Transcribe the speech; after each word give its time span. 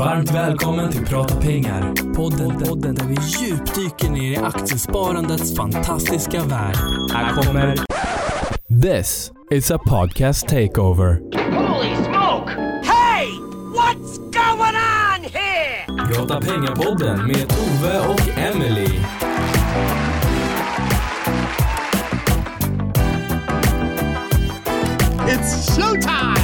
Varmt 0.00 0.30
välkommen 0.30 0.92
till 0.92 1.06
Prata 1.06 1.40
pengar. 1.40 1.94
Podden, 2.14 2.58
podden 2.58 2.94
där 2.94 3.04
vi 3.04 3.14
djupdyker 3.14 4.10
ner 4.10 4.32
i 4.32 4.36
aktiesparandets 4.36 5.56
fantastiska 5.56 6.44
värld. 6.44 6.76
Här 7.12 7.42
kommer... 7.42 7.76
This 8.82 9.32
is 9.50 9.70
a 9.70 9.78
podcast 9.78 10.48
takeover. 10.48 11.20
Holy 11.52 11.94
smoke! 11.94 12.50
Hey! 12.82 13.26
What's 13.74 14.18
going 14.18 14.76
on 14.76 15.30
here? 15.32 16.14
Prata 16.14 16.40
pengar-podden 16.40 17.26
med 17.26 17.48
Tove 17.48 17.98
och 17.98 18.38
Emily. 18.38 19.00
It's 25.28 25.76
showtime! 25.76 26.39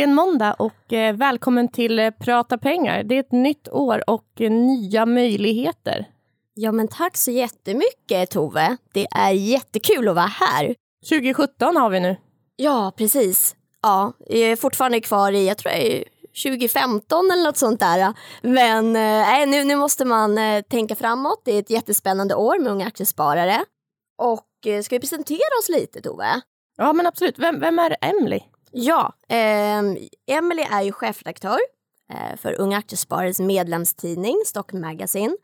Äntligen 0.00 0.14
måndag 0.14 0.54
och 0.54 0.92
eh, 0.92 1.16
välkommen 1.16 1.68
till 1.68 1.98
eh, 1.98 2.10
Prata 2.10 2.58
pengar. 2.58 3.02
Det 3.02 3.14
är 3.14 3.20
ett 3.20 3.32
nytt 3.32 3.68
år 3.68 4.10
och 4.10 4.40
eh, 4.40 4.50
nya 4.50 5.06
möjligheter. 5.06 6.08
Ja, 6.54 6.72
men 6.72 6.88
tack 6.88 7.16
så 7.16 7.30
jättemycket 7.30 8.30
Tove. 8.30 8.76
Det 8.92 9.06
är 9.10 9.30
jättekul 9.30 10.08
att 10.08 10.14
vara 10.14 10.26
här. 10.26 10.74
2017 11.08 11.76
har 11.76 11.90
vi 11.90 12.00
nu. 12.00 12.16
Ja, 12.56 12.92
precis. 12.96 13.56
Ja, 13.82 14.12
jag 14.26 14.38
är 14.50 14.56
fortfarande 14.56 15.00
kvar 15.00 15.32
i, 15.32 15.48
jag 15.48 15.58
tror 15.58 15.72
det 15.72 15.98
är 15.98 16.04
2015 16.44 17.30
eller 17.30 17.44
något 17.44 17.56
sånt 17.56 17.80
där. 17.80 18.14
Men 18.42 18.96
eh, 18.96 19.48
nu, 19.48 19.64
nu 19.64 19.76
måste 19.76 20.04
man 20.04 20.38
eh, 20.38 20.62
tänka 20.62 20.94
framåt. 20.96 21.42
Det 21.44 21.52
är 21.52 21.58
ett 21.58 21.70
jättespännande 21.70 22.34
år 22.34 22.58
med 22.58 22.72
unga 22.72 22.86
aktiesparare. 22.86 23.64
Och 24.18 24.66
eh, 24.66 24.82
ska 24.82 24.96
vi 24.96 25.00
presentera 25.00 25.58
oss 25.60 25.68
lite 25.68 26.00
Tove? 26.00 26.40
Ja, 26.76 26.92
men 26.92 27.06
absolut. 27.06 27.38
Vem, 27.38 27.60
vem 27.60 27.78
är 27.78 27.96
Emily? 28.00 28.40
Ja, 28.72 29.14
eh, 29.28 29.78
Emily 30.26 30.62
är 30.70 30.82
ju 30.82 30.92
chefredaktör 30.92 31.58
eh, 32.12 32.36
för 32.36 32.60
Unga 32.60 32.78
Aktiesparares 32.78 33.40
medlemstidning 33.40 34.42
Stock 34.46 34.72
Magazine. 34.72 35.36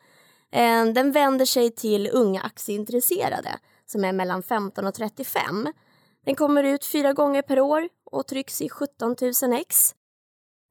Eh, 0.53 0.85
den 0.85 1.13
vänder 1.13 1.47
sig 1.47 1.71
till 1.71 2.11
unga 2.13 2.41
aktieintresserade 2.41 3.59
som 3.87 4.05
är 4.05 4.13
mellan 4.13 4.43
15 4.43 4.87
och 4.87 4.95
35. 4.95 5.73
Den 6.25 6.35
kommer 6.35 6.65
ut 6.65 6.85
fyra 6.85 7.13
gånger 7.13 7.43
per 7.43 7.61
år 7.61 7.89
och 8.05 8.27
trycks 8.27 8.63
i 8.63 8.69
17 8.69 9.17
000 9.43 9.53
ex. 9.53 9.95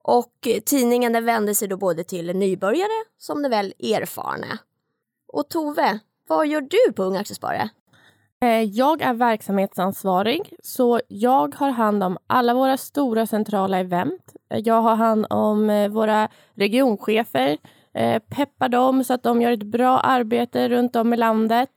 Och 0.04 0.48
tidningen 0.66 1.14
den 1.14 1.26
vänder 1.26 1.54
sig 1.54 1.68
då 1.68 1.78
både 1.78 2.04
till 2.04 2.36
nybörjare 2.36 3.06
som 3.18 3.42
det 3.42 3.50
väl 3.50 3.74
erfarna. 3.80 4.58
Och 5.28 5.50
Tove, 5.50 6.00
vad 6.28 6.48
gör 6.48 6.62
du 6.62 6.94
på 6.94 7.04
Unga 7.04 7.20
Aktiesparare? 7.20 7.70
Eh, 8.46 8.64
jag 8.64 9.02
är 9.02 9.14
verksamhetsansvarig, 9.14 10.54
så 10.64 11.00
jag 11.08 11.56
har 11.56 11.70
hand 11.70 12.04
om 12.04 12.18
alla 12.28 12.54
våra 12.54 12.78
stora 12.78 13.26
centrala 13.26 13.80
event. 13.80 14.36
Eh, 14.50 14.60
jag 14.60 14.82
har 14.82 14.96
hand 14.96 15.26
om 15.30 15.70
eh, 15.70 15.90
våra 15.90 16.30
regionchefer, 16.56 17.58
peppar 18.30 18.70
dem 18.70 19.04
så 19.04 19.14
att 19.14 19.24
de 19.24 19.42
gör 19.42 19.52
ett 19.52 19.64
bra 19.64 20.00
arbete 20.00 20.70
runt 20.70 20.96
om 20.96 21.14
i 21.14 21.18
landet. 21.18 21.70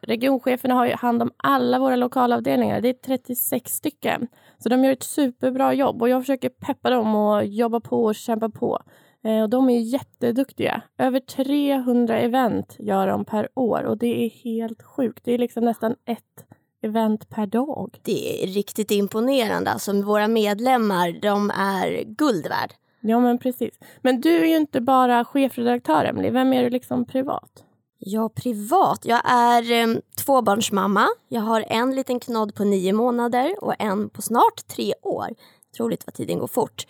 Regioncheferna 0.00 0.74
har 0.74 0.88
hand 0.88 1.22
om 1.22 1.30
alla 1.36 1.78
våra 1.78 1.96
lokalavdelningar. 1.96 2.80
Det 2.80 2.88
är 2.88 2.92
36 2.92 3.72
stycken. 3.72 4.26
Så 4.58 4.68
de 4.68 4.84
gör 4.84 4.92
ett 4.92 5.02
superbra 5.02 5.74
jobb 5.74 6.02
och 6.02 6.08
jag 6.08 6.22
försöker 6.22 6.48
peppa 6.48 6.90
dem 6.90 7.14
och 7.14 7.44
jobba 7.44 7.80
på 7.80 8.04
och 8.04 8.14
kämpa 8.14 8.48
på. 8.48 8.82
Eh, 9.24 9.42
och 9.42 9.50
de 9.50 9.70
är 9.70 9.80
jätteduktiga. 9.80 10.82
Över 10.98 11.20
300 11.20 12.18
event 12.18 12.76
gör 12.78 13.06
de 13.06 13.24
per 13.24 13.48
år 13.54 13.82
och 13.82 13.98
det 13.98 14.24
är 14.24 14.30
helt 14.30 14.82
sjukt. 14.82 15.24
Det 15.24 15.34
är 15.34 15.38
liksom 15.38 15.64
nästan 15.64 15.94
ett 16.04 16.44
event 16.82 17.28
per 17.28 17.46
dag. 17.46 18.00
Det 18.02 18.44
är 18.44 18.46
riktigt 18.46 18.90
imponerande. 18.90 19.70
Alltså, 19.70 20.02
våra 20.02 20.28
medlemmar, 20.28 21.20
de 21.22 21.50
är 21.50 22.04
guld 22.04 22.46
värd. 22.46 22.72
Ja, 23.00 23.20
men 23.20 23.38
precis. 23.38 23.78
Men 24.02 24.20
du 24.20 24.36
är 24.36 24.46
ju 24.46 24.56
inte 24.56 24.80
bara 24.80 25.24
chefredaktör, 25.24 26.04
Emily. 26.04 26.30
Vem 26.30 26.52
är 26.52 26.62
du 26.62 26.70
liksom 26.70 27.04
privat? 27.04 27.64
Ja, 27.98 28.28
privat. 28.28 29.04
Jag 29.04 29.20
är 29.30 29.72
eh, 29.72 29.96
tvåbarnsmamma. 30.24 31.06
Jag 31.28 31.40
har 31.40 31.64
en 31.68 31.94
liten 31.94 32.20
knodd 32.20 32.54
på 32.54 32.64
nio 32.64 32.92
månader 32.92 33.64
och 33.64 33.74
en 33.78 34.10
på 34.10 34.22
snart 34.22 34.66
tre 34.66 34.94
år. 35.02 35.28
Otroligt 35.72 36.06
vad 36.06 36.14
tiden 36.14 36.38
går 36.38 36.46
fort. 36.46 36.86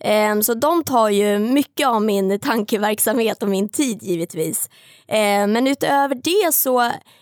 Eh, 0.00 0.40
så 0.40 0.54
de 0.54 0.84
tar 0.84 1.08
ju 1.08 1.38
mycket 1.38 1.88
av 1.88 2.02
min 2.02 2.40
tankeverksamhet 2.40 3.42
och 3.42 3.48
min 3.48 3.68
tid 3.68 4.02
givetvis. 4.02 4.70
Eh, 5.06 5.46
men 5.46 5.66
utöver 5.66 6.14
det 6.14 6.54
så 6.54 6.80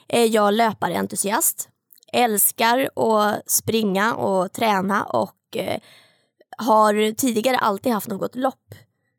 är 0.08 0.24
jag 0.34 0.54
löparentusiast. 0.54 1.68
Älskar 2.12 2.90
att 2.96 3.50
springa 3.50 4.14
och 4.14 4.52
träna 4.52 5.04
och 5.04 5.56
eh, 5.56 5.80
har 6.58 7.12
tidigare 7.12 7.58
alltid 7.58 7.92
haft 7.92 8.08
något 8.08 8.36
lopp 8.36 8.74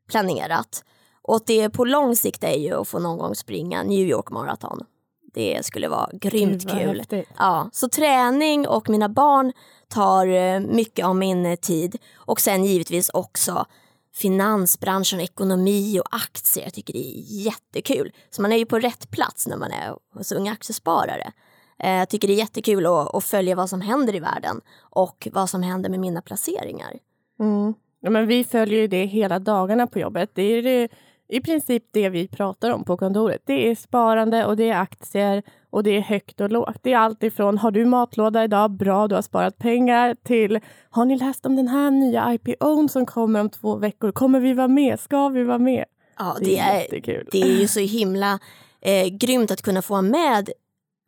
planerat. 0.09 0.83
Och 1.21 1.41
det 1.45 1.69
på 1.69 1.85
lång 1.85 2.15
sikt 2.15 2.43
är 2.43 2.57
ju 2.57 2.73
att 2.73 2.87
få 2.87 2.99
någon 2.99 3.17
gång 3.17 3.35
springa 3.35 3.83
New 3.83 4.07
York 4.07 4.31
Marathon. 4.31 4.85
Det 5.33 5.65
skulle 5.65 5.87
vara 5.87 6.09
grymt 6.13 6.63
Gud, 6.63 6.71
kul. 6.71 6.97
häftigt. 6.97 7.29
Ja, 7.37 7.69
så 7.73 7.89
träning 7.89 8.67
och 8.67 8.89
mina 8.89 9.09
barn 9.09 9.53
tar 9.89 10.27
eh, 10.27 10.59
mycket 10.59 11.05
av 11.05 11.15
min 11.15 11.45
eh, 11.45 11.55
tid. 11.55 11.97
Och 12.15 12.41
sen 12.41 12.65
givetvis 12.65 13.09
också 13.09 13.65
finansbranschen, 14.15 15.19
ekonomi 15.19 15.99
och 15.99 16.15
aktier. 16.15 16.63
Jag 16.63 16.73
tycker 16.73 16.93
det 16.93 16.99
är 16.99 17.45
jättekul. 17.45 18.11
Så 18.29 18.41
man 18.41 18.51
är 18.51 18.57
ju 18.57 18.65
på 18.65 18.79
rätt 18.79 19.11
plats 19.11 19.47
när 19.47 19.57
man 19.57 19.71
är 19.71 19.95
hos 20.13 20.31
unga 20.31 20.51
aktiesparare. 20.51 21.31
Eh, 21.79 21.91
jag 21.91 22.09
tycker 22.09 22.27
det 22.27 22.33
är 22.33 22.37
jättekul 22.37 22.85
att, 22.85 23.15
att 23.15 23.23
följa 23.23 23.55
vad 23.55 23.69
som 23.69 23.81
händer 23.81 24.15
i 24.15 24.19
världen 24.19 24.61
och 24.79 25.27
vad 25.31 25.49
som 25.49 25.63
händer 25.63 25.89
med 25.89 25.99
mina 25.99 26.21
placeringar. 26.21 26.99
Mm. 27.39 27.73
Ja, 27.99 28.09
men 28.09 28.27
vi 28.27 28.43
följer 28.43 28.79
ju 28.79 28.87
det 28.87 29.05
hela 29.05 29.39
dagarna 29.39 29.87
på 29.87 29.99
jobbet. 29.99 30.29
Det 30.33 30.41
är 30.41 30.63
det, 30.63 30.89
i 31.27 31.41
princip 31.41 31.83
det 31.91 32.09
vi 32.09 32.27
pratar 32.27 32.71
om 32.71 32.83
på 32.83 32.97
kontoret. 32.97 33.41
Det 33.45 33.69
är 33.69 33.75
sparande 33.75 34.45
och 34.45 34.57
det 34.57 34.69
är 34.69 34.81
aktier 34.81 35.43
och 35.69 35.83
det 35.83 35.97
är 35.97 36.01
högt 36.01 36.41
och 36.41 36.49
lågt. 36.51 36.77
Det 36.81 36.93
är 36.93 36.97
allt 36.97 37.23
ifrån 37.23 37.57
har 37.57 37.71
du 37.71 37.85
matlåda 37.85 38.43
idag, 38.43 38.71
bra, 38.71 39.07
du 39.07 39.15
har 39.15 39.21
sparat 39.21 39.57
pengar, 39.57 40.15
till 40.23 40.59
har 40.89 41.05
ni 41.05 41.17
läst 41.17 41.45
om 41.45 41.55
den 41.55 41.67
här 41.67 41.91
nya 41.91 42.33
IPOn 42.33 42.89
som 42.89 43.05
kommer 43.05 43.39
om 43.39 43.49
två 43.49 43.75
veckor? 43.75 44.11
Kommer 44.11 44.39
vi 44.39 44.53
vara 44.53 44.67
med? 44.67 44.99
Ska 44.99 45.29
vi 45.29 45.43
vara 45.43 45.57
med? 45.59 45.85
Ja, 46.19 46.35
Det 46.39 46.45
det 46.45 46.57
är 46.57 46.79
jättekul. 46.79 47.29
det 47.31 47.41
är 47.41 47.59
ju 47.59 47.67
så 47.67 47.79
himla 47.79 48.39
eh, 48.81 49.07
grymt 49.07 49.51
att 49.51 49.61
kunna 49.61 49.81
få 49.81 49.93
vara 49.93 50.01
med 50.01 50.49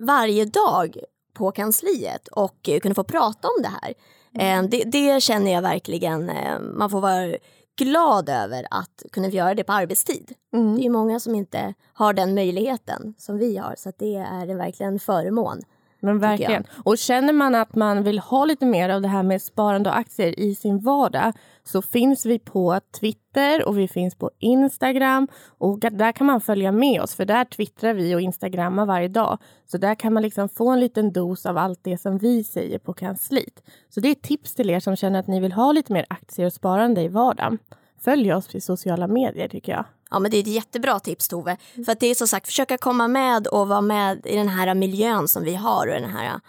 varje 0.04 0.46
dag 0.46 0.98
på 1.34 1.52
kansliet 1.52 2.28
och 2.28 2.70
eh, 2.70 2.80
kunna 2.80 2.96
få 2.96 3.04
prata 3.04 3.48
om 3.48 3.64
det 3.64 3.70
här. 3.82 3.94
Eh, 4.34 4.64
det, 4.70 4.84
det 4.84 5.24
känner 5.24 5.52
jag 5.52 5.62
verkligen, 5.62 6.30
eh, 6.30 6.60
man 6.60 6.90
får 6.90 7.02
vara 7.02 7.36
glad 7.80 8.30
över 8.30 8.68
att 8.72 9.04
kunna 9.12 9.28
göra 9.28 9.56
det 9.56 9.64
på 9.64 9.74
arbetstid. 9.74 10.34
Mm. 10.54 10.76
Det 10.76 10.86
är 10.86 10.90
många 10.90 11.20
som 11.20 11.36
inte 11.36 11.74
har 11.94 12.14
den 12.14 12.36
möjligheten 12.36 13.14
som 13.18 13.38
vi 13.38 13.58
har 13.58 13.76
så 13.78 13.92
det 13.98 14.16
är 14.16 14.56
verkligen 14.56 14.94
en 14.94 15.00
förmån. 15.00 15.62
Men 16.00 16.20
verkligen. 16.20 16.64
Och 16.84 16.98
känner 16.98 17.34
man 17.34 17.56
att 17.56 17.76
man 17.76 18.04
vill 18.04 18.20
ha 18.20 18.46
lite 18.46 18.66
mer 18.66 18.90
av 18.90 19.02
det 19.02 19.08
här 19.08 19.24
med 19.24 19.42
sparande 19.42 19.90
och 19.90 19.98
aktier 19.98 20.40
i 20.40 20.56
sin 20.56 20.80
vardag 20.80 21.34
så 21.64 21.82
finns 21.82 22.26
vi 22.26 22.40
på 22.40 22.80
Twitter 23.00 23.68
och 23.68 23.78
vi 23.78 23.88
finns 23.88 24.16
på 24.16 24.32
Instagram 24.40 25.28
och 25.58 25.80
där 25.80 26.12
kan 26.12 26.28
man 26.28 26.42
följa 26.42 26.72
med 26.72 27.02
oss 27.02 27.16
för 27.16 27.26
där 27.26 27.46
twittrar 27.46 27.94
vi 27.94 28.16
och 28.16 28.22
instagrammar 28.22 28.86
varje 28.86 29.08
dag. 29.08 29.38
Så 29.66 29.78
där 29.78 29.96
kan 29.96 30.14
man 30.14 30.24
liksom 30.24 30.50
få 30.50 30.70
en 30.70 30.80
liten 30.80 31.14
dos 31.14 31.46
av 31.46 31.58
allt 31.58 31.80
det 31.84 31.98
som 31.98 32.18
vi 32.18 32.44
säger 32.44 32.80
på 32.80 32.94
kansliet. 32.94 33.64
Så 33.90 34.00
det 34.00 34.10
är 34.10 34.16
tips 34.16 34.56
till 34.56 34.70
er 34.70 34.80
som 34.80 34.96
känner 34.96 35.20
att 35.20 35.28
ni 35.28 35.40
vill 35.40 35.54
ha 35.54 35.72
lite 35.72 35.94
mer 35.94 36.06
aktier 36.10 36.46
och 36.46 36.54
sparande 36.54 37.02
i 37.02 37.08
vardagen. 37.08 37.58
Följ 38.02 38.34
oss 38.34 38.48
på 38.48 38.60
sociala 38.60 39.08
medier 39.08 39.48
tycker 39.48 39.72
jag. 39.72 39.86
Ja 40.10 40.20
men 40.20 40.32
det 40.32 40.38
är 40.38 40.42
ett 40.42 40.48
jättebra 40.48 41.00
tips 41.00 41.28
Tove. 41.28 41.58
För 41.86 41.92
att 41.92 42.00
det 42.00 42.08
är 42.08 42.16
som 42.16 42.28
sagt, 42.28 42.46
försöka 42.48 42.78
komma 42.78 43.08
med 43.08 43.48
och 43.48 43.68
vara 43.68 43.82
med 43.82 44.26
i 44.26 44.36
den 44.36 44.48
här 44.48 44.74
miljön 44.76 45.28
som 45.28 45.44
vi 45.44 45.56
har 45.56 45.88
och 45.88 45.94
den 46.02 46.10
här, 46.10 46.40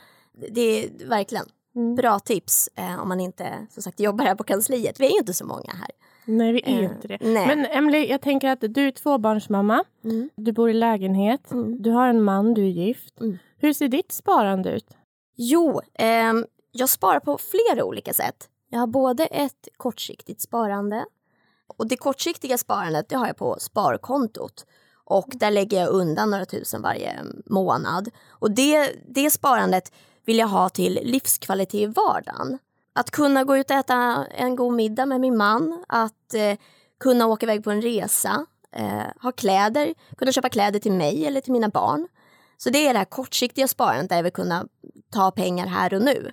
det 0.52 0.60
är 0.60 1.08
verkligen 1.08 1.44
bra 1.96 2.18
tips 2.18 2.68
eh, 2.74 3.00
om 3.00 3.08
man 3.08 3.20
inte 3.20 3.66
som 3.70 3.82
sagt 3.82 4.00
jobbar 4.00 4.24
här 4.24 4.34
på 4.34 4.44
kansliet. 4.44 5.00
Vi 5.00 5.06
är 5.06 5.10
ju 5.10 5.18
inte 5.18 5.34
så 5.34 5.44
många 5.46 5.72
här. 5.72 5.90
Nej, 6.24 6.52
vi 6.52 6.62
är 6.64 6.78
ju 6.78 6.84
Eh, 6.84 6.90
inte 6.90 7.08
det. 7.08 7.18
nej. 7.20 7.46
Men 7.46 7.66
Emily, 7.66 8.06
jag 8.06 8.20
tänker 8.20 8.48
att 8.48 8.60
du 8.60 8.86
är 8.86 8.90
tvåbarnsmamma. 8.90 9.84
Du 10.36 10.52
bor 10.52 10.70
i 10.70 10.74
lägenhet. 10.74 11.50
Mm. 11.50 11.82
Du 11.82 11.90
har 11.90 12.08
en 12.08 12.22
man, 12.22 12.54
du 12.54 12.62
är 12.64 12.68
gift. 12.68 13.20
Mm. 13.20 13.38
Hur 13.58 13.72
ser 13.72 13.88
ditt 13.88 14.12
sparande 14.12 14.70
ut? 14.70 14.86
Jo, 15.36 15.80
ehm, 15.94 16.46
jag 16.72 16.88
sparar 16.88 17.20
på 17.20 17.38
flera 17.38 17.84
olika 17.84 18.12
sätt. 18.12 18.48
Jag 18.70 18.78
har 18.80 18.86
både 18.86 19.26
ett 19.26 19.68
kortsiktigt 19.76 20.40
sparande 20.40 21.04
och 21.76 21.86
det 21.88 21.96
kortsiktiga 21.96 22.58
sparandet 22.58 23.08
det 23.08 23.16
har 23.16 23.26
jag 23.26 23.36
på 23.36 23.56
sparkontot. 23.60 24.66
Och 25.04 25.28
där 25.34 25.50
lägger 25.50 25.80
jag 25.80 25.88
undan 25.88 26.30
några 26.30 26.44
tusen 26.44 26.82
varje 26.82 27.18
månad. 27.46 28.10
Och 28.28 28.50
det, 28.50 28.92
det 29.08 29.30
sparandet 29.30 29.92
vill 30.24 30.38
jag 30.38 30.46
ha 30.46 30.68
till 30.68 31.00
livskvalitet 31.02 31.74
i 31.74 31.86
vardagen. 31.86 32.58
Att 32.92 33.10
kunna 33.10 33.44
gå 33.44 33.56
ut 33.56 33.70
och 33.70 33.76
äta 33.76 34.26
en 34.26 34.56
god 34.56 34.72
middag 34.72 35.06
med 35.06 35.20
min 35.20 35.36
man, 35.36 35.84
att 35.88 36.34
eh, 36.34 36.58
kunna 37.00 37.26
åka 37.26 37.46
iväg 37.46 37.64
på 37.64 37.70
en 37.70 37.82
resa, 37.82 38.46
eh, 38.72 39.22
ha 39.22 39.32
kläder, 39.32 39.94
kunna 40.16 40.32
köpa 40.32 40.48
kläder 40.48 40.78
till 40.78 40.92
mig 40.92 41.26
eller 41.26 41.40
till 41.40 41.52
mina 41.52 41.68
barn. 41.68 42.08
Så 42.56 42.70
det 42.70 42.86
är 42.86 42.92
det 42.92 42.98
här 42.98 43.04
kortsiktiga 43.04 43.68
sparandet 43.68 44.08
där 44.08 44.16
jag 44.16 44.22
vill 44.22 44.32
kunna 44.32 44.66
ta 45.12 45.30
pengar 45.30 45.66
här 45.66 45.94
och 45.94 46.02
nu. 46.02 46.32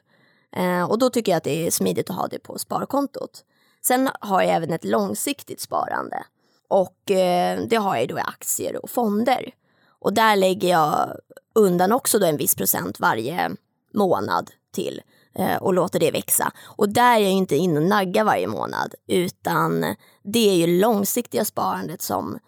Eh, 0.55 0.83
och 0.83 0.99
då 0.99 1.09
tycker 1.09 1.31
jag 1.31 1.37
att 1.37 1.43
det 1.43 1.67
är 1.67 1.71
smidigt 1.71 2.09
att 2.09 2.15
ha 2.15 2.27
det 2.27 2.39
på 2.39 2.59
sparkontot. 2.59 3.43
Sen 3.87 4.09
har 4.19 4.41
jag 4.41 4.51
även 4.51 4.73
ett 4.73 4.85
långsiktigt 4.85 5.61
sparande. 5.61 6.23
Och 6.67 7.11
eh, 7.11 7.61
det 7.67 7.75
har 7.75 7.95
jag 7.95 8.07
då 8.07 8.17
i 8.17 8.21
aktier 8.21 8.83
och 8.83 8.89
fonder. 8.89 9.53
Och 9.99 10.13
där 10.13 10.35
lägger 10.35 10.69
jag 10.69 11.17
undan 11.55 11.91
också 11.91 12.19
då 12.19 12.25
en 12.25 12.37
viss 12.37 12.55
procent 12.55 12.99
varje 12.99 13.51
månad 13.93 14.51
till 14.73 15.01
eh, 15.35 15.55
och 15.57 15.73
låter 15.73 15.99
det 15.99 16.11
växa. 16.11 16.51
Och 16.65 16.89
där 16.89 17.15
är 17.15 17.19
jag 17.19 17.31
inte 17.31 17.55
inne 17.55 17.79
och 17.79 17.85
naggar 17.85 18.23
varje 18.23 18.47
månad 18.47 18.95
utan 19.07 19.95
det 20.23 20.49
är 20.49 20.55
ju 20.55 20.79
långsiktiga 20.79 21.45
sparandet 21.45 22.01
som 22.01 22.39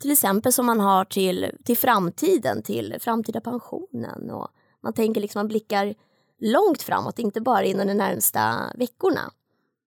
till 0.00 0.12
exempel 0.12 0.52
som 0.52 0.66
man 0.66 0.80
har 0.80 1.04
till, 1.04 1.50
till 1.64 1.76
framtiden, 1.78 2.62
till 2.62 2.96
framtida 3.00 3.40
pensionen. 3.40 4.30
Och 4.30 4.48
man 4.82 4.92
tänker 4.92 5.20
liksom, 5.20 5.38
man 5.38 5.48
blickar 5.48 5.94
långt 6.40 6.82
framåt, 6.82 7.18
inte 7.18 7.40
bara 7.40 7.64
inom 7.64 7.86
de 7.86 7.94
närmsta 7.94 8.72
veckorna. 8.74 9.32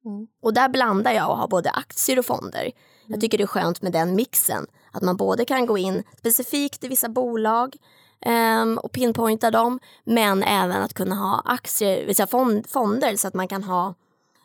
Mm. 0.07 0.27
Och 0.42 0.54
där 0.54 0.69
blandar 0.69 1.12
jag 1.12 1.30
och 1.30 1.38
har 1.38 1.48
både 1.48 1.69
aktier 1.69 2.19
och 2.19 2.25
fonder. 2.25 2.71
Jag 3.07 3.21
tycker 3.21 3.38
det 3.38 3.44
är 3.44 3.48
skönt 3.48 3.81
med 3.81 3.92
den 3.92 4.15
mixen. 4.15 4.65
Att 4.92 5.04
man 5.04 5.18
både 5.18 5.45
kan 5.45 5.65
gå 5.65 5.77
in 5.77 6.04
specifikt 6.18 6.83
i 6.83 6.88
vissa 6.88 7.09
bolag 7.09 7.75
ehm, 8.21 8.77
och 8.77 8.92
pinpointa 8.92 9.51
dem, 9.51 9.80
men 10.04 10.44
även 10.44 10.81
att 10.81 10.94
kunna 10.94 11.15
ha 11.15 11.42
aktier, 11.45 12.06
vissa 12.07 12.27
fond, 12.27 12.69
fonder 12.69 13.15
så 13.15 13.27
att 13.27 13.33
man 13.33 13.48
kan 13.48 13.63
ha 13.63 13.94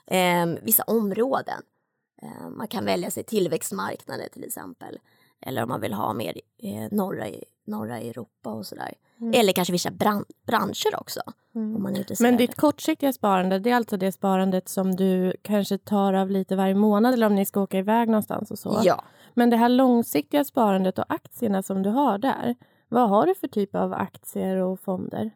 ehm, 0.06 0.58
vissa 0.62 0.82
områden. 0.82 1.62
Ehm, 2.22 2.56
man 2.56 2.68
kan 2.68 2.84
välja 2.84 3.10
sig 3.10 3.24
tillväxtmarknader 3.24 4.28
till 4.32 4.44
exempel. 4.44 4.98
Eller 5.42 5.62
om 5.62 5.68
man 5.68 5.80
vill 5.80 5.92
ha 5.92 6.12
mer 6.12 6.40
eh, 6.62 6.88
norra, 6.90 7.24
norra 7.66 7.98
Europa 8.00 8.50
och 8.52 8.66
sådär. 8.66 8.94
Eller 9.34 9.52
kanske 9.52 9.72
vissa 9.72 9.90
bran- 9.90 10.24
branscher 10.46 11.00
också. 11.00 11.20
Om 11.54 11.82
man 11.82 11.94
är 11.94 11.98
intresserad. 11.98 12.30
Men 12.30 12.38
ditt 12.38 12.56
kortsiktiga 12.56 13.12
sparande, 13.12 13.58
det 13.58 13.70
är 13.70 13.74
alltså 13.76 13.96
det 13.96 14.12
sparandet 14.12 14.68
som 14.68 14.96
du 14.96 15.36
kanske 15.42 15.78
tar 15.78 16.12
av 16.14 16.30
lite 16.30 16.56
varje 16.56 16.74
månad 16.74 17.14
eller 17.14 17.26
om 17.26 17.34
ni 17.34 17.46
ska 17.46 17.60
åka 17.60 17.78
iväg 17.78 18.08
någonstans 18.08 18.50
och 18.50 18.58
så. 18.58 18.80
Ja. 18.84 19.04
Men 19.34 19.50
det 19.50 19.56
här 19.56 19.68
långsiktiga 19.68 20.44
sparandet 20.44 20.98
och 20.98 21.04
aktierna 21.08 21.62
som 21.62 21.82
du 21.82 21.90
har 21.90 22.18
där, 22.18 22.54
vad 22.88 23.08
har 23.08 23.26
du 23.26 23.34
för 23.34 23.48
typ 23.48 23.74
av 23.74 23.92
aktier 23.92 24.56
och 24.56 24.80
fonder? 24.80 25.30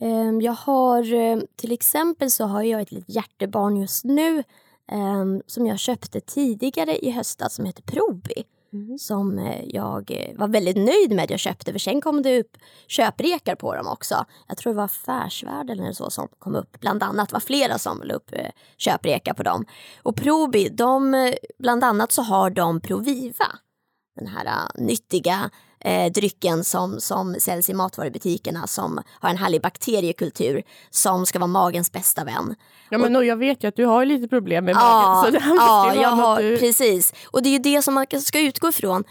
Ehm, 0.00 0.40
Jag 0.40 0.52
har 0.52 1.14
eh, 1.14 1.38
till 1.56 1.72
exempel 1.72 2.30
så 2.30 2.44
har 2.44 2.62
jag 2.62 2.80
ett 2.80 2.92
litet 2.92 3.14
hjärtebarn 3.14 3.76
just 3.76 4.04
nu 4.04 4.42
ehm, 4.88 5.42
som 5.46 5.66
jag 5.66 5.78
köpte 5.78 6.20
tidigare 6.20 6.96
i 6.98 7.10
höstas 7.10 7.54
som 7.54 7.64
heter 7.64 7.82
Probi. 7.82 8.44
Mm. 8.74 8.98
Som 8.98 9.38
eh, 9.38 9.64
jag 9.64 10.10
eh, 10.10 10.38
var 10.38 10.48
väldigt 10.48 10.76
nöjd 10.76 11.10
med 11.10 11.24
att 11.24 11.30
jag 11.30 11.40
köpte 11.40 11.72
för 11.72 11.78
sen 11.78 12.00
kom 12.00 12.22
det 12.22 12.40
upp 12.40 12.56
köprekar 12.88 13.54
på 13.54 13.74
dem 13.74 13.86
också. 13.86 14.24
Jag 14.48 14.56
tror 14.56 14.72
det 14.72 14.76
var 14.76 14.84
Affärsvärlden 14.84 15.80
eller 15.80 15.92
så 15.92 16.10
som 16.10 16.28
kom 16.38 16.54
upp. 16.54 16.80
Bland 16.80 17.02
annat 17.02 17.32
var 17.32 17.40
flera 17.40 17.78
som 17.78 18.02
la 18.04 18.14
upp 18.14 18.32
eh, 18.32 18.50
köprekar 18.76 19.34
på 19.34 19.42
dem. 19.42 19.66
Och 20.02 20.16
Probi, 20.16 20.68
de, 20.68 21.32
bland 21.58 21.84
annat 21.84 22.12
så 22.12 22.22
har 22.22 22.50
de 22.50 22.80
Proviva 22.80 23.46
den 24.16 24.26
här 24.26 24.46
äh, 24.46 24.82
nyttiga 24.84 25.50
eh, 25.80 26.12
drycken 26.12 26.64
som, 26.64 27.00
som 27.00 27.36
säljs 27.38 27.70
i 27.70 27.74
matvarubutikerna 27.74 28.66
som 28.66 29.00
har 29.20 29.30
en 29.30 29.36
härlig 29.36 29.62
bakteriekultur 29.62 30.62
som 30.90 31.26
ska 31.26 31.38
vara 31.38 31.46
magens 31.46 31.92
bästa 31.92 32.24
vän. 32.24 32.54
Ja, 32.90 32.98
men 32.98 33.16
och 33.16 33.24
jag 33.24 33.36
vet 33.36 33.64
ju 33.64 33.68
att 33.68 33.76
du 33.76 33.84
har 33.84 34.04
lite 34.04 34.28
problem 34.28 34.64
med 34.64 34.74
Ja, 34.74 34.78
magen. 34.80 35.32
Så 35.32 35.38
det 35.38 35.54
ja 35.56 35.94
jag 35.94 36.08
har, 36.08 36.42
du... 36.42 36.58
precis. 36.58 37.12
Och 37.30 37.42
det 37.42 37.48
är 37.48 37.52
ju 37.52 37.58
det 37.58 37.82
som 37.82 37.94
man 37.94 38.06
ska 38.20 38.40
utgå 38.40 38.68
ifrån. 38.68 39.04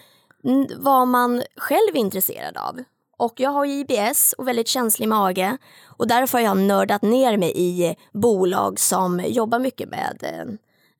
Vad 0.78 1.08
man 1.08 1.44
själv 1.58 1.96
är 1.96 2.00
intresserad 2.00 2.58
av. 2.58 2.80
Och 3.18 3.34
jag 3.40 3.50
har 3.50 3.66
IBS 3.66 4.34
och 4.38 4.48
väldigt 4.48 4.68
känslig 4.68 5.10
mage. 5.10 5.58
Och 5.98 6.08
därför 6.08 6.38
har 6.38 6.46
jag 6.46 6.58
nördat 6.58 7.02
ner 7.02 7.38
mig 7.38 7.54
i 7.56 7.96
bolag 8.14 8.80
som 8.80 9.20
jobbar 9.28 9.60
mycket 9.60 9.90
med 9.90 10.18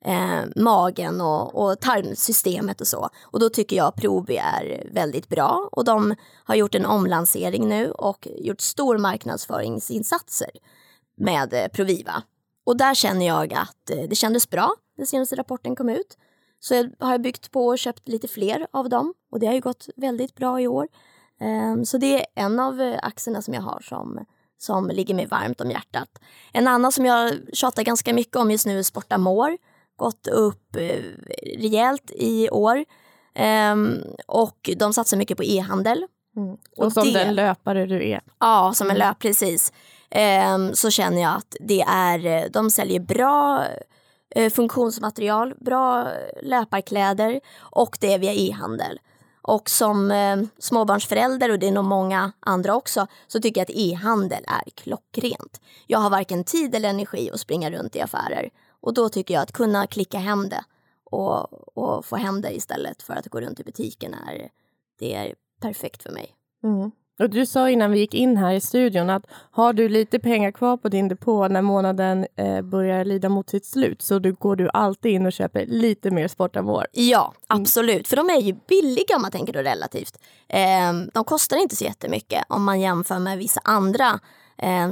eh, 0.04 0.44
magen 0.56 1.20
och, 1.20 1.64
och 1.64 1.80
tarmsystemet 1.80 2.80
och 2.80 2.86
så. 2.86 3.08
Och 3.22 3.40
då 3.40 3.48
tycker 3.48 3.76
jag 3.76 3.94
Probi 3.94 4.36
är 4.36 4.88
väldigt 4.92 5.28
bra. 5.28 5.68
Och 5.72 5.84
de 5.84 6.14
har 6.44 6.54
gjort 6.54 6.74
en 6.74 6.86
omlansering 6.86 7.68
nu 7.68 7.90
och 7.90 8.28
gjort 8.38 8.60
stor 8.60 8.98
marknadsföringsinsatser 8.98 10.50
med 11.16 11.52
eh, 11.54 11.68
Proviva. 11.68 12.22
Och 12.66 12.76
där 12.76 12.94
känner 12.94 13.26
jag 13.26 13.54
att 13.54 13.90
eh, 13.90 14.08
det 14.08 14.14
kändes 14.14 14.50
bra. 14.50 14.74
Den 14.96 15.06
senaste 15.06 15.36
rapporten 15.36 15.76
kom 15.76 15.88
ut. 15.88 16.16
Så 16.60 16.74
jag 16.74 16.90
har 17.00 17.12
jag 17.12 17.22
byggt 17.22 17.50
på 17.50 17.66
och 17.66 17.78
köpt 17.78 18.08
lite 18.08 18.28
fler 18.28 18.66
av 18.72 18.88
dem. 18.88 19.14
Och 19.32 19.40
det 19.40 19.46
har 19.46 19.54
ju 19.54 19.60
gått 19.60 19.88
väldigt 19.96 20.34
bra 20.34 20.60
i 20.60 20.66
år. 20.66 20.88
Ehm, 21.40 21.84
så 21.84 21.98
det 21.98 22.20
är 22.20 22.26
en 22.34 22.60
av 22.60 22.80
eh, 22.80 22.98
aktierna 23.02 23.42
som 23.42 23.54
jag 23.54 23.62
har 23.62 23.80
som, 23.80 24.24
som 24.58 24.88
ligger 24.88 25.14
mig 25.14 25.26
varmt 25.26 25.60
om 25.60 25.70
hjärtat. 25.70 26.08
En 26.52 26.68
annan 26.68 26.92
som 26.92 27.06
jag 27.06 27.32
tjatar 27.52 27.82
ganska 27.82 28.14
mycket 28.14 28.36
om 28.36 28.50
just 28.50 28.66
nu 28.66 28.78
är 28.78 28.82
Sportamore. 28.82 29.58
Gått 29.96 30.26
upp 30.26 30.76
eh, 30.76 31.02
rejält 31.58 32.10
i 32.14 32.50
år. 32.50 32.84
Ehm, 33.34 33.98
och 34.26 34.70
de 34.76 34.92
satsar 34.92 35.16
mycket 35.16 35.36
på 35.36 35.44
e-handel. 35.44 36.06
Och 36.76 36.92
som 36.92 37.04
det- 37.12 37.12
den 37.24 37.34
löpare 37.34 37.86
du 37.86 38.08
är. 38.08 38.20
Ja, 38.40 38.72
som 38.74 38.90
en 38.90 38.96
löp, 38.98 39.18
precis. 39.18 39.72
Ehm, 40.10 40.74
så 40.74 40.90
känner 40.90 41.22
jag 41.22 41.34
att 41.36 41.56
det 41.60 41.80
är, 41.88 42.26
eh, 42.26 42.42
de 42.50 42.70
säljer 42.70 43.00
bra 43.00 43.64
eh, 44.36 44.50
funktionsmaterial, 44.52 45.54
bra 45.60 46.08
löparkläder 46.42 47.40
och 47.58 47.98
det 48.00 48.12
är 48.12 48.18
via 48.18 48.32
e-handel. 48.32 49.00
Och 49.42 49.70
som 49.70 50.10
eh, 50.10 50.36
småbarnsförälder, 50.58 51.50
och 51.50 51.58
det 51.58 51.68
är 51.68 51.72
nog 51.72 51.84
många 51.84 52.32
andra 52.40 52.74
också, 52.74 53.06
så 53.26 53.40
tycker 53.40 53.60
jag 53.60 53.64
att 53.70 53.76
e-handel 53.76 54.44
är 54.46 54.70
klockrent. 54.70 55.60
Jag 55.86 55.98
har 55.98 56.10
varken 56.10 56.44
tid 56.44 56.74
eller 56.74 56.88
energi 56.88 57.30
att 57.32 57.40
springa 57.40 57.70
runt 57.70 57.96
i 57.96 58.00
affärer. 58.00 58.50
Och 58.84 58.94
då 58.94 59.08
tycker 59.08 59.34
jag 59.34 59.42
att 59.42 59.52
kunna 59.52 59.86
klicka 59.86 60.18
hem 60.18 60.48
det 60.48 60.64
och, 61.04 61.78
och 61.78 62.04
få 62.04 62.16
hem 62.16 62.40
det 62.40 62.56
istället 62.56 63.02
för 63.02 63.14
att 63.14 63.28
gå 63.28 63.40
runt 63.40 63.60
i 63.60 63.64
butiken 63.64 64.14
är, 64.14 64.48
det 64.98 65.14
är 65.14 65.34
perfekt 65.60 66.02
för 66.02 66.10
mig. 66.10 66.34
Mm. 66.64 66.90
Och 67.18 67.30
du 67.30 67.46
sa 67.46 67.70
innan 67.70 67.90
vi 67.90 67.98
gick 67.98 68.14
in 68.14 68.36
här 68.36 68.54
i 68.54 68.60
studion 68.60 69.10
att 69.10 69.22
har 69.50 69.72
du 69.72 69.88
lite 69.88 70.18
pengar 70.18 70.50
kvar 70.50 70.76
på 70.76 70.88
din 70.88 71.08
depå 71.08 71.48
när 71.48 71.62
månaden 71.62 72.26
eh, 72.36 72.62
börjar 72.62 73.04
lida 73.04 73.28
mot 73.28 73.50
sitt 73.50 73.66
slut 73.66 74.02
så 74.02 74.18
du, 74.18 74.32
går 74.32 74.56
du 74.56 74.70
alltid 74.72 75.12
in 75.12 75.26
och 75.26 75.32
köper 75.32 75.66
lite 75.66 76.10
mer 76.10 76.28
Sportamore. 76.28 76.86
Ja, 76.92 77.34
absolut. 77.46 78.08
För 78.08 78.16
de 78.16 78.30
är 78.30 78.40
ju 78.40 78.56
billiga 78.68 79.16
om 79.16 79.22
man 79.22 79.30
tänker 79.30 79.52
då 79.52 79.60
relativt. 79.60 80.18
Ehm, 80.48 81.10
de 81.14 81.24
kostar 81.24 81.56
inte 81.56 81.76
så 81.76 81.84
jättemycket 81.84 82.44
om 82.48 82.64
man 82.64 82.80
jämför 82.80 83.18
med 83.18 83.38
vissa 83.38 83.60
andra 83.64 84.20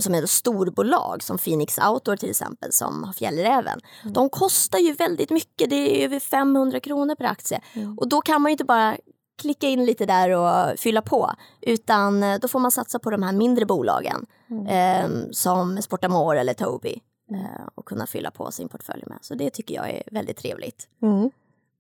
som 0.01 0.15
är 0.15 0.27
storbolag 0.27 1.23
som 1.23 1.39
Phoenix 1.39 1.79
Outdoor 1.79 2.17
till 2.17 2.31
exempel 2.31 2.73
som 2.73 3.05
har 3.05 3.13
Fjällräven. 3.13 3.81
De 4.05 4.29
kostar 4.31 4.79
ju 4.79 4.93
väldigt 4.93 5.31
mycket. 5.31 5.71
Det 5.71 5.77
är 5.77 6.05
över 6.05 6.21
500 6.21 6.81
kronor 6.81 7.15
per 7.15 7.25
aktie. 7.25 7.61
Och 7.97 8.09
då 8.09 8.21
kan 8.21 8.43
man 8.43 8.51
ju 8.51 8.53
inte 8.53 8.65
bara 8.65 8.97
klicka 9.43 9.69
in 9.69 9.85
lite 9.85 10.07
där 10.07 10.31
och 10.31 10.79
fylla 10.79 11.03
på. 11.03 11.31
Utan 11.61 12.23
eh, 12.23 12.39
då 12.39 12.49
får 12.49 12.59
man 12.61 12.71
satsa 12.71 12.99
på 12.99 13.11
de 13.11 13.23
här 13.23 13.33
mindre 13.33 13.67
bolagen 13.67 14.27
ehm, 14.69 15.33
som 15.33 15.83
Sportamore 15.83 16.41
eller 16.41 16.55
Tobii 16.55 17.01
eh, 17.31 17.67
och 17.75 17.85
kunna 17.85 18.07
fylla 18.07 18.31
på 18.31 18.51
sin 18.51 18.69
portfölj 18.69 19.03
med. 19.07 19.19
Så 19.21 19.35
det 19.35 19.51
tycker 19.51 19.75
jag 19.75 19.91
är 19.91 20.03
väldigt 20.11 20.37
trevligt 20.37 20.89
Mm. 21.03 21.31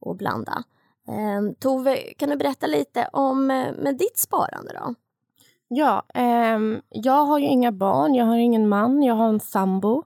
och 0.01 0.17
blanda. 0.17 0.63
Eh, 1.09 1.53
Tove, 1.61 1.97
kan 1.97 2.31
du 2.31 2.37
berätta 2.37 2.67
lite 2.67 3.09
om 3.13 3.51
eh, 3.51 3.73
med 3.73 3.97
ditt 3.99 4.19
sparande 4.19 4.73
då? 4.73 4.95
Ja, 5.69 6.03
Ehm, 6.55 6.83
jag 6.89 7.25
har 7.25 7.39
ju 7.39 7.47
inga 7.47 7.73
barn, 7.73 8.15
jag 8.15 8.25
har 8.25 8.37
ingen 8.37 8.69
man, 8.69 9.03
jag 9.03 9.15
har 9.15 9.29
en 9.29 9.41
sambo. 9.41 10.03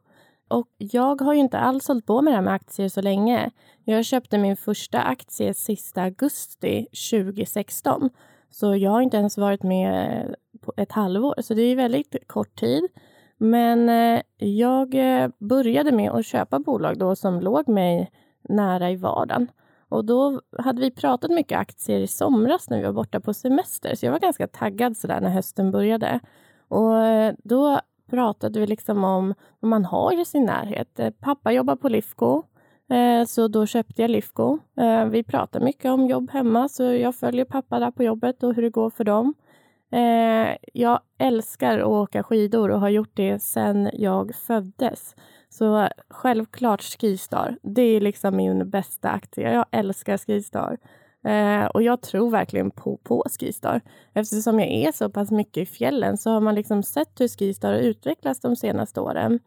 Och 0.48 0.68
jag 0.78 1.20
har 1.20 1.34
ju 1.34 1.40
inte 1.40 1.58
alls 1.58 1.88
hållit 1.88 2.06
på 2.06 2.22
med 2.22 2.32
det 2.32 2.36
här 2.36 2.42
med 2.42 2.54
aktier 2.54 2.88
så 2.88 3.00
länge. 3.00 3.50
Jag 3.84 4.04
köpte 4.04 4.38
min 4.38 4.56
första 4.56 5.02
aktie 5.02 5.54
sista 5.54 6.02
augusti 6.02 6.86
2016. 7.10 8.10
Så 8.50 8.76
jag 8.76 8.90
har 8.90 9.00
inte 9.00 9.16
ens 9.16 9.38
varit 9.38 9.62
med 9.62 10.34
på 10.60 10.72
ett 10.76 10.92
halvår, 10.92 11.34
så 11.42 11.54
det 11.54 11.62
är 11.62 11.76
väldigt 11.76 12.16
kort 12.26 12.54
tid. 12.60 12.84
Men 13.38 13.88
eh, 13.88 14.22
jag 14.36 14.94
eh, 14.94 15.28
började 15.38 15.92
med 15.92 16.10
att 16.10 16.26
köpa 16.26 16.58
bolag 16.58 16.98
då 16.98 17.16
som 17.16 17.40
låg 17.40 17.68
mig 17.68 18.10
nära 18.48 18.90
i 18.90 18.96
vardagen. 18.96 19.48
Och 19.88 20.04
då 20.04 20.40
hade 20.58 20.80
vi 20.80 20.90
pratat 20.90 21.30
mycket 21.30 21.58
aktier 21.58 22.00
i 22.00 22.06
somras 22.06 22.70
när 22.70 22.78
vi 22.78 22.84
var 22.84 22.92
borta 22.92 23.20
på 23.20 23.34
semester. 23.34 23.94
Så 23.94 24.06
jag 24.06 24.12
var 24.12 24.18
ganska 24.18 24.46
taggad 24.46 24.96
sådär 24.96 25.20
när 25.20 25.30
hösten 25.30 25.70
började. 25.70 26.20
Och 26.68 26.98
eh, 26.98 27.34
då 27.44 27.80
pratade 28.10 28.60
vi 28.60 28.66
liksom 28.66 29.04
om 29.04 29.34
vad 29.60 29.68
man 29.68 29.84
har 29.84 30.20
i 30.20 30.24
sin 30.24 30.44
närhet. 30.44 30.98
Eh, 30.98 31.10
pappa 31.10 31.52
jobbar 31.52 31.76
på 31.76 31.88
Lifco. 31.88 32.42
Eh, 32.90 33.24
så 33.24 33.48
då 33.48 33.66
köpte 33.66 34.02
jag 34.02 34.10
Lifco. 34.10 34.58
Vi 35.10 35.22
pratar 35.22 35.60
mycket 35.60 35.90
om 35.90 36.06
jobb 36.06 36.30
hemma 36.30 36.68
så 36.68 36.82
jag 36.82 37.14
följer 37.14 37.44
pappa 37.44 37.78
där 37.78 37.90
på 37.90 38.02
jobbet 38.02 38.42
och 38.42 38.54
hur 38.54 38.62
det 38.62 38.70
går 38.70 38.90
för 38.90 39.04
dem. 39.04 39.34
Jag 40.72 41.00
älskar 41.18 41.78
att 41.78 41.86
åka 41.86 42.22
skidor 42.22 42.70
och 42.70 42.80
har 42.80 42.88
gjort 42.88 43.10
det 43.14 43.42
sedan 43.42 43.90
jag 43.92 44.34
föddes. 44.34 45.14
Så 45.58 45.88
självklart 46.10 46.82
Skistar. 46.82 47.58
Det 47.62 47.82
är 47.82 48.00
liksom 48.00 48.36
min 48.36 48.70
bästa 48.70 49.10
aktie. 49.10 49.52
Jag 49.52 49.66
älskar 49.70 50.18
Skistar. 50.18 50.78
Eh, 51.24 51.66
och 51.66 51.82
jag 51.82 52.00
tror 52.00 52.30
verkligen 52.30 52.70
på, 52.70 52.96
på 52.96 53.24
Skistar. 53.40 53.80
Eftersom 54.12 54.60
jag 54.60 54.68
är 54.68 54.92
så 54.92 55.10
pass 55.10 55.30
mycket 55.30 55.62
i 55.62 55.66
fjällen 55.66 56.16
så 56.16 56.30
har 56.30 56.40
man 56.40 56.54
liksom 56.54 56.82
sett 56.82 57.20
hur 57.20 57.28
Skistar 57.28 57.72
har 57.72 57.80
utvecklats 57.80 58.40
de 58.40 58.56
senaste 58.56 59.00
åren. 59.00 59.40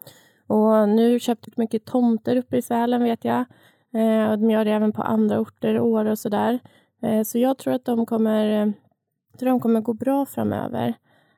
Och 0.48 0.90
nu 0.90 1.20
köpt 1.20 1.58
mycket 1.58 1.86
tomter 1.86 2.36
uppe 2.36 2.58
i 2.58 2.62
Sälen 2.62 3.04
vet 3.04 3.26
jag. 3.26 3.46
Eh, 3.94 4.32
och 4.32 4.40
de 4.40 4.52
gör 4.52 4.66
det 4.66 4.72
även 4.72 4.92
på 4.92 5.02
andra 5.02 5.40
orter, 5.40 5.80
Åre 5.80 6.12
och 6.12 6.20
sådär. 6.20 6.60
Eh, 7.02 7.24
så 7.24 7.38
jag 7.38 7.58
tror 7.58 7.74
att 7.74 7.86
de 7.86 8.06
kommer, 8.06 8.62
eh, 8.62 8.72
tror 9.40 9.50
de 9.50 9.60
kommer 9.60 9.82
gå 9.82 9.94
bra 9.94 10.26
framöver. 10.26 10.94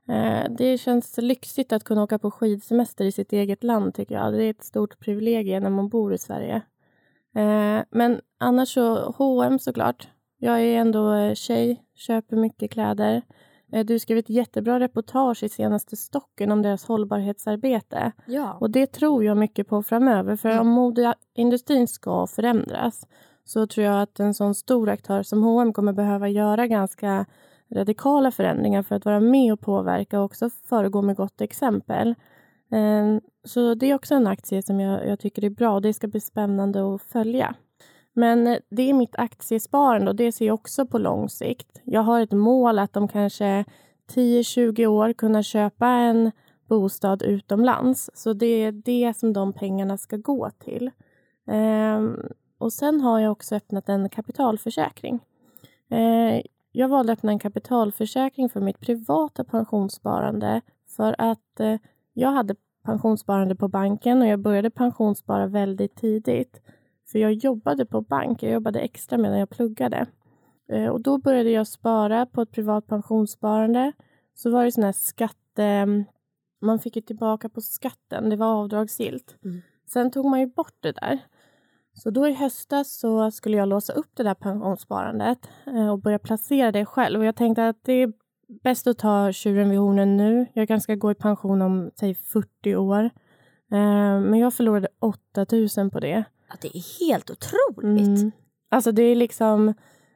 Eh, 0.09 0.51
det 0.57 0.77
känns 0.77 1.17
lyxigt 1.17 1.73
att 1.73 1.83
kunna 1.83 2.03
åka 2.03 2.19
på 2.19 2.31
skidsemester 2.31 3.05
i 3.05 3.11
sitt 3.11 3.33
eget 3.33 3.63
land 3.63 3.93
tycker 3.93 4.15
jag. 4.15 4.33
Det 4.33 4.43
är 4.43 4.49
ett 4.49 4.63
stort 4.63 4.99
privilegium 4.99 5.63
när 5.63 5.69
man 5.69 5.89
bor 5.89 6.13
i 6.13 6.17
Sverige. 6.17 6.55
Eh, 7.35 7.83
men 7.89 8.21
annars 8.37 8.73
så 8.73 9.11
H&M 9.11 9.59
såklart. 9.59 10.07
Jag 10.37 10.61
är 10.61 10.77
ändå 10.77 11.13
eh, 11.13 11.33
tjej, 11.33 11.83
köper 11.95 12.35
mycket 12.35 12.71
kläder. 12.71 13.21
Du 13.85 13.99
skrev 13.99 14.17
ett 14.17 14.29
jättebra 14.29 14.79
reportage 14.79 15.43
i 15.43 15.49
senaste 15.49 15.97
Stocken 15.97 16.51
om 16.51 16.61
deras 16.61 16.85
hållbarhetsarbete. 16.85 18.11
Ja. 18.25 18.57
Och 18.59 18.69
det 18.69 18.85
tror 18.85 19.23
jag 19.23 19.37
mycket 19.37 19.67
på 19.67 19.83
framöver. 19.83 20.35
För 20.35 20.59
om 20.59 20.67
modeindustrin 20.67 21.87
ska 21.87 22.27
förändras 22.27 23.07
så 23.43 23.67
tror 23.67 23.85
jag 23.85 24.01
att 24.01 24.19
en 24.19 24.33
sån 24.33 24.55
stor 24.55 24.89
aktör 24.89 25.23
som 25.23 25.43
H&M 25.43 25.73
kommer 25.73 25.93
behöva 25.93 26.29
göra 26.29 26.67
ganska 26.67 27.25
radikala 27.71 28.31
förändringar 28.31 28.83
för 28.83 28.95
att 28.95 29.05
vara 29.05 29.19
med 29.19 29.53
och 29.53 29.59
påverka 29.59 30.19
och 30.19 30.25
också 30.25 30.49
föregå 30.49 31.01
med 31.01 31.15
gott 31.15 31.41
exempel. 31.41 32.15
Ehm, 32.71 33.21
så 33.43 33.73
det 33.73 33.91
är 33.91 33.95
också 33.95 34.15
en 34.15 34.27
aktie 34.27 34.63
som 34.63 34.79
jag, 34.79 35.07
jag 35.07 35.19
tycker 35.19 35.45
är 35.45 35.49
bra 35.49 35.73
och 35.73 35.81
det 35.81 35.93
ska 35.93 36.07
bli 36.07 36.19
spännande 36.19 36.95
att 36.95 37.01
följa. 37.01 37.55
Men 38.13 38.47
eh, 38.47 38.57
det 38.69 38.89
är 38.89 38.93
mitt 38.93 39.15
aktiesparande 39.15 40.11
och 40.11 40.15
det 40.15 40.31
ser 40.31 40.45
jag 40.45 40.53
också 40.53 40.85
på 40.85 40.97
lång 40.97 41.29
sikt. 41.29 41.81
Jag 41.83 42.01
har 42.01 42.21
ett 42.21 42.31
mål 42.31 42.79
att 42.79 42.97
om 42.97 43.07
kanske 43.07 43.65
10-20 44.15 44.87
år 44.87 45.13
kunna 45.13 45.43
köpa 45.43 45.87
en 45.87 46.31
bostad 46.67 47.21
utomlands. 47.21 48.09
Så 48.13 48.33
det 48.33 48.45
är 48.45 48.71
det 48.71 49.13
som 49.17 49.33
de 49.33 49.53
pengarna 49.53 49.97
ska 49.97 50.17
gå 50.17 50.49
till. 50.49 50.91
Ehm, 51.47 52.17
och 52.57 52.73
sen 52.73 53.01
har 53.01 53.19
jag 53.19 53.31
också 53.31 53.55
öppnat 53.55 53.89
en 53.89 54.09
kapitalförsäkring. 54.09 55.19
Ehm, 55.89 56.41
jag 56.71 56.87
valde 56.87 57.13
att 57.13 57.19
öppna 57.19 57.31
en 57.31 57.39
kapitalförsäkring 57.39 58.49
för 58.49 58.61
mitt 58.61 58.79
privata 58.79 59.43
pensionssparande 59.43 60.61
för 60.87 61.15
att 61.17 61.59
eh, 61.59 61.75
jag 62.13 62.31
hade 62.31 62.55
pensionssparande 62.83 63.55
på 63.55 63.67
banken 63.67 64.21
och 64.21 64.27
jag 64.27 64.39
började 64.39 64.69
pensionsspara 64.69 65.47
väldigt 65.47 65.95
tidigt. 65.95 66.61
För 67.11 67.19
jag 67.19 67.33
jobbade 67.33 67.85
på 67.85 68.01
bank, 68.01 68.43
jag 68.43 68.51
jobbade 68.53 68.79
extra 68.79 69.17
medan 69.17 69.39
jag 69.39 69.49
pluggade. 69.49 70.05
Eh, 70.71 70.87
och 70.87 71.01
då 71.01 71.17
började 71.17 71.49
jag 71.49 71.67
spara 71.67 72.25
på 72.25 72.41
ett 72.41 72.51
privat 72.51 72.87
pensionssparande. 72.87 73.91
Så 74.33 74.51
var 74.51 74.65
det 74.65 74.71
sån 74.71 74.83
här 74.83 74.91
skatte... 74.91 76.05
Man 76.63 76.79
fick 76.79 76.95
ju 76.95 77.01
tillbaka 77.01 77.49
på 77.49 77.61
skatten, 77.61 78.29
det 78.29 78.35
var 78.35 78.47
avdragsgillt. 78.47 79.37
Mm. 79.43 79.61
Sen 79.87 80.11
tog 80.11 80.25
man 80.25 80.39
ju 80.39 80.45
bort 80.45 80.75
det 80.79 80.91
där. 80.91 81.19
Så 81.93 82.09
då 82.09 82.27
i 82.27 82.33
höstas 82.33 82.99
så 82.99 83.31
skulle 83.31 83.57
jag 83.57 83.67
låsa 83.67 83.93
upp 83.93 84.09
det 84.13 84.23
där 84.23 84.33
pensionssparandet 84.33 85.39
eh, 85.67 85.89
och 85.89 85.99
börja 85.99 86.19
placera 86.19 86.71
det 86.71 86.85
själv. 86.85 87.19
Och 87.19 87.25
jag 87.25 87.35
tänkte 87.35 87.67
att 87.67 87.83
det 87.83 87.93
är 87.93 88.13
bäst 88.63 88.87
att 88.87 88.97
ta 88.97 89.31
tjuren 89.31 89.69
vid 89.69 89.79
hornen 89.79 90.17
nu. 90.17 90.45
Jag 90.53 90.67
kanske 90.67 90.83
ska 90.83 90.95
gå 90.95 91.11
i 91.11 91.15
pension 91.15 91.61
om, 91.61 91.91
säg 91.99 92.15
40 92.15 92.75
år. 92.75 93.03
Eh, 93.71 94.19
men 94.19 94.35
jag 94.35 94.53
förlorade 94.53 94.87
8000 94.99 95.89
på 95.89 95.99
det. 95.99 96.23
Ja, 96.49 96.55
det 96.61 96.77
är 96.77 97.07
helt 97.07 97.29
otroligt. 97.29 98.19
Mm. 98.19 98.31
Alltså 98.69 98.91
det 98.91 99.03
är 99.03 99.15
liksom, 99.15 99.73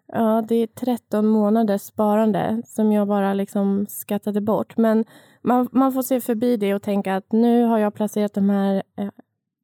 ja 0.08 0.44
det 0.48 0.55
är 0.55 0.67
13 0.67 1.27
månaders 1.27 1.82
sparande 1.82 2.62
som 2.65 2.91
jag 2.91 3.08
bara 3.08 3.34
liksom 3.34 3.86
skattade 3.89 4.41
bort. 4.41 4.77
Men 4.77 5.05
man, 5.41 5.70
man 5.72 5.94
får 5.94 6.01
se 6.01 6.22
förbi 6.22 6.58
det 6.58 6.74
och 6.74 6.82
tänka 6.82 7.15
att 7.15 7.32
nu 7.32 7.63
har 7.63 7.77
jag 7.77 7.94
placerat 7.94 8.34
de 8.34 8.50
här, 8.50 8.84
eh, 8.98 9.10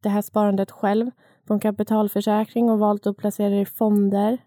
det 0.04 0.10
här 0.10 0.22
sparandet 0.22 0.72
själv 0.72 1.12
på 1.46 1.54
en 1.54 1.60
kapitalförsäkring 1.60 2.70
och 2.70 2.80
valt 2.80 3.08
att 3.08 3.18
placera 3.18 3.50
det 3.50 3.62
i 3.62 3.66
fonder. 3.66 4.38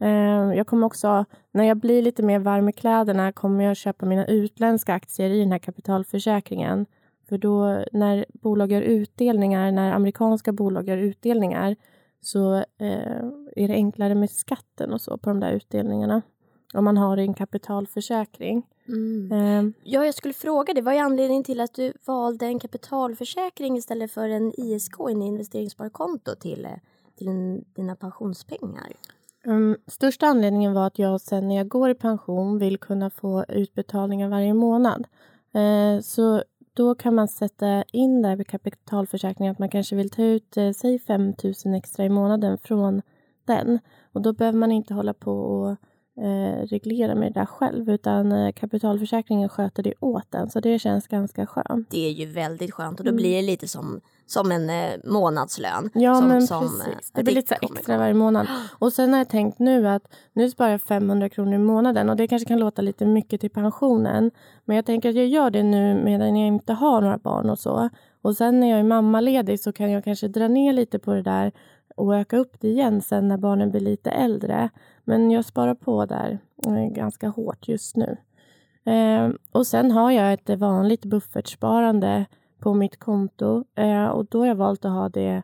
Eh, 0.00 0.56
jag 0.56 0.66
kommer 0.66 0.86
också, 0.86 1.24
när 1.52 1.64
jag 1.64 1.76
blir 1.76 2.02
lite 2.02 2.22
mer 2.22 2.38
varm 2.38 2.68
i 2.68 2.72
kläderna, 2.72 3.32
kommer 3.32 3.64
jag 3.64 3.76
köpa 3.76 4.06
mina 4.06 4.26
utländska 4.26 4.94
aktier 4.94 5.30
i 5.30 5.40
den 5.40 5.52
här 5.52 5.58
kapitalförsäkringen. 5.58 6.86
För 7.28 7.38
då 7.38 7.84
när 7.92 8.26
bolag 8.32 8.72
gör 8.72 8.82
utdelningar, 8.82 9.72
när 9.72 9.92
amerikanska 9.92 10.52
bolag 10.52 10.88
gör 10.88 10.96
utdelningar, 10.96 11.76
så 12.20 12.54
eh, 12.56 13.24
är 13.56 13.68
det 13.68 13.74
enklare 13.74 14.14
med 14.14 14.30
skatten 14.30 14.92
och 14.92 15.00
så 15.00 15.18
på 15.18 15.30
de 15.30 15.40
där 15.40 15.52
utdelningarna. 15.52 16.22
Om 16.74 16.84
man 16.84 16.96
har 16.96 17.16
en 17.16 17.34
kapitalförsäkring. 17.34 18.66
Mm. 18.88 19.32
Eh, 19.32 19.72
Ja, 19.84 20.04
jag 20.04 20.14
skulle 20.14 20.34
fråga 20.34 20.74
dig, 20.74 20.82
vad 20.82 20.94
är 20.94 21.00
anledningen 21.00 21.44
till 21.44 21.60
att 21.60 21.74
du 21.74 21.92
valde 22.04 22.46
en 22.46 22.58
kapitalförsäkring 22.58 23.76
istället 23.76 24.12
för 24.12 24.28
en 24.28 24.60
ISK, 24.60 25.00
en 25.10 25.22
investeringssparkonto, 25.22 26.34
till, 26.34 26.64
eh, 26.64 26.70
till 27.18 27.28
en, 27.28 27.64
dina 27.74 27.96
pensionspengar? 27.96 28.92
Um, 29.44 29.76
största 29.86 30.26
anledningen 30.26 30.72
var 30.72 30.86
att 30.86 30.98
jag 30.98 31.20
sen 31.20 31.48
när 31.48 31.56
jag 31.56 31.68
går 31.68 31.90
i 31.90 31.94
pension 31.94 32.58
vill 32.58 32.78
kunna 32.78 33.10
få 33.10 33.44
utbetalningar 33.48 34.28
varje 34.28 34.54
månad. 34.54 35.06
Eh, 35.52 36.00
så 36.00 36.42
då 36.74 36.94
kan 36.94 37.14
man 37.14 37.28
sätta 37.28 37.82
in 37.82 38.22
där 38.22 38.36
vid 38.36 38.46
kapitalförsäkringen 38.46 39.52
att 39.52 39.58
man 39.58 39.68
kanske 39.68 39.96
vill 39.96 40.10
ta 40.10 40.22
ut, 40.22 40.56
eh, 40.56 40.70
säg 40.72 40.98
5 40.98 41.34
000 41.64 41.74
extra 41.74 42.04
i 42.04 42.08
månaden 42.08 42.58
från 42.58 43.02
den. 43.44 43.78
Och 44.12 44.22
då 44.22 44.32
behöver 44.32 44.58
man 44.58 44.72
inte 44.72 44.94
hålla 44.94 45.14
på 45.14 45.32
och 45.32 45.76
reglera 46.66 47.14
med 47.14 47.32
det 47.32 47.40
där 47.40 47.46
själv 47.46 47.90
utan 47.90 48.32
eh, 48.32 48.52
kapitalförsäkringen 48.52 49.48
sköter 49.48 49.82
det 49.82 49.94
åt 50.00 50.34
en. 50.34 50.50
Så 50.50 50.60
det 50.60 50.78
känns 50.78 51.06
ganska 51.08 51.46
skönt. 51.46 51.90
Det 51.90 52.06
är 52.06 52.10
ju 52.10 52.26
väldigt 52.26 52.72
skönt 52.74 52.98
och 53.00 53.04
då 53.04 53.08
Mm. 53.10 53.16
blir 53.16 53.36
det 53.36 53.42
lite 53.42 53.68
som, 53.68 54.00
som 54.26 54.52
en 54.52 54.70
eh, 54.70 54.90
månadslön. 55.04 55.90
Ja, 55.94 56.14
som, 56.14 56.28
men 56.28 56.42
som, 56.46 56.64
eh, 56.64 56.70
precis. 56.70 57.10
Det 57.10 57.22
blir 57.24 57.34
lite 57.34 57.54
extra 57.54 57.98
varje 57.98 58.14
månad. 58.14 58.46
Och 58.78 58.92
sen 58.92 59.10
har 59.12 59.18
jag 59.18 59.28
tänkt 59.28 59.58
nu 59.58 59.88
att 59.88 60.02
nu 60.32 60.50
sparar 60.50 60.70
jag 60.70 60.82
500 60.82 61.28
kronor 61.28 61.54
i 61.54 61.58
månaden 61.58 62.10
och 62.10 62.16
det 62.16 62.28
kanske 62.28 62.48
kan 62.48 62.58
låta 62.58 62.82
lite 62.82 63.06
mycket 63.06 63.40
till 63.40 63.50
pensionen. 63.50 64.30
Men 64.64 64.76
jag 64.76 64.86
tänker 64.86 65.08
att 65.08 65.14
jag 65.16 65.26
gör 65.26 65.50
det 65.50 65.62
nu 65.62 65.94
medan 66.04 66.36
jag 66.36 66.46
inte 66.48 66.72
har 66.72 67.00
några 67.00 67.18
barn 67.18 67.50
och 67.50 67.58
så. 67.58 67.88
Och 68.22 68.36
sen 68.36 68.60
när 68.60 68.70
jag 68.70 68.78
är 68.78 68.84
mammaledig 68.84 69.60
så 69.60 69.72
kan 69.72 69.90
jag 69.90 70.04
kanske 70.04 70.28
dra 70.28 70.48
ner 70.48 70.72
lite 70.72 70.98
på 70.98 71.14
det 71.14 71.22
där 71.22 71.52
och 71.96 72.16
öka 72.16 72.36
upp 72.36 72.52
det 72.60 72.68
igen 72.68 73.02
sen 73.02 73.28
när 73.28 73.36
barnen 73.36 73.70
blir 73.70 73.80
lite 73.80 74.10
äldre. 74.10 74.70
Men 75.08 75.30
jag 75.30 75.44
sparar 75.44 75.74
på 75.74 76.06
där 76.06 76.38
eh, 76.66 76.86
ganska 76.94 77.28
hårt 77.28 77.68
just 77.68 77.96
nu. 77.96 78.16
Eh, 78.92 79.30
och 79.52 79.66
sen 79.66 79.90
har 79.90 80.10
jag 80.10 80.32
ett 80.32 80.58
vanligt 80.58 81.04
buffertsparande 81.04 82.26
på 82.58 82.74
mitt 82.74 82.98
konto 82.98 83.64
eh, 83.74 84.06
och 84.06 84.26
då 84.26 84.38
har 84.38 84.46
jag 84.46 84.54
valt 84.54 84.84
att 84.84 84.92
ha 84.92 85.08
det 85.08 85.42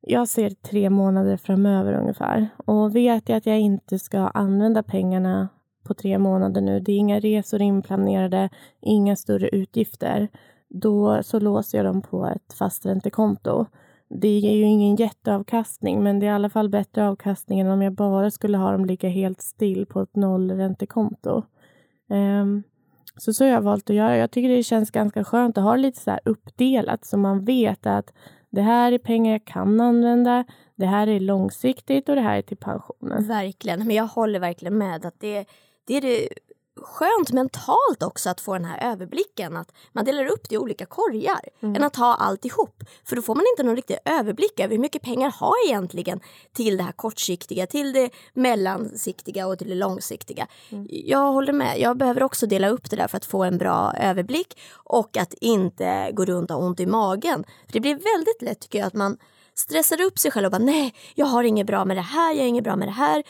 jag 0.00 0.28
ser 0.28 0.50
tre 0.50 0.90
månader 0.90 1.36
framöver 1.36 1.92
ungefär. 1.92 2.48
Och 2.56 2.96
vet 2.96 3.28
jag 3.28 3.36
att 3.36 3.46
jag 3.46 3.60
inte 3.60 3.98
ska 3.98 4.18
använda 4.18 4.82
pengarna 4.82 5.48
på 5.82 5.94
tre 5.94 6.18
månader 6.18 6.60
nu, 6.60 6.80
det 6.80 6.92
är 6.92 6.96
inga 6.96 7.20
resor 7.20 7.62
inplanerade, 7.62 8.48
inga 8.80 9.16
större 9.16 9.48
utgifter, 9.48 10.28
då 10.68 11.22
så 11.22 11.40
låser 11.40 11.78
jag 11.78 11.86
dem 11.86 12.02
på 12.02 12.26
ett 12.26 12.52
fasträntekonto. 12.58 13.66
Det 14.14 14.38
ger 14.38 14.56
ju 14.56 14.64
ingen 14.64 14.96
jätteavkastning, 14.96 16.02
men 16.02 16.18
det 16.18 16.26
är 16.26 16.30
i 16.30 16.34
alla 16.34 16.50
fall 16.50 16.68
bättre 16.68 17.08
avkastning 17.08 17.60
än 17.60 17.70
om 17.70 17.82
jag 17.82 17.92
bara 17.92 18.30
skulle 18.30 18.58
ha 18.58 18.72
dem 18.72 18.84
ligga 18.84 19.08
helt 19.08 19.40
still 19.40 19.86
på 19.86 20.00
ett 20.00 20.16
nollräntekonto. 20.16 21.42
Um, 22.08 22.62
så 23.16 23.32
så 23.32 23.44
har 23.44 23.50
jag 23.50 23.60
valt 23.60 23.90
att 23.90 23.96
göra. 23.96 24.16
Jag 24.16 24.30
tycker 24.30 24.48
det 24.48 24.62
känns 24.62 24.90
ganska 24.90 25.24
skönt 25.24 25.58
att 25.58 25.64
ha 25.64 25.72
det 25.72 25.82
lite 25.82 26.00
så 26.00 26.10
här 26.10 26.20
uppdelat 26.24 27.04
så 27.04 27.16
man 27.16 27.44
vet 27.44 27.86
att 27.86 28.12
det 28.50 28.62
här 28.62 28.92
är 28.92 28.98
pengar 28.98 29.32
jag 29.32 29.44
kan 29.44 29.80
använda, 29.80 30.44
det 30.76 30.86
här 30.86 31.06
är 31.06 31.20
långsiktigt 31.20 32.08
och 32.08 32.14
det 32.14 32.20
här 32.20 32.38
är 32.38 32.42
till 32.42 32.56
pensionen. 32.56 33.28
Verkligen, 33.28 33.86
men 33.86 33.96
jag 33.96 34.06
håller 34.06 34.40
verkligen 34.40 34.78
med 34.78 35.06
att 35.06 35.20
det, 35.20 35.46
det 35.84 35.96
är 35.96 36.00
det 36.00 36.28
skönt 36.80 37.32
mentalt 37.32 38.02
också 38.02 38.30
att 38.30 38.40
få 38.40 38.52
den 38.52 38.64
här 38.64 38.92
överblicken. 38.92 39.56
Att 39.56 39.72
man 39.92 40.04
delar 40.04 40.26
upp 40.26 40.48
det 40.48 40.54
i 40.54 40.58
olika 40.58 40.86
korgar 40.86 41.40
Mm. 41.60 41.76
än 41.76 41.82
att 41.82 41.96
ha 41.96 42.14
alltihop. 42.14 42.82
För 43.04 43.16
då 43.16 43.22
får 43.22 43.34
man 43.34 43.44
inte 43.52 43.62
någon 43.62 43.76
riktig 43.76 43.98
överblick 44.04 44.60
över 44.60 44.74
hur 44.74 44.78
mycket 44.82 45.02
pengar 45.02 45.30
har 45.30 45.54
jag 45.64 45.68
egentligen 45.68 46.20
till 46.52 46.76
det 46.76 46.82
här 46.82 46.92
kortsiktiga, 46.92 47.66
till 47.66 47.92
det 47.92 48.10
mellansiktiga 48.34 49.46
och 49.46 49.58
till 49.58 49.68
det 49.68 49.74
långsiktiga. 49.74 50.46
Mm. 50.70 50.86
Jag 50.90 51.32
håller 51.32 51.52
med. 51.52 51.80
Jag 51.80 51.96
behöver 51.96 52.22
också 52.22 52.46
dela 52.46 52.68
upp 52.68 52.90
det 52.90 52.96
där 52.96 53.08
för 53.08 53.16
att 53.16 53.24
få 53.24 53.44
en 53.44 53.58
bra 53.58 53.94
överblick 54.00 54.58
och 54.74 55.16
att 55.16 55.34
inte 55.34 56.10
gå 56.12 56.24
runt 56.24 56.50
och 56.50 56.56
ha 56.56 56.66
ont 56.66 56.80
i 56.80 56.86
magen. 56.86 57.44
För 57.66 57.72
det 57.72 57.80
blir 57.80 57.94
väldigt 57.94 58.42
lätt 58.42 58.60
tycker 58.60 58.78
jag 58.78 58.86
att 58.86 58.94
man 58.94 59.16
stressar 59.54 60.00
upp 60.00 60.18
sig 60.18 60.30
själv 60.30 60.44
och 60.46 60.52
bara 60.52 60.58
nej, 60.64 60.94
jag 61.14 61.26
har 61.26 61.44
inget 61.44 61.66
bra 61.66 61.84
med 61.84 61.96
det 61.96 62.00
här, 62.00 62.32
jag 62.32 62.40
har 62.40 62.48
inget 62.48 62.64
bra 62.64 62.76
med 62.76 62.88
det 62.88 62.92
här. 62.92 63.22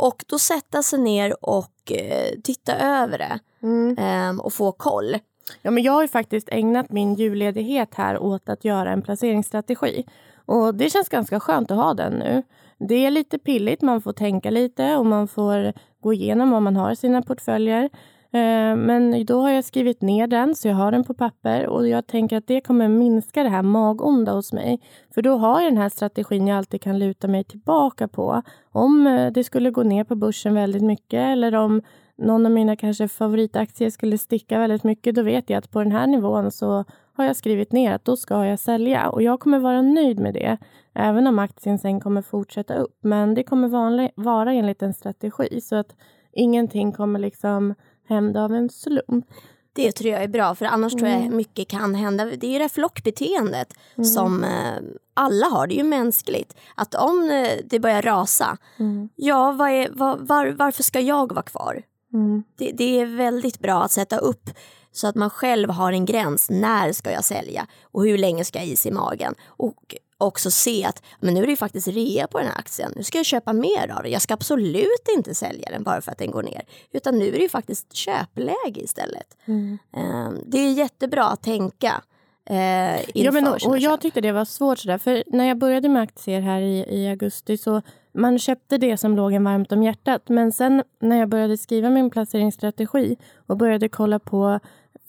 Och 0.00 0.24
då 0.28 0.38
sätta 0.38 0.82
sig 0.82 0.98
ner 1.00 1.44
och 1.44 1.92
eh, 1.92 2.40
titta 2.44 2.76
över 2.78 3.18
det 3.18 3.38
Mm. 3.62 3.96
ehm, 3.98 4.40
och 4.40 4.52
få 4.52 4.72
koll. 4.72 5.16
Ja, 5.62 5.70
men 5.70 5.82
jag 5.82 5.92
har 5.92 6.02
ju 6.02 6.08
faktiskt 6.08 6.48
ägnat 6.52 6.90
min 6.90 7.14
julledighet 7.14 7.94
här 7.94 8.18
åt 8.18 8.48
att 8.48 8.64
göra 8.64 8.92
en 8.92 9.02
placeringsstrategi. 9.02 10.04
Och 10.46 10.74
det 10.74 10.90
känns 10.90 11.08
ganska 11.08 11.40
skönt 11.40 11.70
att 11.70 11.76
ha 11.76 11.94
den 11.94 12.12
nu. 12.12 12.42
det 12.78 13.06
är 13.06 13.10
lite 13.10 13.38
pilligt, 13.38 13.82
man 13.82 14.02
får 14.02 14.12
tänka 14.12 14.50
lite 14.50 14.96
och 14.96 15.06
man 15.06 15.28
får 15.28 15.72
gå 16.00 16.12
igenom 16.12 16.50
vad 16.50 16.62
man 16.62 16.76
har 16.76 16.92
i 16.92 16.96
sina 16.96 17.22
portföljer. 17.22 17.90
Eh, 18.32 18.76
men 18.76 19.24
då 19.26 19.40
har 19.40 19.50
jag 19.50 19.64
skrivit 19.64 20.02
ner 20.02 20.26
den, 20.26 20.54
så 20.54 20.68
jag 20.68 20.74
har 20.74 20.92
den 20.92 21.04
på 21.04 21.14
papper 21.14 21.66
och 21.66 21.88
jag 21.88 22.06
tänker 22.06 22.36
att 22.36 22.46
det 22.46 22.60
kommer 22.60 22.88
minska 22.88 23.42
det 23.42 23.48
här 23.48 23.62
magonda 23.62 24.32
hos 24.32 24.52
mig. 24.52 24.80
För 25.14 25.22
då 25.22 25.36
har 25.36 25.60
jag 25.60 25.72
den 25.72 25.82
här 25.82 25.88
strategin 25.88 26.46
jag 26.46 26.58
alltid 26.58 26.82
kan 26.82 26.98
luta 26.98 27.28
mig 27.28 27.44
tillbaka 27.44 28.08
på. 28.08 28.42
Om 28.72 29.06
eh, 29.06 29.32
det 29.32 29.44
skulle 29.44 29.70
gå 29.70 29.82
ner 29.82 30.04
på 30.04 30.14
börsen 30.14 30.54
väldigt 30.54 30.82
mycket 30.82 31.20
eller 31.20 31.54
om 31.54 31.82
någon 32.18 32.46
av 32.46 32.52
mina 32.52 32.76
kanske 32.76 33.08
favoritaktier 33.08 33.90
skulle 33.90 34.18
sticka 34.18 34.58
väldigt 34.58 34.84
mycket, 34.84 35.14
då 35.14 35.22
vet 35.22 35.50
jag 35.50 35.58
att 35.58 35.70
på 35.70 35.82
den 35.82 35.92
här 35.92 36.06
nivån 36.06 36.50
så 36.50 36.84
har 37.12 37.24
jag 37.24 37.36
skrivit 37.36 37.72
ner 37.72 37.94
att 37.94 38.04
då 38.04 38.16
ska 38.16 38.46
jag 38.46 38.58
sälja 38.58 39.10
och 39.10 39.22
jag 39.22 39.40
kommer 39.40 39.58
vara 39.58 39.82
nöjd 39.82 40.18
med 40.18 40.34
det. 40.34 40.58
Även 40.94 41.26
om 41.26 41.38
aktien 41.38 41.78
sen 41.78 42.00
kommer 42.00 42.22
fortsätta 42.22 42.74
upp. 42.74 42.98
Men 43.00 43.34
det 43.34 43.42
kommer 43.42 43.68
vanlig, 43.68 44.10
vara 44.14 44.52
enligt 44.52 44.82
en 44.82 44.94
strategi 44.94 45.60
så 45.60 45.76
att 45.76 45.96
ingenting 46.32 46.92
kommer 46.92 47.18
liksom 47.18 47.74
hända 48.10 48.44
av 48.44 48.52
en 48.54 48.68
slump. 48.70 49.26
Det 49.72 49.92
tror 49.92 50.10
jag 50.12 50.22
är 50.22 50.28
bra 50.28 50.54
för 50.54 50.64
annars 50.66 50.92
tror 50.92 51.08
Mm. 51.08 51.24
jag 51.24 51.32
mycket 51.32 51.68
kan 51.68 51.94
hända. 51.94 52.24
Det 52.24 52.46
är 52.46 52.50
ju 52.50 52.58
det 52.58 52.64
här 52.64 52.68
flockbeteendet 52.68 53.74
som 54.14 54.44
eh, 54.44 54.76
alla 55.14 55.46
har, 55.46 55.66
det 55.66 55.74
är 55.74 55.76
ju 55.76 55.84
mänskligt. 55.84 56.54
Att 56.74 56.94
om 56.94 57.30
eh, 57.30 57.58
det 57.64 57.80
börjar 57.80 58.02
rasa, 58.02 58.56
Mm. 58.78 59.08
ja 59.16 59.52
vad 59.52 59.70
är, 59.70 59.88
vad, 59.92 60.28
var, 60.28 60.46
varför 60.46 60.82
ska 60.82 61.00
jag 61.00 61.32
vara 61.32 61.42
kvar? 61.42 61.82
Mm. 62.12 62.42
Det, 62.58 62.72
det 62.72 63.00
är 63.00 63.06
väldigt 63.06 63.58
bra 63.58 63.82
att 63.82 63.90
sätta 63.92 64.18
upp 64.18 64.50
så 64.92 65.06
att 65.06 65.14
man 65.14 65.30
själv 65.30 65.70
har 65.70 65.92
en 65.92 66.04
gräns. 66.04 66.50
När 66.50 66.92
ska 66.92 67.10
jag 67.12 67.24
sälja 67.24 67.66
och 67.82 68.04
hur 68.04 68.18
länge 68.18 68.44
ska 68.44 68.58
jag 68.58 68.66
ha 68.66 68.72
is 68.72 68.86
i 68.86 68.90
magen? 68.90 69.34
Och 69.46 69.96
också 70.24 70.50
se 70.50 70.84
att 70.84 71.02
men 71.20 71.34
nu 71.34 71.42
är 71.42 71.46
det 71.46 71.50
ju 71.50 71.56
faktiskt 71.56 71.88
rea 71.88 72.26
på 72.26 72.38
den 72.38 72.46
här 72.46 72.58
aktien. 72.58 72.92
Nu 72.96 73.02
ska 73.02 73.18
jag 73.18 73.26
köpa 73.26 73.52
mer 73.52 73.90
av 73.96 74.02
den. 74.02 74.12
Jag 74.12 74.22
ska 74.22 74.34
absolut 74.34 75.08
inte 75.16 75.34
sälja 75.34 75.70
den 75.70 75.82
bara 75.82 76.00
för 76.00 76.12
att 76.12 76.18
den 76.18 76.30
går 76.30 76.42
ner. 76.42 76.62
Utan 76.92 77.18
nu 77.18 77.28
är 77.28 77.32
det 77.32 77.38
ju 77.42 77.48
faktiskt 77.48 77.92
köpläge 77.92 78.80
istället. 78.80 79.36
Mm. 79.44 79.78
Eh, 79.96 80.30
Det 80.46 80.58
är 80.58 80.72
jättebra 80.72 81.24
att 81.24 81.42
tänka 81.42 82.02
eh, 82.50 83.10
Ja, 83.14 83.32
men, 83.32 83.46
och, 83.46 83.66
och 83.66 83.78
jag 83.78 83.92
köp. 83.92 84.00
tyckte 84.00 84.20
det 84.20 84.32
var 84.32 84.44
svårt 84.44 84.78
sådär, 84.78 84.98
för 84.98 85.22
när 85.26 85.44
jag 85.48 85.58
började 85.58 85.88
med 85.88 86.02
aktier 86.02 86.40
här 86.40 86.60
i, 86.60 86.84
i 86.88 87.08
augusti 87.08 87.56
så 87.56 87.82
man 88.14 88.38
köpte 88.38 88.78
det 88.78 88.96
som 88.96 89.16
låg 89.16 89.32
en 89.32 89.44
varmt 89.44 89.72
om 89.72 89.82
hjärtat. 89.82 90.28
Men 90.28 90.52
sen 90.52 90.82
när 91.00 91.16
jag 91.16 91.28
började 91.28 91.56
skriva 91.58 91.90
min 91.90 92.10
placeringsstrategi 92.10 93.16
och 93.46 93.56
började 93.56 93.88
kolla 93.88 94.18
på 94.18 94.60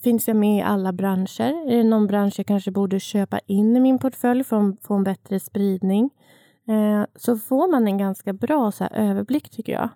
Finns 0.02 0.28
jag 0.28 0.36
med 0.36 0.58
i 0.58 0.62
alla 0.62 0.92
branscher? 0.92 1.70
Är 1.72 1.76
det 1.76 1.84
någon 1.84 2.06
bransch 2.06 2.34
jag 2.38 2.46
kanske 2.46 2.70
borde 2.70 3.00
köpa 3.00 3.38
in 3.46 3.76
i 3.76 3.80
min 3.80 3.98
portfölj 3.98 4.44
för 4.44 4.68
att 4.68 4.82
få 4.82 4.94
en 4.94 5.04
bättre 5.04 5.40
spridning? 5.40 6.10
Eh, 6.68 7.04
så 7.16 7.36
får 7.36 7.70
man 7.70 7.86
en 7.86 7.98
ganska 7.98 8.32
bra 8.32 8.72
så 8.72 8.84
här, 8.84 9.10
överblick 9.10 9.50
tycker 9.50 9.72
jag. 9.72 9.88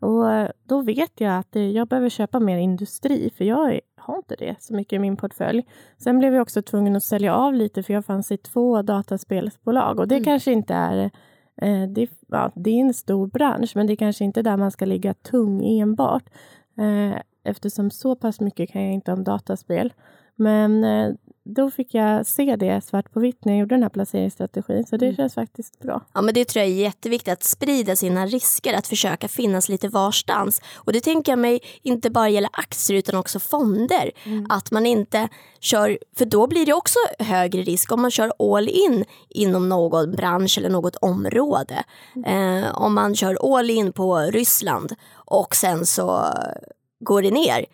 Och 0.00 0.32
eh, 0.32 0.50
då 0.68 0.80
vet 0.82 1.20
jag 1.20 1.38
att 1.38 1.56
eh, 1.56 1.70
jag 1.70 1.88
behöver 1.88 2.08
köpa 2.08 2.40
mer 2.40 2.56
industri 2.58 3.30
för 3.36 3.44
jag 3.44 3.80
har 3.96 4.16
inte 4.16 4.36
det 4.38 4.56
så 4.58 4.74
mycket 4.74 4.92
i 4.96 4.98
min 4.98 5.16
portfölj. 5.16 5.62
Sen 5.98 6.18
blev 6.18 6.34
jag 6.34 6.42
också 6.42 6.62
tvungen 6.62 6.96
att 6.96 7.04
sälja 7.04 7.34
av 7.34 7.54
lite 7.54 7.82
för 7.82 7.92
jag 7.92 8.04
fanns 8.04 8.32
i 8.32 8.36
två 8.36 8.82
dataspelsbolag 8.82 9.98
och 9.98 10.08
det 10.08 10.14
Mm. 10.14 10.24
kanske 10.24 10.52
inte 10.52 10.74
är 10.74 11.10
eh, 11.62 11.88
det, 11.88 12.10
ja, 12.28 12.50
det 12.54 12.70
är 12.70 12.80
en 12.80 12.94
stor 12.94 13.26
bransch 13.26 13.72
men 13.74 13.86
det 13.86 13.92
är 13.92 13.96
kanske 13.96 14.24
inte 14.24 14.42
där 14.42 14.56
man 14.56 14.70
ska 14.70 14.84
ligga 14.84 15.14
tung 15.14 15.64
enbart. 15.80 16.24
Eh, 16.78 17.18
eftersom 17.44 17.90
så 17.90 18.16
pass 18.16 18.40
mycket 18.40 18.70
kan 18.72 18.82
jag 18.82 18.92
inte 18.92 19.12
om 19.12 19.24
dataspel. 19.24 19.92
Men 20.36 20.84
eh, 20.84 21.10
då 21.44 21.70
fick 21.70 21.94
jag 21.94 22.26
se 22.26 22.56
det 22.56 22.84
svart 22.84 23.12
på 23.12 23.20
vitt 23.20 23.44
när 23.44 23.52
jag 23.52 23.60
gjorde 23.60 23.74
den 23.74 23.82
här 23.82 23.90
placeringsstrategin 23.90 24.84
så 24.86 24.96
det 24.96 25.06
Mm. 25.06 25.16
känns 25.16 25.34
faktiskt 25.34 25.78
bra. 25.80 26.00
Ja, 26.14 26.22
men 26.22 26.34
det 26.34 26.44
tror 26.44 26.60
jag 26.64 26.70
är 26.72 26.76
jätteviktigt, 26.76 27.32
att 27.32 27.42
sprida 27.42 27.96
sina 27.96 28.26
risker, 28.26 28.74
att 28.74 28.86
försöka 28.86 29.28
finnas 29.28 29.68
lite 29.68 29.88
varstans. 29.88 30.62
Och 30.74 30.92
det 30.92 31.00
tänker 31.00 31.32
jag 31.32 31.38
mig 31.38 31.60
inte 31.82 32.10
bara 32.10 32.28
gäller 32.28 32.50
aktier 32.52 32.98
utan 32.98 33.14
också 33.14 33.38
fonder. 33.38 34.10
Att 34.48 34.70
man 34.70 34.86
inte 34.86 35.28
kör, 35.60 35.98
för 36.16 36.24
då 36.24 36.46
blir 36.46 36.66
det 36.66 36.72
också 36.72 36.98
högre 37.18 37.62
risk 37.62 37.92
om 37.92 38.02
man 38.02 38.10
kör 38.10 38.32
all 38.56 38.68
in 38.68 39.04
inom 39.28 39.68
någon 39.68 40.10
bransch 40.12 40.58
eller 40.58 40.70
något 40.70 40.96
område. 40.96 41.84
Eh, 42.26 42.78
om 42.78 42.94
man 42.94 43.14
kör 43.14 43.58
all 43.58 43.70
in 43.70 43.92
på 43.92 44.18
Ryssland 44.18 44.92
och 45.14 45.54
sen 45.56 45.86
så 45.86 46.24
går 47.02 47.22
det 47.22 47.30
ner, 47.30 47.66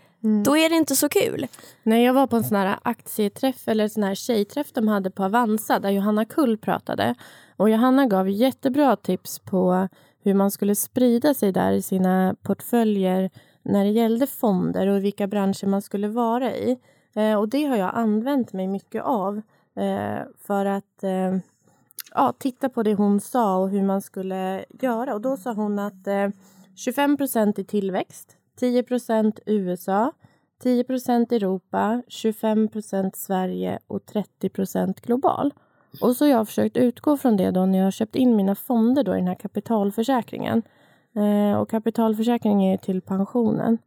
då 0.45 0.57
är 0.57 0.69
det 0.69 0.77
inte 0.77 0.97
så 0.97 1.09
kul. 1.09 1.47
När 1.83 1.97
jag 1.97 2.15
var 2.15 2.27
på 2.27 2.37
en 2.37 2.45
sån 2.45 2.57
här 2.57 2.79
aktieträff 2.83 3.69
eller 3.69 3.89
sån 3.89 4.03
här 4.03 4.15
tjejträff 4.15 4.73
de 4.73 4.89
hade 4.89 5.11
på 5.11 5.25
Avanza 5.25 5.79
där 5.79 5.91
Johanna 5.91 6.25
Kull 6.25 6.59
pratade. 6.59 7.15
Och 7.57 7.71
Johanna 7.71 8.07
gav 8.07 8.29
jättebra 8.29 8.97
tips 8.97 9.39
på 9.39 9.89
hur 10.23 10.35
man 10.35 10.51
skulle 10.51 10.75
sprida 10.75 11.35
sig 11.35 11.53
där 11.53 11.73
i 11.73 11.83
sina 11.83 12.37
portföljer 12.43 13.31
när 13.63 13.85
det 13.85 13.91
gällde 13.91 14.27
fonder 14.27 14.87
och 14.87 15.05
vilka 15.05 15.27
branscher 15.27 15.67
man 15.67 15.83
skulle 15.83 16.09
vara 16.09 16.53
i. 16.53 16.79
Eh, 17.15 17.35
och 17.35 17.49
det 17.49 17.65
har 17.65 17.77
jag 17.77 17.91
använt 17.95 18.53
mig 18.53 18.67
mycket 18.67 19.03
av 19.03 19.37
eh, 19.77 20.19
för 20.47 20.67
att 20.67 21.05
eh, 21.05 21.37
ja, 22.15 22.35
titta 22.39 22.69
på 22.69 22.83
det 22.83 22.95
hon 22.95 23.21
sa 23.21 23.57
och 23.57 23.71
hur 23.71 23.83
man 23.83 24.03
skulle 24.03 24.65
göra. 24.81 25.15
Och 25.15 25.21
då 25.21 25.37
sa 25.37 25.53
hon 25.53 25.79
att 25.79 26.07
eh, 26.07 26.29
25% 26.87 27.61
i 27.61 27.65
tillväxt, 27.65 28.37
10% 28.61 29.39
USA, 29.47 30.13
10% 30.63 31.33
Europa, 31.33 32.03
25% 32.09 33.11
Sverige 33.15 33.79
och 33.87 34.03
30% 34.41 35.01
global. 35.03 35.53
Och 36.01 36.17
så 36.17 36.25
har 36.25 36.31
jag 36.31 36.47
försökt 36.47 36.77
utgå 36.77 37.17
från 37.17 37.37
det 37.37 37.51
då 37.51 37.67
när 37.67 37.79
jag 37.79 37.87
har 37.87 37.91
köpt 37.91 38.17
in 38.17 38.37
mina 38.37 38.55
fonder 38.55 39.05
då 39.05 39.15
i 39.15 39.19
den 39.19 39.29
här 39.29 39.35
kapitalförsäkringen. 39.35 40.63
Eh, 41.15 41.59
och 41.59 41.71
kapitalförsäkring 41.71 42.65
är 42.65 42.73
ju 42.73 42.79
till 42.79 43.01
pensionen. 43.01 43.79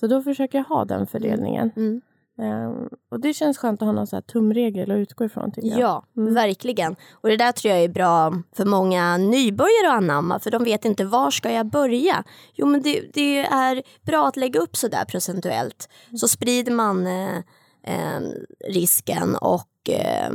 Så 0.00 0.06
då 0.06 0.22
försöker 0.22 0.58
jag 0.58 0.64
ha 0.64 0.84
den 0.84 1.06
fördelningen. 1.06 1.70
Mm. 1.76 2.00
Eh, 2.38 2.72
och 3.10 3.20
det 3.20 3.34
känns 3.34 3.58
skönt 3.58 3.82
att 3.82 3.86
ha 3.86 3.92
någon 3.92 4.06
så 4.06 4.16
här 4.16 4.20
tumregel 4.20 4.90
att 4.90 4.96
utgå 4.96 5.24
ifrån 5.24 5.52
tycker. 5.52 5.80
Ja, 5.80 6.04
verkligen. 6.14 6.96
Och 7.12 7.28
det 7.28 7.36
där 7.36 7.52
tror 7.52 7.74
jag 7.74 7.84
är 7.84 7.88
bra 7.88 8.32
för 8.56 8.64
många 8.64 9.16
nybörjare 9.16 9.88
att 9.88 9.96
anamma 9.96 10.38
för 10.38 10.50
de 10.50 10.64
vet 10.64 10.84
inte 10.84 11.04
var 11.04 11.30
ska 11.30 11.52
jag 11.52 11.66
börja. 11.66 12.24
Jo 12.54 12.66
men 12.66 12.82
det, 12.82 13.02
det 13.14 13.38
är 13.38 13.82
bra 14.02 14.28
att 14.28 14.36
lägga 14.36 14.60
upp 14.60 14.76
sådär 14.76 15.04
procentuellt 15.04 15.88
så 16.20 16.28
sprider 16.28 16.72
man 16.72 17.06
eh, 17.06 17.36
eh, 17.82 18.20
risken 18.68 19.36
och 19.36 19.68
eh, 19.88 20.30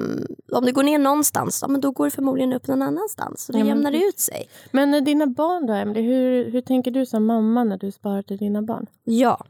om 0.52 0.66
det 0.66 0.72
går 0.72 0.84
ner 0.84 1.00
någonstans 1.00 1.60
ja, 1.62 1.68
men 1.68 1.82
då 1.82 1.92
går 1.92 2.06
det 2.06 2.12
förmodligen 2.12 2.54
upp 2.54 2.68
någon 2.68 2.82
annanstans 2.82 3.46
så 3.46 3.52
det 3.52 3.60
Ja, 3.60 3.66
jämnar 3.66 3.92
det 3.92 4.06
ut 4.06 4.20
sig. 4.20 4.50
Men 4.72 4.94
eh, 4.94 5.02
dina 5.02 5.28
barn 5.28 5.68
då, 5.68 5.74
Emily, 5.74 6.02
hur, 6.02 6.52
hur 6.52 6.62
tänker 6.62 6.92
du 6.92 7.06
som 7.06 7.26
mamma 7.26 7.64
när 7.64 7.78
du 7.78 7.92
sparar 7.92 8.22
till 8.22 8.38
dina 8.38 8.62
barn? 8.62 8.86
Ja. 9.04 9.46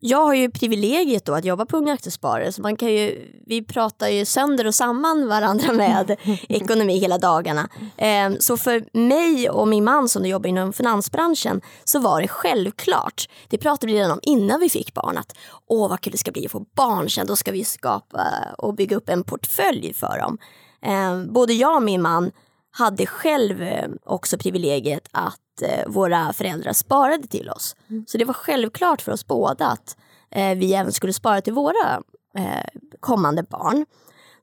Jag 0.00 0.24
har 0.24 0.34
ju 0.34 0.50
privilegiet 0.50 1.24
då 1.24 1.34
att 1.34 1.44
jobba 1.44 1.66
på 1.66 1.76
Unga 1.76 1.92
Aktiesparare 1.92 2.52
så 2.52 2.62
man 2.62 2.76
kan 2.76 2.88
ju, 2.92 3.32
vi 3.46 3.64
pratar 3.64 4.08
ju 4.08 4.24
sönder 4.24 4.66
och 4.66 4.74
samman 4.74 5.28
varandra 5.28 5.72
med 5.72 6.16
ekonomi 6.48 6.98
hela 6.98 7.18
dagarna. 7.18 7.68
Ehm, 7.96 8.36
Så 8.40 8.56
för 8.56 8.84
mig 8.98 9.50
och 9.50 9.68
min 9.68 9.84
man 9.84 10.08
som 10.08 10.26
jobbar 10.26 10.48
inom 10.48 10.72
finansbranschen 10.72 11.60
så 11.84 11.98
var 12.00 12.22
det 12.22 12.28
självklart, 12.28 13.28
det 13.48 13.58
pratade 13.58 13.92
vi 13.92 13.98
redan 13.98 14.10
om 14.10 14.20
innan 14.22 14.60
vi 14.60 14.68
fick 14.68 14.94
barn, 14.94 15.18
att 15.18 15.36
åh 15.66 15.88
vad 15.90 16.00
kul 16.00 16.10
det 16.12 16.18
ska 16.18 16.30
bli 16.32 16.44
att 16.46 16.52
få 16.52 16.64
barn 16.76 17.10
sen, 17.10 17.26
då 17.26 17.36
ska 17.36 17.52
vi 17.52 17.64
skapa 17.64 18.26
och 18.58 18.74
bygga 18.74 18.96
upp 18.96 19.08
en 19.08 19.24
portfölj 19.24 19.94
för 19.94 20.18
dem. 20.18 20.38
Ehm, 20.82 21.32
Både 21.32 21.52
jag 21.54 21.76
och 21.76 21.82
min 21.82 22.02
man 22.02 22.30
hade 22.70 23.06
själv 23.06 23.62
eh, 23.62 23.88
också 24.04 24.38
privilegiet 24.38 25.08
att 25.12 25.38
våra 25.86 26.32
föräldrar 26.32 26.72
sparade 26.72 27.26
till 27.26 27.50
oss. 27.50 27.76
Så 28.06 28.18
det 28.18 28.24
var 28.24 28.34
självklart 28.34 29.02
för 29.02 29.12
oss 29.12 29.26
båda 29.26 29.66
att 29.66 29.96
eh, 30.30 30.58
vi 30.58 30.74
även 30.74 30.92
skulle 30.92 31.12
spara 31.12 31.40
till 31.40 31.52
våra 31.52 32.02
eh, 32.34 32.80
kommande 33.00 33.42
barn. 33.42 33.86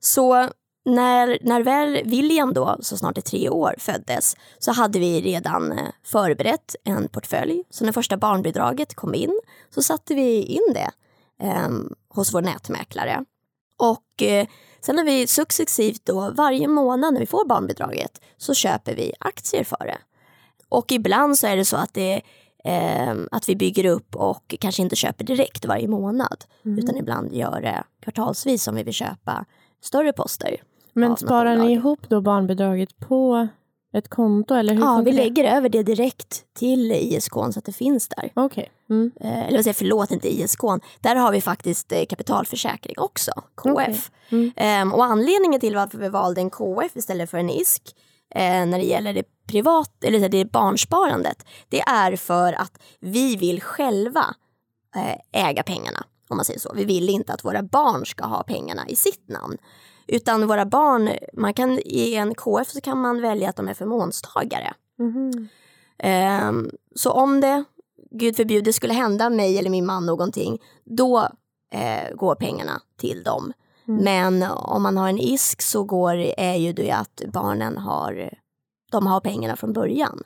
Så 0.00 0.50
när, 0.84 1.38
när 1.40 1.62
väl 1.62 2.02
William 2.04 2.54
då, 2.54 2.76
så 2.80 2.96
snart 2.96 3.18
är 3.18 3.22
tre 3.22 3.48
år, 3.48 3.74
föddes 3.78 4.36
så 4.58 4.72
hade 4.72 4.98
vi 4.98 5.20
redan 5.20 5.72
eh, 5.72 5.86
förberett 6.04 6.76
en 6.84 7.08
portfölj. 7.08 7.62
Så 7.70 7.84
när 7.84 7.92
första 7.92 8.16
barnbidraget 8.16 8.94
kom 8.94 9.14
in 9.14 9.40
så 9.74 9.82
satte 9.82 10.14
vi 10.14 10.42
in 10.42 10.74
det 10.74 10.90
eh, 11.46 11.68
hos 12.08 12.34
vår 12.34 12.42
nätmäklare. 12.42 13.24
Och 13.78 14.22
eh, 14.22 14.46
sen 14.80 14.98
har 14.98 15.04
vi 15.04 15.26
successivt 15.26 16.00
då 16.04 16.30
varje 16.36 16.68
månad 16.68 17.12
när 17.12 17.20
vi 17.20 17.26
får 17.26 17.46
barnbidraget 17.46 18.20
så 18.36 18.54
köper 18.54 18.94
vi 18.94 19.12
aktier 19.20 19.64
för 19.64 19.86
det. 19.86 19.98
Och 20.68 20.92
ibland 20.92 21.38
så 21.38 21.46
är 21.46 21.56
det 21.56 21.64
så 21.64 21.76
att, 21.76 21.94
det, 21.94 22.22
eh, 22.64 23.14
att 23.30 23.48
vi 23.48 23.56
bygger 23.56 23.84
upp 23.84 24.16
och 24.16 24.54
kanske 24.60 24.82
inte 24.82 24.96
köper 24.96 25.24
direkt 25.24 25.64
varje 25.64 25.88
månad. 25.88 26.44
Utan 26.62 26.96
ibland 26.96 27.32
gör 27.32 27.60
det 27.60 27.84
kvartalsvis 28.02 28.68
om 28.68 28.74
vi 28.74 28.82
vill 28.82 28.94
köpa 28.94 29.44
större 29.82 30.12
poster. 30.12 30.56
Men 30.92 31.16
sparar 31.16 31.56
ni 31.56 31.72
ihop 31.72 32.00
då 32.08 32.20
barnbidraget 32.20 32.98
på 32.98 33.48
ett 33.94 34.08
konto? 34.08 34.54
Eller 34.54 34.74
hur 34.74 34.80
Ja, 34.80 35.02
vi 35.04 35.10
det? 35.10 35.16
lägger 35.16 35.56
över 35.56 35.68
det 35.68 35.82
direkt 35.82 36.44
till 36.58 36.92
ISK 36.92 37.32
så 37.32 37.58
att 37.58 37.64
det 37.64 37.72
finns 37.72 38.08
där. 38.08 38.30
Okej. 38.34 38.70
Mm. 38.90 39.10
Eh, 39.20 39.46
eller 39.46 39.56
vad 39.56 39.64
säger 39.64 39.74
förlåt, 39.74 40.10
inte 40.10 40.28
ISK. 40.34 40.60
Där 41.00 41.16
har 41.16 41.32
vi 41.32 41.40
faktiskt 41.40 41.92
eh, 41.92 42.04
kapitalförsäkring 42.04 42.94
också, 42.98 43.32
KF. 43.54 43.72
Okej. 43.72 43.98
Mm. 44.28 44.52
Ehm, 44.56 44.92
och 44.92 45.04
anledningen 45.04 45.60
till 45.60 45.74
varför 45.74 45.98
vi 45.98 46.08
valde 46.08 46.40
en 46.40 46.50
KF 46.50 46.96
istället 46.96 47.30
för 47.30 47.38
en 47.38 47.50
ISK 47.50 47.82
eh, 48.34 48.42
när 48.66 48.78
det 48.78 48.84
gäller 48.84 49.12
det 49.14 49.24
privat, 49.46 50.04
eller 50.04 50.28
det 50.28 50.44
barnsparandet, 50.52 51.46
det 51.68 51.80
är 51.80 52.16
för 52.16 52.52
att 52.52 52.82
vi 53.00 53.36
vill 53.36 53.62
själva 53.62 54.34
eh, 54.96 55.46
äga 55.48 55.62
pengarna. 55.62 56.06
Om 56.28 56.36
man 56.36 56.44
säger 56.44 56.60
så. 56.60 56.72
Vi 56.74 56.84
vill 56.84 57.10
inte 57.10 57.32
att 57.32 57.44
våra 57.44 57.62
barn 57.62 58.06
ska 58.06 58.26
ha 58.26 58.42
pengarna 58.42 58.88
i 58.88 58.96
sitt 58.96 59.28
namn. 59.28 59.58
Utan 60.06 60.46
våra 60.46 60.66
barn, 60.66 61.10
man 61.32 61.54
kan, 61.54 61.78
i 61.84 62.14
en 62.14 62.34
KF 62.34 62.68
så 62.68 62.80
kan 62.80 63.00
man 63.00 63.20
välja 63.20 63.48
att 63.48 63.56
de 63.56 63.68
är 63.68 63.74
förmånstagare. 63.74 64.74
Ehm, 65.98 66.70
så 66.94 67.10
om 67.10 67.40
det, 67.40 67.64
gud 68.10 68.36
förbjude, 68.36 68.72
skulle 68.72 68.94
hända 68.94 69.30
mig 69.30 69.58
eller 69.58 69.70
min 69.70 69.86
man 69.86 70.06
någonting, 70.06 70.58
då 70.84 71.28
eh, 71.72 72.14
går 72.14 72.34
pengarna 72.34 72.80
till 72.98 73.22
dem. 73.22 73.52
Men 74.02 74.42
om 74.42 74.82
man 74.82 74.96
har 74.96 75.08
en 75.08 75.18
ISK 75.18 75.62
så 75.62 75.84
går, 75.84 76.14
är 76.36 76.54
ju 76.54 76.72
det 76.72 76.90
att 76.90 77.22
barnen 77.32 77.78
har, 77.78 78.30
de 78.90 79.06
har 79.06 79.20
pengarna 79.20 79.56
från 79.56 79.72
början. 79.72 80.22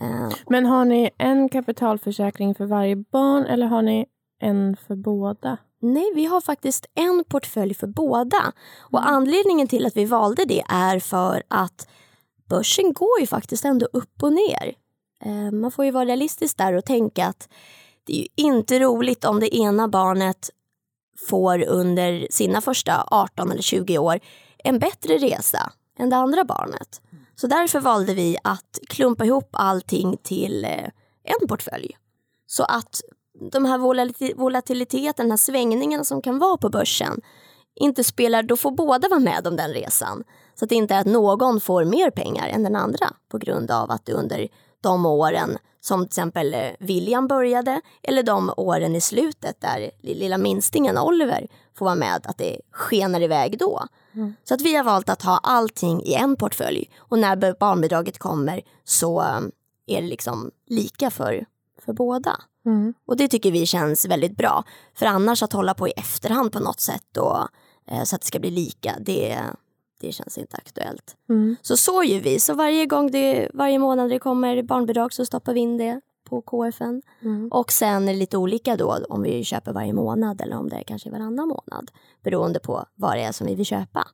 Eh, 0.00 0.28
Men 0.46 0.66
har 0.66 0.84
ni 0.84 1.10
en 1.18 1.48
kapitalförsäkring 1.48 2.54
för 2.54 2.66
varje 2.66 2.96
barn 2.96 3.44
eller 3.46 3.66
har 3.66 3.82
ni 3.82 4.06
en 4.40 4.76
för 4.86 4.96
båda? 4.96 5.56
Nej, 5.80 6.12
vi 6.14 6.24
har 6.24 6.40
faktiskt 6.40 6.86
en 6.94 7.24
portfölj 7.28 7.74
för 7.74 7.86
båda. 7.86 8.52
Och 8.80 9.08
anledningen 9.08 9.68
till 9.68 9.86
att 9.86 9.96
vi 9.96 10.04
valde 10.04 10.44
det 10.44 10.62
är 10.68 10.98
för 11.00 11.42
att 11.48 11.88
börsen 12.48 12.92
går 12.92 13.20
ju 13.20 13.26
faktiskt 13.26 13.64
ändå 13.64 13.86
upp 13.92 14.22
och 14.22 14.32
ner. 14.32 14.74
Eh, 15.24 15.50
Man 15.52 15.70
får 15.70 15.84
ju 15.84 15.90
vara 15.90 16.04
realistisk 16.04 16.58
där 16.58 16.72
och 16.72 16.84
tänka 16.84 17.26
att 17.26 17.48
det 18.04 18.12
är 18.12 18.20
ju 18.22 18.28
inte 18.36 18.78
roligt 18.78 19.24
om 19.24 19.40
det 19.40 19.56
ena 19.56 19.88
barnet 19.88 20.50
får 21.28 21.62
under 21.64 22.26
sina 22.30 22.60
första 22.60 23.04
18 23.10 23.50
eller 23.52 23.62
20 23.62 23.98
år 23.98 24.20
en 24.64 24.78
bättre 24.78 25.18
resa 25.18 25.72
än 25.98 26.10
det 26.10 26.16
andra 26.16 26.44
barnet. 26.44 27.00
Så 27.42 27.48
därför 27.48 27.80
valde 27.80 28.14
vi 28.14 28.36
att 28.44 28.78
klumpa 28.88 29.24
ihop 29.24 29.48
allting 29.52 30.16
till 30.22 30.64
eh, 30.64 30.84
en 31.24 31.48
portfölj. 31.48 31.96
Så 32.46 32.64
att 32.64 33.00
de 33.52 33.64
här 33.64 33.78
volatiliteten, 34.34 35.24
den 35.24 35.30
här 35.30 35.36
svängningarna 35.36 36.04
som 36.04 36.22
kan 36.22 36.38
vara 36.38 36.56
på 36.56 36.68
börsen 36.68 37.20
inte 37.74 38.04
spelar, 38.04 38.42
då 38.42 38.56
får 38.56 38.70
båda 38.70 39.08
vara 39.08 39.20
med 39.20 39.46
om 39.46 39.56
den 39.56 39.72
resan. 39.72 40.24
Så 40.54 40.64
att 40.64 40.68
det 40.68 40.74
inte 40.74 40.94
är 40.94 41.00
att 41.00 41.06
någon 41.06 41.60
får 41.60 41.84
mer 41.84 42.10
pengar 42.10 42.48
än 42.48 42.62
den 42.62 42.76
andra 42.76 43.06
på 43.30 43.38
grund 43.38 43.70
av 43.70 43.90
att 43.90 44.08
under 44.08 44.48
de 44.82 45.06
åren 45.06 45.58
som 45.80 46.00
till 46.00 46.06
exempel 46.06 46.54
eh, 46.54 46.70
William 46.80 47.28
började 47.28 47.80
eller 48.02 48.22
de 48.22 48.54
åren 48.56 48.96
i 48.96 49.00
slutet 49.00 49.60
där 49.60 49.90
lilla 50.02 50.38
minstingen 50.38 50.98
Oliver 50.98 51.46
får 51.74 51.84
vara 51.84 51.94
med, 51.94 52.26
att 52.26 52.38
det 52.38 52.60
skenar 52.70 53.20
iväg 53.20 53.58
då. 53.58 53.86
Så 54.44 54.54
att 54.54 54.60
vi 54.60 54.74
har 54.76 54.84
valt 54.84 55.08
att 55.08 55.22
ha 55.22 55.38
allting 55.42 56.02
i 56.02 56.14
en 56.14 56.36
portfölj 56.36 56.90
och 56.98 57.18
när 57.18 57.54
barnbidraget 57.58 58.18
kommer 58.18 58.60
så 58.84 59.20
eh, 59.20 59.40
är 59.86 60.02
det 60.02 60.08
liksom 60.08 60.50
lika 60.66 61.10
för, 61.10 61.44
för 61.84 61.92
båda. 61.92 62.36
Och 63.06 63.16
det 63.16 63.28
tycker 63.28 63.50
vi 63.50 63.66
känns 63.66 64.06
väldigt 64.06 64.36
bra. 64.36 64.64
För 64.94 65.06
annars 65.06 65.42
att 65.42 65.52
hålla 65.52 65.74
på 65.74 65.88
i 65.88 65.90
efterhand 65.90 66.52
på 66.52 66.60
något 66.60 66.80
sätt 66.80 67.16
och, 67.16 67.38
eh, 67.90 68.02
så 68.04 68.16
att 68.16 68.20
det 68.22 68.26
ska 68.26 68.38
bli 68.38 68.50
lika, 68.50 68.94
det, 69.00 69.38
det 70.00 70.12
känns 70.12 70.38
inte 70.38 70.56
aktuellt. 70.56 71.16
Så 71.62 71.76
så 71.76 72.02
gör 72.02 72.20
vi. 72.20 72.40
Så 72.40 72.54
varje 72.54 72.86
gång 72.86 73.10
det, 73.10 73.48
varje 73.54 73.78
månad 73.78 74.10
det 74.10 74.18
kommer 74.18 74.62
barnbidrag 74.62 75.12
så 75.12 75.26
stoppar 75.26 75.54
vi 75.54 75.60
in 75.60 75.76
det 75.78 76.00
på 76.24 76.40
KFN. 76.42 77.02
Och 77.50 77.72
sen 77.72 78.08
är 78.08 78.12
det 78.12 78.18
lite 78.18 78.36
olika 78.36 78.76
då 78.76 78.98
om 79.08 79.22
vi 79.22 79.44
köper 79.44 79.72
varje 79.72 79.92
månad 79.92 80.40
eller 80.40 80.56
om 80.56 80.68
det 80.68 80.76
är 80.76 80.82
kanske 80.82 81.10
varannan 81.10 81.48
månad. 81.48 81.90
Beroende 82.24 82.58
på 82.60 82.84
vad 82.94 83.16
det 83.16 83.22
är 83.22 83.32
som 83.32 83.46
vi 83.46 83.54
vill 83.54 83.66
köpa. 83.66 84.06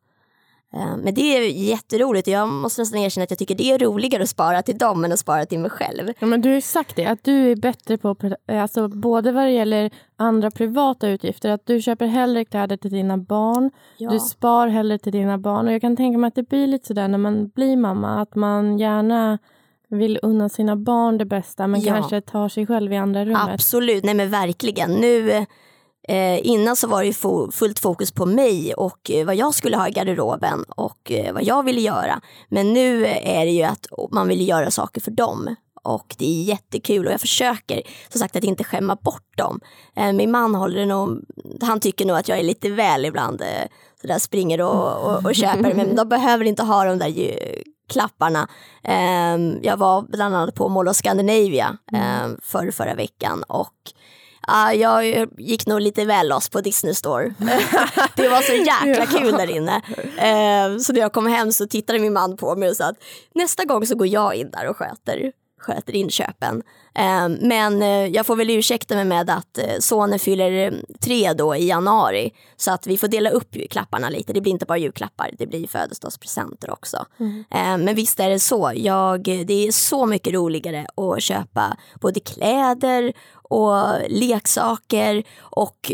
Eh, 0.75 0.97
Men 0.97 1.15
det 1.15 1.21
är 1.37 1.51
jätteroligt. 1.51 2.29
Jag 2.29 2.49
måste 2.49 2.81
nästan 2.81 3.01
erkänna 3.01 3.23
att 3.25 3.31
jag 3.31 3.39
tycker 3.39 3.55
det 3.55 3.71
är 3.73 3.79
roligare 3.79 4.23
att 4.23 4.29
spara 4.29 4.63
till 4.63 4.79
dem 4.79 5.05
än 5.05 5.13
att 5.13 5.19
spara 5.19 5.47
till 5.47 5.59
mig 5.59 5.71
själv. 5.71 6.13
Ja, 6.19 6.27
men 6.27 6.41
du 6.41 6.49
har 6.49 6.55
ju 6.55 6.61
sagt 6.61 6.97
det, 6.97 7.07
att 7.07 7.25
du 7.25 7.51
är 7.53 7.57
bättre 7.57 7.99
på, 7.99 8.17
alltså, 8.49 8.89
både 8.89 9.33
vad 9.33 9.45
det 9.45 9.51
gäller 9.51 9.91
andra 10.17 10.51
privata 10.51 11.09
utgifter, 11.09 11.51
att 11.51 11.67
du 11.67 11.81
köper 11.83 12.07
hellre 12.07 12.45
kläder 12.45 12.77
till 12.77 12.91
dina 12.91 13.19
barn, 13.19 13.71
Ja. 13.99 14.11
du 14.11 14.21
spar 14.21 14.69
hellre 14.69 14.99
till 14.99 15.13
dina 15.13 15.39
barn. 15.39 15.67
Och 15.67 15.73
jag 15.73 15.81
kan 15.81 15.97
tänka 15.97 16.19
mig 16.19 16.29
att 16.29 16.35
det 16.35 16.49
blir 16.49 16.67
lite 16.67 16.87
sådär 16.87 17.09
när 17.09 17.19
man 17.19 17.49
blir 17.49 17.77
mamma, 17.77 18.23
att 18.23 18.35
man 18.35 18.79
gärna 18.79 19.39
vill 19.91 20.19
unna 20.23 20.49
sina 20.49 20.77
barn 20.77 21.19
det 21.19 21.25
bästa, 21.25 21.67
men 21.67 21.81
Ja. 21.81 21.93
kanske 21.95 22.21
tar 22.21 22.49
sig 22.49 22.67
själv 22.67 22.93
i 22.93 22.97
andra 22.97 23.25
rummet. 23.25 23.49
Absolut, 23.49 24.05
nej 24.05 24.15
men 24.15 24.31
verkligen. 24.31 24.91
Nu, 24.93 25.31
eh, 26.09 26.47
innan 26.47 26.77
så 26.77 26.87
var 26.89 27.05
det 27.05 27.11
fo- 27.11 27.51
fullt 27.53 27.79
fokus 27.79 28.13
på 28.13 28.27
mig 28.27 28.75
och 28.75 29.11
eh, 29.11 29.27
vad 29.27 29.37
jag 29.37 29.55
skulle 29.55 29.77
ha 29.77 29.89
i 29.89 29.91
garderoben 29.91 30.65
och 30.77 31.13
eh, 31.13 31.33
vad 31.35 31.43
jag 31.45 31.63
ville 31.63 31.81
göra. 31.81 32.21
Men 32.49 32.73
nu 32.73 33.07
är 33.07 33.45
det 33.45 33.51
ju 33.53 33.63
att 33.63 33.87
man 34.13 34.29
vill 34.29 34.49
göra 34.49 34.71
saker 34.71 35.01
för 35.01 35.11
dem. 35.11 35.55
Och 35.83 36.15
det 36.19 36.25
är 36.25 36.43
jättekul 36.43 37.07
och 37.07 37.13
jag 37.13 37.21
försöker 37.21 37.83
som 38.09 38.19
sagt 38.19 38.37
att 38.37 38.45
inte 38.45 38.65
skämma 38.65 38.97
bort 38.97 39.37
dem. 39.39 39.61
Eh, 39.97 40.13
min 40.13 40.31
man 40.31 40.55
håller 40.55 40.87
nog, 40.87 41.25
han 41.61 41.81
tycker 41.81 42.07
nog 42.07 42.17
att 42.17 42.29
jag 42.29 42.39
är 42.39 42.43
lite 42.43 42.71
väl 42.71 43.05
ibland 43.05 43.41
eh, 43.41 43.47
sådär 44.01 44.19
springer 44.19 44.61
och, 44.61 45.05
och, 45.05 45.25
och 45.25 45.35
köper 45.35 45.75
men 45.75 45.97
de 45.97 46.09
behöver 46.09 46.45
inte 46.45 46.63
ha 46.63 46.85
de 46.85 46.99
där 46.99 47.09
klapparna. 47.89 48.49
Eh, 48.85 49.37
jag 49.63 49.77
var 49.77 50.03
bland 50.03 50.35
annat 50.35 50.55
på 50.55 50.69
Mall 50.69 50.89
of 50.89 50.97
Scandinavia 50.97 51.77
eh, 51.93 52.29
för 52.43 52.71
förra 52.71 52.95
veckan 52.95 53.43
och 53.43 53.75
Ja, 54.51 54.73
jag 54.73 55.29
gick 55.39 55.67
nog 55.67 55.81
lite 55.81 56.05
väl 56.05 56.29
loss 56.29 56.49
på 56.49 56.61
Disney 56.61 56.95
Store. 56.95 57.35
det 58.17 58.29
var 58.29 58.43
så 58.43 58.53
jäkla 58.53 59.07
kul 59.07 59.33
där 59.33 59.51
inne. 59.51 59.83
Eh, 60.17 60.79
så 60.79 60.93
när 60.93 61.01
jag 61.01 61.13
kom 61.13 61.27
hem 61.27 61.53
så 61.53 61.67
tittade 61.67 61.99
min 61.99 62.13
man 62.13 62.37
på 62.37 62.57
mig 62.57 62.69
och 62.69 62.77
sa 62.77 62.85
att 62.85 62.97
nästa 63.35 63.65
gång 63.65 63.87
så 63.87 63.95
går 63.95 64.07
jag 64.07 64.35
in 64.35 64.51
där 64.51 64.69
och 64.69 64.77
sköter, 64.77 65.33
sköter 65.59 65.95
inköpen. 65.95 66.63
Eh, 66.95 67.29
men 67.29 67.83
eh, 67.83 68.07
jag 68.07 68.27
får 68.27 68.37
väl 68.37 68.51
ursäkta 68.51 68.95
mig 68.95 69.05
med 69.05 69.31
att 69.31 69.59
eh, 69.59 69.79
sonen 69.81 70.19
fyller 70.19 70.53
eh, 70.53 70.73
tre 71.01 71.33
då 71.33 71.57
i 71.57 71.69
januari. 71.69 72.33
Så 72.57 72.71
att 72.71 72.87
vi 72.87 72.99
får 72.99 73.09
dela 73.09 73.31
upp 73.31 73.57
klapparna 73.71 74.09
lite. 74.09 74.33
Det 74.33 74.41
blir 74.41 74.53
inte 74.53 74.67
bara 74.67 74.79
julklappar, 74.79 75.31
det 75.39 75.47
blir 75.47 75.67
födelsedagspresenter 75.67 76.71
också. 76.71 77.07
Eh, 77.51 77.79
men 77.79 77.95
visst 77.95 78.21
är 78.21 78.31
det 78.31 78.41
så. 78.41 78.73
Jag, 78.75 79.23
det 79.23 79.67
är 79.67 79.73
så 79.73 80.07
mycket 80.07 80.33
roligare 80.33 80.87
att 80.95 81.23
köpa 81.23 81.77
både 82.01 82.21
kläder 82.21 83.13
och 83.33 83.85
leksaker 84.09 85.25
och 85.39 85.93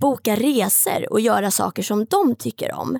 boka 0.00 0.36
resor 0.36 1.12
och 1.12 1.20
göra 1.20 1.50
saker 1.50 1.82
som 1.82 2.04
de 2.04 2.36
tycker 2.36 2.74
om. 2.74 2.98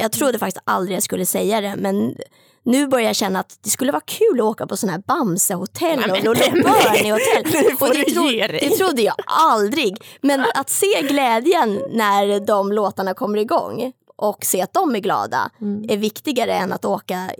Jag 0.00 0.12
trodde 0.12 0.38
faktiskt 0.38 0.62
aldrig 0.64 0.96
jag 0.96 1.02
skulle 1.02 1.26
säga 1.26 1.60
det 1.60 1.74
men 1.76 2.16
nu 2.66 2.86
börjar 2.86 3.06
jag 3.06 3.16
känna 3.16 3.40
att 3.40 3.58
det 3.62 3.70
skulle 3.70 3.92
vara 3.92 4.02
kul 4.06 4.40
att 4.40 4.46
åka 4.46 4.66
på 4.66 4.76
sådana 4.76 4.92
här 4.92 5.02
Bamse-hotell 5.06 6.10
och 6.10 6.24
Lola 6.24 6.40
Bernie-hotell. 6.40 7.76
Och 7.80 7.88
det, 7.94 8.04
tro, 8.04 8.28
det 8.60 8.76
trodde 8.76 9.02
jag 9.02 9.14
aldrig. 9.26 9.96
Men 10.20 10.40
att 10.54 10.70
se 10.70 11.02
glädjen 11.02 11.82
när 11.90 12.46
de 12.46 12.72
låtarna 12.72 13.14
kommer 13.14 13.38
igång 13.38 13.92
och 14.16 14.44
se 14.44 14.62
att 14.62 14.72
de 14.72 14.94
är 14.94 15.00
glada 15.00 15.50
är 15.88 15.96
viktigare 15.96 16.52
än 16.52 16.72
att 16.72 16.84
åka 16.84 17.30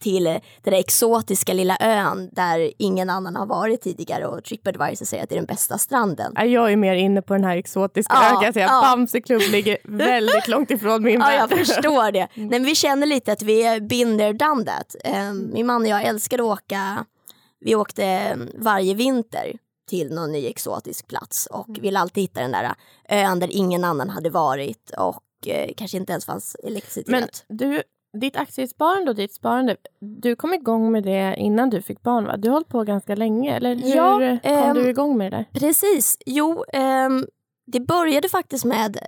till 0.00 0.24
den 0.24 0.40
där 0.62 0.72
exotiska 0.72 1.52
lilla 1.52 1.76
ön 1.80 2.28
där 2.32 2.72
ingen 2.78 3.10
annan 3.10 3.36
har 3.36 3.46
varit 3.46 3.82
tidigare 3.82 4.26
och 4.26 4.44
Tripadvisor 4.44 5.06
säger 5.06 5.22
att 5.22 5.28
det 5.28 5.34
är 5.34 5.36
den 5.36 5.46
bästa 5.46 5.78
stranden. 5.78 6.32
Ja, 6.36 6.44
Jag 6.44 6.72
är 6.72 6.76
mer 6.76 6.94
inne 6.94 7.22
på 7.22 7.34
den 7.34 7.44
här 7.44 7.56
exotiska 7.56 8.14
Ja, 8.14 8.28
ön 8.30 8.34
kan 8.36 8.44
jag 8.44 8.54
säga. 8.54 8.66
ja. 8.66 8.80
Bamseklubb 8.82 9.42
ligger 9.50 9.78
väldigt 9.84 10.48
långt 10.48 10.70
ifrån 10.70 11.02
min 11.02 11.20
Ja, 11.20 11.32
jag 11.32 11.48
värld. 11.48 11.58
förstår 11.58 12.12
det. 12.12 12.28
Nej, 12.34 12.46
men 12.46 12.64
vi 12.64 12.74
känner 12.74 13.06
lite 13.06 13.32
att 13.32 13.42
vi 13.42 13.62
är 13.62 13.80
there, 13.80 14.32
done 14.32 14.64
that. 14.64 14.96
Um, 15.30 15.50
min 15.52 15.66
man 15.66 15.82
och 15.82 15.88
jag 15.88 16.02
älskar 16.04 16.38
att 16.38 16.44
åka. 16.44 17.04
Vi 17.60 17.74
åkte 17.74 18.04
mm, 18.04 18.48
varje 18.58 18.94
vinter 18.94 19.52
till 19.90 20.14
någon 20.14 20.32
ny 20.32 20.46
exotisk 20.46 21.08
plats 21.08 21.46
och 21.46 21.66
vill 21.80 21.96
alltid 21.96 22.22
hitta 22.22 22.40
den 22.40 22.52
där 22.52 22.74
ön 23.08 23.38
där 23.38 23.48
ingen 23.52 23.84
annan 23.84 24.10
hade 24.10 24.30
varit 24.30 24.90
och 24.98 25.22
eh, 25.48 25.70
kanske 25.76 25.96
inte 25.96 26.12
ens 26.12 26.24
fanns 26.26 26.56
elektricitet. 26.64 27.08
Men 27.08 27.28
du, 27.58 27.82
ditt 28.16 28.36
aktiesparande 28.36 29.10
och 29.10 29.16
ditt 29.16 29.34
sparande, 29.34 29.76
du 30.00 30.36
kom 30.36 30.54
igång 30.54 30.92
med 30.92 31.02
det 31.02 31.34
innan 31.38 31.70
du 31.70 31.82
fick 31.82 32.02
barn 32.02 32.24
va? 32.24 32.36
Du 32.36 32.48
har 32.48 32.52
hållit 32.52 32.68
på 32.68 32.84
ganska 32.84 33.14
länge, 33.14 33.56
eller 33.56 33.74
hur 33.74 33.96
Ja, 33.96 34.14
kom 34.18 34.38
ehm, 34.42 34.74
du 34.74 34.88
igång 34.90 35.18
med 35.18 35.32
det 35.32 35.36
där? 35.36 35.60
Precis. 35.60 36.16
Jo, 36.26 36.64
ehm, 36.72 37.26
det 37.66 37.80
började 37.80 38.28
faktiskt 38.28 38.64
med 38.64 38.98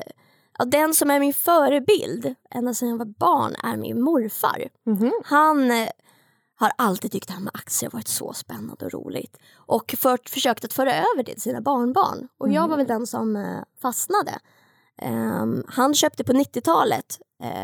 ja, 0.59 0.65
den 0.65 0.95
som 0.95 1.11
är 1.11 1.21
min 1.21 1.35
förebild 1.35 2.35
ända 2.51 2.75
sedan 2.75 2.89
jag 2.89 2.99
var 2.99 3.07
barn 3.19 3.55
är 3.65 3.77
min 3.77 4.03
morfar. 4.03 4.69
Mhm. 4.87 5.13
Han 5.25 5.71
eh, 5.71 5.89
har 6.57 6.73
alltid 6.79 7.13
tyckt 7.13 7.29
det 7.29 7.35
här 7.35 7.41
med 7.41 7.55
aktier 7.55 7.91
varit 7.91 8.09
så 8.09 8.33
spännande 8.33 8.85
och 8.85 8.93
roligt 8.93 9.37
och 9.57 9.95
fört, 9.99 10.29
försökt 10.29 10.65
att 10.65 10.73
föra 10.73 10.93
över 10.93 11.23
det 11.23 11.33
till 11.33 11.43
sina 11.43 11.61
barnbarn. 11.61 12.29
Och 12.39 12.53
jag 12.53 12.69
var 12.69 12.77
väl 12.77 12.87
den 12.87 13.07
som 13.07 13.37
eh, 13.37 13.59
fastnade. 13.83 14.39
Ehm, 15.03 15.65
han 15.69 15.95
köpte 15.95 16.25
på 16.25 16.33
90-talet 16.33 17.19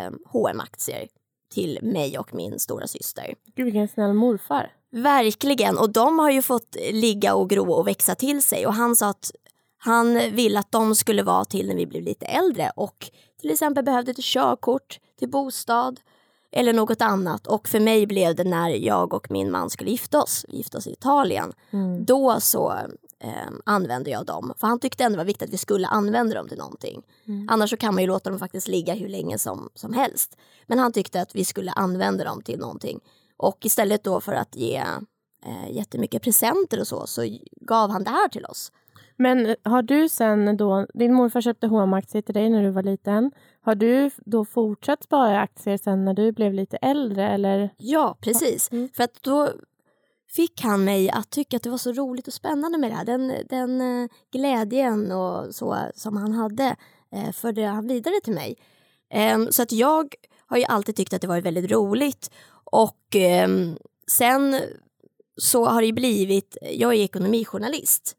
um, 0.08 0.18
hm 0.32 0.60
aktier 0.60 1.08
till 1.54 1.78
mig 1.82 2.18
och 2.18 2.34
min 2.34 2.58
stora 2.58 2.86
syster. 2.86 3.34
Gud 3.56 3.64
vilken 3.64 3.88
snäll 3.88 4.12
morfar. 4.12 4.72
Verkligen, 4.90 5.78
och 5.78 5.92
de 5.92 6.18
har 6.18 6.30
ju 6.30 6.42
fått 6.42 6.76
ligga 6.92 7.34
och 7.34 7.50
gro 7.50 7.72
och 7.72 7.88
växa 7.88 8.14
till 8.14 8.42
sig 8.42 8.66
och 8.66 8.74
han 8.74 8.96
sa 8.96 9.08
att 9.08 9.30
han 9.78 10.14
ville 10.14 10.58
att 10.58 10.72
de 10.72 10.94
skulle 10.94 11.22
vara 11.22 11.44
till 11.44 11.68
när 11.68 11.74
vi 11.74 11.86
blev 11.86 12.02
lite 12.02 12.26
äldre 12.26 12.70
och 12.76 13.10
till 13.40 13.50
exempel 13.50 13.84
behövde 13.84 14.10
ett 14.10 14.24
körkort 14.24 14.98
till 15.18 15.30
bostad 15.30 16.00
eller 16.52 16.72
något 16.72 17.00
annat. 17.00 17.46
Och 17.46 17.68
för 17.68 17.80
mig 17.80 18.06
blev 18.06 18.34
det 18.34 18.44
när 18.44 18.68
jag 18.68 19.14
och 19.14 19.30
min 19.30 19.50
man 19.50 19.70
skulle 19.70 19.90
gifta 19.90 20.22
oss, 20.22 20.46
gifta 20.48 20.78
oss 20.78 20.86
i 20.86 20.92
Italien. 20.92 21.52
Då 22.06 22.40
så 22.40 22.74
eh, 23.24 23.52
använde 23.64 24.10
jag 24.10 24.26
dem. 24.26 24.54
För 24.56 24.66
han 24.66 24.78
tyckte 24.78 25.04
ändå 25.04 25.16
det 25.16 25.18
var 25.18 25.24
viktigt 25.24 25.48
att 25.48 25.54
vi 25.54 25.58
skulle 25.58 25.86
använda 25.86 26.34
dem 26.34 26.48
till 26.48 26.58
någonting. 26.58 27.02
Annars 27.48 27.70
så 27.70 27.76
kan 27.76 27.94
man 27.94 28.02
ju 28.02 28.06
låta 28.06 28.30
dem 28.30 28.38
faktiskt 28.38 28.68
ligga 28.68 28.94
hur 28.94 29.08
länge 29.08 29.38
som, 29.38 29.68
som 29.74 29.92
helst. 29.92 30.36
Men 30.66 30.78
han 30.78 30.92
tyckte 30.92 31.20
att 31.20 31.34
vi 31.34 31.44
skulle 31.44 31.72
använda 31.72 32.24
dem 32.24 32.42
till 32.42 32.58
någonting. 32.58 33.00
Och 33.36 33.58
istället 33.66 34.04
då 34.04 34.20
för 34.20 34.32
att 34.32 34.56
ge 34.56 34.76
eh, 35.46 35.70
jättemycket 35.70 36.22
presenter 36.22 36.80
och 36.80 36.86
så, 36.86 37.06
så 37.06 37.38
gav 37.60 37.90
han 37.90 38.04
det 38.04 38.10
här 38.10 38.28
till 38.28 38.44
oss. 38.44 38.72
Men 39.16 39.56
har 39.62 39.82
du 39.82 40.08
sen 40.08 40.56
då, 40.56 40.86
din 40.94 41.14
morfar 41.14 41.40
köpte 41.40 41.66
H&M-aktier 41.66 42.22
till 42.22 42.34
dig 42.34 42.50
när 42.50 42.62
du 42.62 42.70
var 42.70 42.82
liten. 42.82 43.30
Har 43.60 43.74
du 43.74 44.10
då 44.16 44.44
fortsatt 44.44 45.04
spara 45.04 45.40
aktier 45.40 45.76
sen 45.76 46.04
när 46.04 46.14
du 46.14 46.32
blev 46.32 46.52
lite 46.52 46.76
äldre 46.76 47.28
eller? 47.28 47.70
Ja, 47.76 48.16
precis. 48.20 48.72
Mm. 48.72 48.88
För 48.94 49.04
att 49.04 49.22
då 49.22 49.48
fick 50.36 50.60
han 50.62 50.84
mig 50.84 51.10
att 51.10 51.30
tycka 51.30 51.56
att 51.56 51.62
det 51.62 51.70
var 51.70 51.78
så 51.78 51.92
roligt 51.92 52.26
och 52.26 52.34
spännande 52.34 52.78
med 52.78 52.90
det 52.90 52.94
här. 52.94 53.04
Den, 53.04 53.32
den 53.48 53.80
eh, 53.80 54.08
glädjen 54.32 55.12
och 55.12 55.54
så 55.54 55.76
som 55.94 56.16
han 56.16 56.32
hade 56.32 56.76
eh, 57.12 57.32
förde 57.32 57.66
han 57.66 57.86
vidare 57.86 58.20
till 58.24 58.34
mig. 58.34 58.56
Ehm, 59.10 59.52
så 59.52 59.62
att 59.62 59.72
jag 59.72 60.14
har 60.46 60.56
ju 60.56 60.64
alltid 60.64 60.96
tyckt 60.96 61.12
att 61.12 61.20
det 61.20 61.26
varit 61.26 61.44
väldigt 61.44 61.70
roligt. 61.70 62.30
Och 62.64 63.16
ehm, 63.16 63.76
sen 64.10 64.60
så 65.36 65.66
har 65.66 65.80
det 65.80 65.86
ju 65.86 65.92
blivit, 65.92 66.56
jag 66.72 66.94
är 66.94 66.98
ekonomijournalist. 66.98 68.16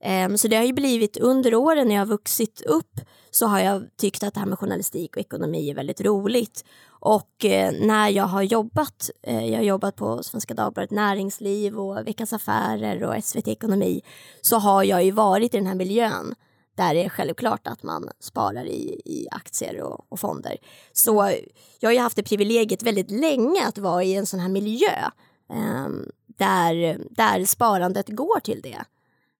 Ehm, 0.00 0.38
så 0.38 0.48
det 0.48 0.56
har 0.56 0.64
ju 0.64 0.72
blivit 0.72 1.16
under 1.16 1.54
åren 1.54 1.88
när 1.88 1.94
jag 1.94 2.00
har 2.00 2.06
vuxit 2.06 2.60
upp 2.60 3.00
så 3.30 3.46
har 3.46 3.60
jag 3.60 3.96
tyckt 3.96 4.22
att 4.22 4.34
det 4.34 4.40
här 4.40 4.46
med 4.46 4.58
journalistik 4.58 5.16
och 5.16 5.20
ekonomi 5.20 5.70
är 5.70 5.74
väldigt 5.74 6.00
roligt. 6.00 6.64
Och 6.88 7.44
eh, 7.44 7.72
när 7.80 8.08
jag 8.08 8.24
har 8.24 8.42
jobbat, 8.42 9.10
eh, 9.22 9.46
jag 9.46 9.56
har 9.56 9.64
jobbat 9.64 9.96
på 9.96 10.22
Svenska 10.22 10.54
Dagbladet 10.54 10.90
Näringsliv 10.90 11.78
och 11.78 12.06
Veckans 12.06 12.32
Affärer 12.32 13.04
och 13.04 13.24
SVT 13.24 13.48
Ekonomi, 13.48 14.02
så 14.40 14.56
har 14.56 14.84
jag 14.84 15.04
ju 15.04 15.10
varit 15.10 15.54
i 15.54 15.56
den 15.56 15.66
här 15.66 15.74
miljön 15.74 16.34
där 16.76 16.94
det 16.94 17.04
är 17.04 17.08
självklart 17.08 17.66
att 17.66 17.82
man 17.82 18.08
sparar 18.20 18.64
i, 18.64 19.00
i 19.04 19.26
aktier 19.30 19.82
och, 19.82 20.06
och 20.08 20.20
fonder. 20.20 20.56
Så 20.92 21.32
jag 21.80 21.88
har 21.88 21.94
ju 21.94 22.00
haft 22.00 22.16
det 22.16 22.22
privilegiet 22.22 22.82
väldigt 22.82 23.10
länge 23.10 23.66
att 23.66 23.78
vara 23.78 24.04
i 24.04 24.14
en 24.14 24.26
sån 24.26 24.40
här 24.40 24.48
miljö 24.48 25.10
eh, 25.50 25.88
där, 26.26 27.00
där 27.10 27.44
sparandet 27.44 28.08
går 28.08 28.40
till 28.40 28.60
det. 28.62 28.84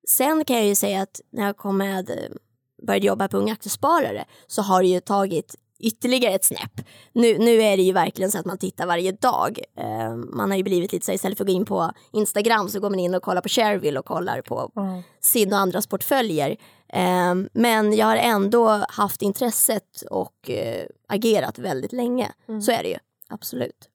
Sen 0.09 0.45
kan 0.45 0.57
jag 0.57 0.66
ju 0.66 0.75
säga 0.75 1.03
att 1.03 1.21
när 1.33 1.47
jag 1.47 1.57
kom 1.57 1.77
med, 1.77 2.11
eh, 2.11 2.16
började 2.87 3.07
jobba 3.07 3.29
på 3.29 3.37
Unga 3.37 3.53
Aktiesparare 3.53 4.25
så 4.47 4.62
har 4.62 4.83
det 4.83 4.88
ju 4.88 5.01
tagit 5.01 5.55
ytterligare 5.79 6.35
ett 6.35 6.45
snäpp. 6.45 6.81
Nu, 7.12 7.38
nu 7.38 7.62
är 7.62 7.77
det 7.77 7.83
ju 7.83 7.92
verkligen 7.92 8.31
så 8.31 8.38
att 8.38 8.47
man 8.47 8.59
tittar 8.59 8.87
varje 8.87 9.12
dag. 9.12 9.61
Eh, 9.79 10.14
man 10.16 10.51
har 10.51 10.57
ju 10.57 10.62
blivit 10.62 10.92
lite 10.92 11.07
så 11.07 11.12
istället 11.12 11.38
för 11.38 11.45
att 11.45 11.49
gå 11.49 11.55
in 11.55 11.64
på 11.64 11.90
Instagram 12.12 12.69
så 12.69 12.81
går 12.81 12.90
man 12.90 12.99
in 12.99 13.14
och 13.14 13.23
kollar 13.23 13.40
på 13.40 13.49
Shareville 13.49 13.99
och 13.99 14.07
kollar 14.07 14.40
på 14.42 14.71
sin 15.21 15.53
och 15.53 15.59
andras 15.59 15.87
portföljer. 15.87 16.57
Eh, 16.88 17.35
men 17.53 17.97
jag 17.97 18.07
har 18.07 18.16
ändå 18.16 18.85
haft 18.88 19.23
intresset 19.23 20.03
och 20.11 20.51
eh, 20.51 20.87
agerat 21.09 21.59
väldigt 21.59 21.92
länge. 21.92 22.33
Så 22.62 22.73
är 22.73 22.83
det 22.83 22.88
ju, 22.88 22.99
absolut. 23.29 23.88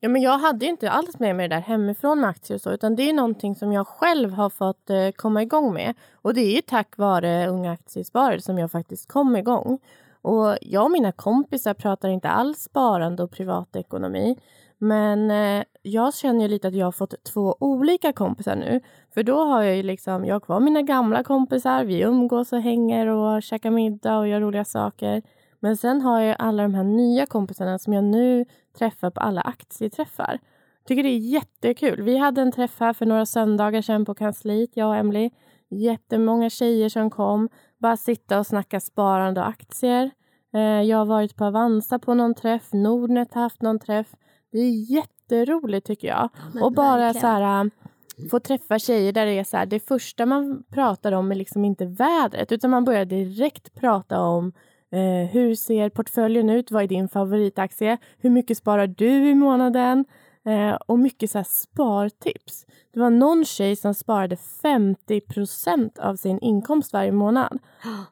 Ja, 0.00 0.08
men 0.08 0.22
jag 0.22 0.38
hade 0.38 0.64
ju 0.64 0.70
inte 0.70 0.90
alls 0.90 1.18
med 1.18 1.36
mig 1.36 1.48
det 1.48 1.56
där 1.56 1.62
hemifrån 1.62 2.20
med 2.20 2.30
aktier 2.30 2.54
och 2.54 2.60
så, 2.60 2.70
utan 2.70 2.96
det 2.96 3.02
är 3.02 3.12
någonting 3.12 3.54
som 3.54 3.72
jag 3.72 3.86
själv 3.86 4.32
har 4.32 4.50
fått 4.50 4.90
eh, 4.90 5.10
komma 5.16 5.42
igång 5.42 5.74
med. 5.74 5.94
Och 6.14 6.34
det 6.34 6.40
är 6.40 6.54
ju 6.54 6.60
tack 6.60 6.96
vare 6.96 7.48
Unga 7.48 7.72
Aktiesparare 7.72 8.40
som 8.40 8.58
jag 8.58 8.70
faktiskt 8.70 9.08
kom 9.08 9.36
igång. 9.36 9.78
Och 10.22 10.56
jag 10.60 10.84
och 10.84 10.90
mina 10.90 11.12
kompisar 11.12 11.74
pratar 11.74 12.08
inte 12.08 12.28
alls 12.28 12.58
sparande 12.58 13.22
och 13.22 13.30
privatekonomi. 13.30 14.36
Men 14.78 15.30
eh, 15.30 15.64
jag 15.82 16.14
känner 16.14 16.42
ju 16.42 16.48
lite 16.48 16.68
att 16.68 16.74
jag 16.74 16.86
har 16.86 16.92
fått 16.92 17.24
två 17.24 17.56
olika 17.60 18.12
kompisar 18.12 18.56
nu. 18.56 18.80
För 19.14 19.22
då 19.22 19.44
har 19.44 19.62
jag 19.62 19.76
ju 19.76 19.82
liksom, 19.82 20.24
jag 20.24 20.34
har 20.34 20.40
kvar 20.40 20.60
mina 20.60 20.82
gamla 20.82 21.24
kompisar, 21.24 21.84
vi 21.84 22.00
umgås 22.00 22.52
och 22.52 22.60
hänger 22.60 23.06
och 23.06 23.42
käkar 23.42 23.70
middag 23.70 24.18
och 24.18 24.28
gör 24.28 24.40
roliga 24.40 24.64
saker. 24.64 25.22
Men 25.60 25.76
sen 25.76 26.00
har 26.00 26.20
jag 26.20 26.36
alla 26.38 26.62
de 26.62 26.74
här 26.74 26.84
nya 26.84 27.26
kompisarna 27.26 27.78
som 27.78 27.92
jag 27.92 28.04
nu 28.04 28.44
träffar 28.78 29.10
på 29.10 29.20
alla 29.20 29.40
aktieträffar. 29.40 30.38
Tycker 30.86 31.02
det 31.02 31.08
är 31.08 31.18
jättekul. 31.18 32.02
Vi 32.02 32.16
hade 32.16 32.40
en 32.42 32.52
träff 32.52 32.80
här 32.80 32.92
för 32.92 33.06
några 33.06 33.26
söndagar 33.26 33.82
sedan 33.82 34.04
på 34.04 34.14
kansliet, 34.14 34.70
jag 34.74 34.88
och 34.88 34.96
Emily. 34.96 35.30
Jättemånga 35.70 36.50
tjejer 36.50 36.88
som 36.88 37.10
kom. 37.10 37.48
Bara 37.78 37.96
sitta 37.96 38.38
och 38.38 38.46
snacka 38.46 38.80
sparande 38.80 39.40
och 39.40 39.48
aktier. 39.48 40.10
Eh, 40.54 40.60
Jag 40.60 40.98
har 40.98 41.04
varit 41.04 41.36
på 41.36 41.44
Avanza 41.44 41.98
på 41.98 42.14
någon 42.14 42.34
träff. 42.34 42.72
Nordnet 42.72 43.34
har 43.34 43.42
haft 43.42 43.62
någon 43.62 43.78
träff. 43.78 44.06
Det 44.52 44.58
är 44.58 44.92
jätteroligt 44.92 45.86
tycker 45.86 46.08
jag. 46.08 46.28
men 46.54 46.62
och 46.62 46.72
bara 46.72 46.96
verkligen. 46.96 47.20
så 47.20 47.26
här 47.26 47.64
äh, 47.64 47.70
få 48.30 48.40
träffa 48.40 48.78
tjejer 48.78 49.12
där 49.12 49.26
det 49.26 49.38
är 49.38 49.44
så 49.44 49.56
här, 49.56 49.66
det 49.66 49.88
första 49.88 50.26
man 50.26 50.62
pratar 50.70 51.12
om 51.12 51.32
är 51.32 51.36
liksom 51.36 51.64
inte 51.64 51.86
vädret 51.86 52.52
utan 52.52 52.70
man 52.70 52.84
börjar 52.84 53.04
direkt 53.04 53.74
prata 53.74 54.20
om 54.20 54.52
eh, 54.92 55.30
hur 55.30 55.54
ser 55.54 55.88
portföljen 55.88 56.50
ut, 56.50 56.70
vad 56.70 56.82
är 56.82 56.86
din 56.86 57.08
favoritaktie, 57.08 57.98
hur 58.18 58.30
mycket 58.30 58.58
sparar 58.58 58.86
du 58.86 59.30
i 59.30 59.34
månaden 59.34 60.04
eh, 60.46 60.74
och 60.86 60.98
mycket 60.98 61.30
så 61.30 61.38
här 61.38 61.44
spartips. 61.44 62.66
Det 62.92 63.00
var 63.00 63.10
någon 63.10 63.44
tjej 63.44 63.76
som 63.76 63.94
sparade 63.94 64.36
50% 64.62 66.00
av 66.00 66.16
sin 66.16 66.38
inkomst 66.38 66.92
varje 66.92 67.12
månad. 67.12 67.58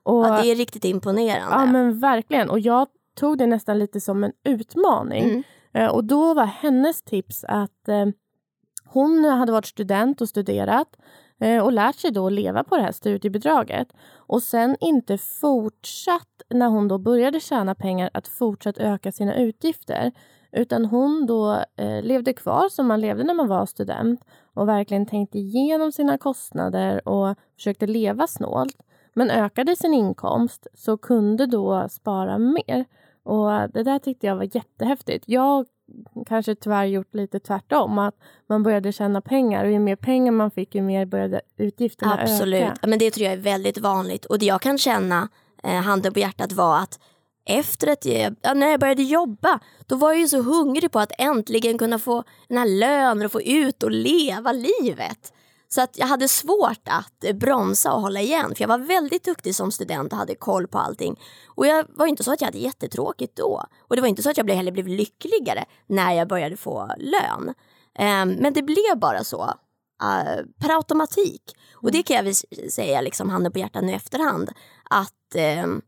Och, 0.02 0.26
Ja, 0.26 0.42
det 0.42 0.50
är 0.50 0.54
riktigt 0.54 0.84
imponerande. 0.84 1.54
Ja 1.56 1.66
men 1.66 2.00
verkligen. 2.00 2.50
Och 2.50 2.60
jag 2.60 2.86
tog 3.14 3.38
det 3.38 3.46
nästan 3.46 3.78
lite 3.78 4.00
som 4.00 4.24
en 4.24 4.32
utmaning. 4.44 5.24
Mm. 5.24 5.42
Eh, 5.72 5.90
och 5.90 6.04
då 6.04 6.34
var 6.34 6.44
hennes 6.44 7.02
tips 7.02 7.44
att 7.44 7.88
eh, 7.88 8.06
hon 8.84 9.24
hade 9.24 9.52
varit 9.52 9.66
student 9.66 10.20
och 10.20 10.28
studerat 10.28 10.96
eh, 11.40 11.64
och 11.64 11.72
lärt 11.72 11.96
sig 11.96 12.10
då 12.10 12.26
att 12.26 12.32
leva 12.32 12.64
på 12.64 12.76
det 12.76 12.82
här 12.82 12.92
studiebidraget. 12.92 13.88
Och 14.28 14.42
sen 14.42 14.76
inte 14.80 15.18
fortsatt, 15.18 16.42
när 16.50 16.68
hon 16.68 16.88
då 16.88 16.98
började 16.98 17.40
tjäna 17.40 17.74
pengar, 17.74 18.10
att 18.14 18.28
fortsatt 18.28 18.78
öka 18.78 19.12
sina 19.12 19.34
utgifter. 19.34 20.12
Utan 20.52 20.84
hon 20.84 21.26
då 21.26 21.64
eh, 21.76 22.02
levde 22.02 22.32
kvar 22.32 22.68
som 22.68 22.86
man 22.86 23.00
levde 23.00 23.24
när 23.24 23.34
man 23.34 23.48
var 23.48 23.66
student 23.66 24.24
och 24.54 24.68
verkligen 24.68 25.06
tänkte 25.06 25.38
igenom 25.38 25.92
sina 25.92 26.18
kostnader 26.18 27.08
och 27.08 27.36
försökte 27.56 27.86
leva 27.86 28.26
snålt. 28.26 28.76
Men 29.14 29.30
ökade 29.30 29.76
sin 29.76 29.94
inkomst 29.94 30.66
så 30.74 30.96
kunde 30.96 31.46
då 31.46 31.88
spara 31.90 32.38
mer. 32.38 32.84
Och 33.28 33.70
det 33.72 33.82
där 33.82 33.98
tyckte 33.98 34.26
jag 34.26 34.36
var 34.36 34.48
jättehäftigt. 34.56 35.24
Jag 35.26 35.66
kanske 36.26 36.54
tyvärr 36.54 36.84
gjort 36.84 37.14
lite 37.14 37.40
tvärtom. 37.40 37.98
Att 37.98 38.14
man 38.46 38.62
började 38.62 38.92
tjäna 38.92 39.20
pengar 39.20 39.64
och 39.64 39.70
ju 39.70 39.78
mer 39.78 39.96
pengar 39.96 40.32
man 40.32 40.50
fick 40.50 40.74
ju 40.74 40.82
mer 40.82 41.06
började 41.06 41.40
utgifterna 41.56 42.18
Absolut, 42.22 42.62
öka. 42.62 42.70
Absolut, 42.72 42.90
men 42.90 42.98
det 42.98 43.10
tror 43.10 43.24
jag 43.24 43.32
är 43.32 43.36
väldigt 43.36 43.78
vanligt. 43.78 44.24
Och 44.24 44.38
det 44.38 44.46
jag 44.46 44.60
kan 44.60 44.78
känna, 44.78 45.28
eh, 45.62 45.80
handen 45.80 46.12
på 46.12 46.18
hjärtat, 46.18 46.52
var 46.52 46.78
att 46.78 47.00
efter 47.44 47.86
att 47.86 48.04
jag, 48.04 48.56
när 48.56 48.70
jag 48.70 48.80
började 48.80 49.02
jobba, 49.02 49.60
då 49.86 49.96
var 49.96 50.10
jag 50.10 50.20
ju 50.20 50.28
så 50.28 50.42
hungrig 50.42 50.90
på 50.90 50.98
att 50.98 51.12
äntligen 51.18 51.78
kunna 51.78 51.98
få 51.98 52.24
den 52.48 52.58
här 52.58 52.66
lönen 52.66 53.24
och 53.24 53.32
få 53.32 53.42
ut 53.42 53.82
och 53.82 53.90
leva 53.90 54.52
livet. 54.52 55.32
Så 55.68 55.80
att 55.80 55.98
jag 55.98 56.06
hade 56.06 56.28
svårt 56.28 56.88
att 56.88 57.24
eh, 57.24 57.36
bromsa 57.36 57.92
och 57.92 58.00
hålla 58.00 58.20
igen. 58.20 58.54
För 58.54 58.62
jag 58.62 58.68
var 58.68 58.78
väldigt 58.78 59.24
duktig 59.24 59.54
som 59.54 59.72
student 59.72 60.12
och 60.12 60.18
hade 60.18 60.34
koll 60.34 60.66
på 60.68 60.78
allting. 60.78 61.20
Och 61.46 61.66
jag 61.66 61.86
var 61.88 62.06
inte 62.06 62.24
så 62.24 62.32
att 62.32 62.40
jag 62.40 62.46
hade 62.48 62.58
jättetråkigt 62.58 63.36
då. 63.36 63.64
Och 63.80 63.96
det 63.96 64.02
var 64.02 64.08
inte 64.08 64.22
så 64.22 64.30
att 64.30 64.36
jag 64.36 64.46
blev- 64.46 64.56
heller 64.56 64.72
blev 64.72 64.88
lyckligare 64.88 65.64
när 65.86 66.12
jag 66.12 66.28
började 66.28 66.56
få 66.56 66.90
lön. 66.98 67.54
Ehm, 67.98 68.28
men 68.32 68.52
det 68.52 68.62
blev 68.62 68.96
bara 68.96 69.24
så 69.24 69.42
eh, 70.02 70.44
per 70.60 70.76
automatik. 70.76 71.56
Och 71.74 71.92
det 71.92 72.02
kan 72.02 72.16
jag 72.16 72.24
väl 72.24 72.34
säga, 72.70 73.00
liksom, 73.00 73.30
handen 73.30 73.52
på 73.52 73.58
hjärtat 73.58 73.84
nu 73.84 73.92
efterhand, 73.92 74.50
att 74.90 75.34
ehm, 75.34 75.82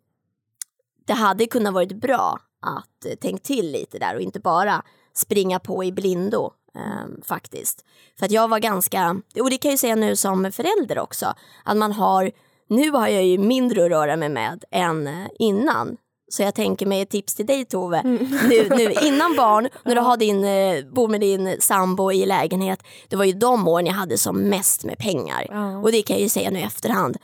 det 1.06 1.12
hade 1.12 1.46
kunnat 1.46 1.74
varit 1.74 1.92
bra 2.00 2.38
att 2.62 3.04
eh, 3.06 3.14
tänkt 3.14 3.44
till 3.44 3.72
lite 3.72 3.98
där 3.98 4.14
och 4.14 4.20
inte 4.20 4.40
bara 4.40 4.82
springa 5.14 5.58
på 5.58 5.84
i 5.84 5.92
blindo 5.92 6.52
ehm, 6.74 7.22
faktiskt. 7.24 7.84
För 8.18 8.26
att 8.26 8.32
jag 8.32 8.48
var 8.48 8.58
ganska, 8.58 9.16
och 9.40 9.50
det 9.50 9.56
kan 9.56 9.68
jag 9.68 9.74
ju 9.74 9.78
säga 9.78 9.94
nu 9.94 10.16
som 10.16 10.52
förälder 10.52 10.98
också, 10.98 11.34
att 11.64 11.76
man 11.76 11.92
har, 11.92 12.30
nu 12.68 12.90
har 12.90 13.08
jag 13.08 13.24
ju 13.24 13.38
mindre 13.38 13.84
att 13.84 13.90
röra 13.90 14.16
mig 14.16 14.28
med 14.28 14.64
än 14.70 15.06
eh, 15.06 15.26
innan. 15.38 15.96
Så 16.32 16.42
jag 16.42 16.54
tänker 16.54 16.86
mig 16.86 17.00
ett 17.00 17.10
tips 17.10 17.34
till 17.34 17.46
dig 17.46 17.64
Tove, 17.64 18.02
nu, 18.02 18.68
nu 18.70 18.92
innan 19.02 19.36
barn, 19.36 19.68
när 19.84 19.94
du 19.94 20.00
har 20.00 20.16
din, 20.16 20.44
eh, 20.44 20.84
bor 20.94 21.08
med 21.08 21.20
din 21.20 21.56
sambo 21.60 22.12
i 22.12 22.26
lägenhet, 22.26 22.82
det 23.08 23.16
var 23.16 23.24
ju 23.24 23.32
de 23.32 23.68
åren 23.68 23.86
jag 23.86 23.94
hade 23.94 24.18
som 24.18 24.42
mest 24.42 24.84
med 24.84 24.98
pengar. 24.98 25.46
Ja. 25.48 25.78
Och 25.78 25.92
det 25.92 26.02
kan 26.02 26.16
jag 26.16 26.22
ju 26.22 26.28
säga 26.28 26.50
nu 26.50 26.58
i 26.58 26.62
efterhand. 26.62 27.16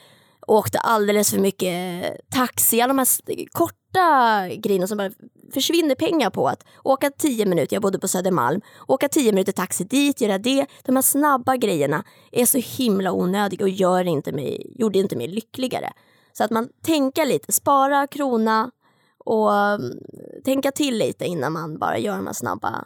Åkte 0.47 0.79
alldeles 0.79 1.31
för 1.31 1.39
mycket 1.39 2.31
taxi, 2.31 2.81
alla 2.81 2.93
de 2.95 2.99
här 2.99 3.47
korta 3.53 4.49
grejerna 4.57 4.87
som 4.87 4.99
bara 4.99 5.11
försvinner 5.55 5.95
pengar 5.95 6.31
på. 6.31 6.49
Att 6.49 6.65
åka 6.85 7.11
tio 7.11 7.47
minuter, 7.47 7.77
jag 7.77 7.83
bodde 7.83 7.99
på 7.99 8.09
Södermalm, 8.09 8.61
åka 8.89 9.09
tio 9.09 9.33
minuter 9.33 9.53
taxi 9.53 9.85
dit, 9.85 10.21
göra 10.21 10.39
det. 10.39 10.67
De 10.83 10.97
här 10.97 11.03
snabba 11.03 11.57
grejerna 11.57 12.05
är 12.33 12.47
så 12.47 12.59
himla 12.59 13.13
onödiga 13.13 13.65
och 13.65 13.69
gör 13.69 14.05
inte 14.05 14.33
mig, 14.33 14.73
gjorde 14.79 14.99
inte 14.99 15.17
mig 15.17 15.29
lyckligare. 15.29 15.93
Så 16.33 16.45
att 16.45 16.51
man 16.51 16.69
tänker 16.83 17.27
lite, 17.27 17.53
spara 17.53 18.07
krona 18.07 18.71
och 19.19 19.53
um, 19.53 19.99
tänka 20.45 20.71
till 20.73 20.99
lite 20.99 21.25
innan 21.25 21.53
man 21.53 21.79
bara 21.79 21.99
gör 21.99 22.17
de 22.17 22.27
här 22.27 22.35
snabba 22.35 22.85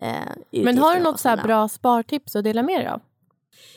eh, 0.00 0.62
Men 0.62 0.78
har 0.78 0.94
du 0.94 1.00
något 1.00 1.20
så 1.20 1.36
bra 1.44 1.68
spartips 1.68 2.36
att 2.36 2.44
dela 2.44 2.62
med 2.62 2.80
dig 2.80 2.88
av? 2.88 3.00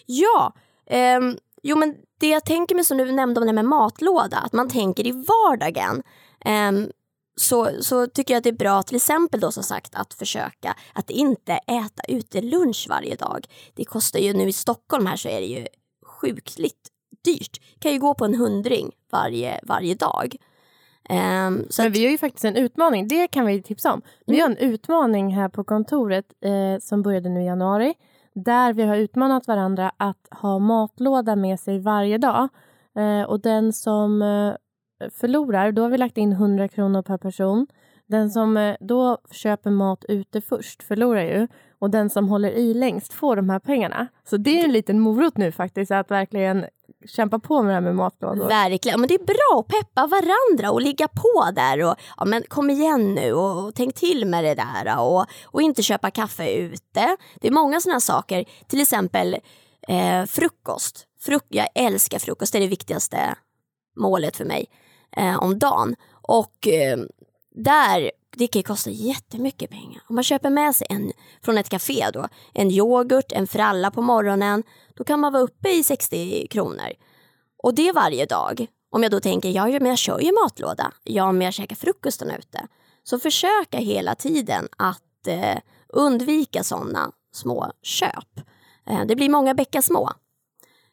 Ja, 0.05 0.53
ehm, 0.86 1.38
jo 1.63 1.78
men 1.78 1.95
det 2.19 2.30
jag 2.30 2.45
tänker 2.45 2.76
mig 2.76 2.86
som 2.86 2.97
du 2.97 3.12
nämnde 3.12 3.41
om 3.41 3.47
det 3.47 3.54
med 3.54 3.65
matlåda, 3.65 4.38
att 4.38 4.54
man 4.54 4.69
tänker 4.69 5.08
i 5.08 5.12
vardagen. 5.12 6.04
ehm, 6.45 6.91
så, 7.36 7.69
så 7.80 8.08
tycker 8.08 8.34
jag 8.34 8.38
att 8.38 8.43
det 8.43 8.49
är 8.49 8.54
bra 8.54 8.84
till 8.84 8.95
exempel 8.95 9.39
då 9.39 9.52
som 9.52 9.63
sagt 9.63 9.95
att 9.95 10.13
försöka 10.13 10.76
att 10.93 11.10
inte 11.10 11.54
äta 11.54 12.04
ute 12.08 12.41
lunch 12.41 12.86
varje 12.89 13.15
dag. 13.15 13.45
Det 13.73 13.86
kostar 13.86 14.19
ju 14.19 14.34
nu 14.34 14.47
i 14.47 14.54
Stockholm 14.54 15.06
här 15.06 15.15
så 15.15 15.30
är 15.30 15.41
det 15.41 15.47
ju 15.47 15.67
sjukligt 16.06 16.89
dyrt. 17.26 17.62
Det 17.73 17.80
kan 17.80 17.91
ju 17.91 17.99
gå 17.99 18.13
på 18.13 18.26
en 18.26 18.36
hundring 18.36 18.91
varje, 19.12 19.60
varje 19.63 19.95
dag. 19.95 20.36
Ehm, 21.10 21.65
så 21.69 21.82
Men 21.82 21.91
vi 21.91 22.04
har 22.04 22.12
ju 22.12 22.17
faktiskt 22.17 22.45
en 22.45 22.56
utmaning, 22.56 23.08
det 23.08 23.28
kan 23.28 23.45
vi 23.45 23.62
tipsa 23.62 23.93
om. 23.93 24.02
Vi 24.26 24.39
har 24.39 24.49
en 24.49 24.58
utmaning 24.58 25.36
här 25.36 25.49
på 25.49 25.63
kontoret 25.63 26.26
eh, 26.45 26.80
som 26.80 27.02
började 27.02 27.30
nu 27.30 27.41
i 27.41 27.45
januari. 27.45 27.93
Där 28.36 28.74
vi 28.74 28.84
har 28.84 28.96
utmanat 28.96 29.48
varandra 29.48 29.91
att 29.98 30.28
ha 30.32 30.60
matlåda 30.60 31.36
med 31.36 31.60
sig 31.60 31.80
varje 31.80 32.17
dag. 32.17 32.50
Eh, 32.96 33.24
och 33.24 33.41
den 33.41 33.74
som 33.74 34.22
eh, 34.22 34.54
förlorar, 35.12 35.72
då 35.72 35.82
har 35.82 35.89
vi 35.89 35.98
lagt 35.98 36.17
in 36.17 36.32
100 36.32 36.67
kronor 36.67 37.02
per 37.02 37.17
person. 37.17 37.67
Den 38.06 38.30
som 38.30 38.58
eh, 38.58 38.76
då 38.80 39.17
köper 39.32 39.69
mat 39.69 40.06
ute 40.08 40.41
först 40.41 40.84
förlorar 40.84 41.24
ju. 41.24 41.48
Och 41.80 41.89
den 41.89 42.10
som 42.10 42.30
håller 42.30 42.50
i 42.50 42.74
längst 42.74 43.13
får 43.13 43.36
de 43.36 43.50
här 43.50 43.60
pengarna. 43.60 44.08
Så 44.24 44.38
det 44.38 44.60
är 44.60 44.65
en 44.65 44.72
liten 44.72 45.00
morot 45.00 45.38
nu 45.38 45.52
faktiskt, 45.52 45.91
att 45.91 46.12
verkligen 46.12 46.65
kämpa 47.07 47.39
på 47.39 47.61
med 47.61 47.69
det 47.69 47.73
här 47.73 47.81
med 47.81 47.95
matlådor. 47.95 48.47
Verkligen, 48.47 48.99
men 48.99 49.07
det 49.07 49.13
är 49.13 49.25
bra 49.25 49.59
att 49.59 49.67
peppa 49.67 50.07
varandra 50.07 50.71
och 50.71 50.81
ligga 50.81 51.07
på 51.07 51.51
där 51.55 51.83
och 51.83 51.95
ja, 52.17 52.25
men 52.25 52.43
kom 52.47 52.69
igen 52.69 53.13
nu 53.13 53.33
och, 53.33 53.65
och 53.65 53.75
tänk 53.75 53.95
till 53.95 54.25
med 54.25 54.43
det 54.43 54.55
där 54.55 54.99
och, 54.99 55.25
och 55.45 55.61
inte 55.61 55.83
köpa 55.83 56.11
kaffe 56.11 56.53
ute. 56.53 57.17
Det 57.41 57.47
är 57.47 57.51
många 57.51 57.81
sådana 57.81 57.99
saker, 57.99 58.45
till 58.67 58.81
exempel 58.81 59.37
eh, 59.87 60.25
frukost. 60.25 61.05
Fruk 61.21 61.43
jag 61.49 61.67
älskar 61.75 62.19
frukost, 62.19 62.53
det 62.53 62.59
är 62.59 62.61
det 62.61 62.67
viktigaste 62.67 63.35
målet 63.95 64.37
för 64.37 64.45
mig 64.45 64.65
eh, 65.17 65.43
om 65.43 65.59
dagen. 65.59 65.95
Och 66.21 66.67
eh, 66.67 66.97
där, 67.55 68.11
det 68.38 68.48
kan 68.48 68.60
ju 68.60 68.63
kosta 68.63 68.89
jättemycket 68.89 69.69
pengar. 69.69 70.04
Om 70.08 70.15
man 70.15 70.24
köper 70.24 70.50
med 70.50 70.76
sig 70.76 70.88
en 70.89 71.12
från 71.41 71.58
ett 71.58 71.69
café 71.69 72.10
då, 72.13 72.28
en 72.54 72.72
yoghurt, 72.72 73.32
en 73.32 73.48
fralla 73.48 73.91
på 73.91 74.02
morgonen, 74.02 74.63
då 74.93 75.04
kan 75.04 75.19
man 75.19 75.34
vara 75.34 75.43
uppe 75.43 75.69
i 75.69 75.84
60 75.84 76.48
kronor. 76.48 76.93
Och 77.63 77.74
det 77.74 77.91
varje 77.91 78.26
dag. 78.26 78.67
Om 78.91 79.04
jag 79.04 79.12
då 79.12 79.19
tänker, 79.19 79.50
ja 79.50 79.65
men 79.65 79.86
jag 79.86 79.98
kör 79.98 80.19
ju 80.19 80.32
matlåda, 80.43 80.91
ja 81.04 81.32
men 81.32 81.46
jag 81.46 81.54
käkar 81.54 81.76
frukosten 81.76 82.32
ute. 82.32 82.67
Så 83.04 83.19
försöka 83.19 83.78
hela 83.78 84.15
tiden 84.15 84.67
att 84.78 85.28
eh, 85.28 85.58
undvika 85.89 86.63
sådana 86.63 87.12
små 87.34 87.72
köp. 87.82 88.39
Eh, 88.88 89.06
det 89.06 89.15
blir 89.15 89.30
många 89.30 89.54
bäckar 89.54 89.82
små. 89.82 90.10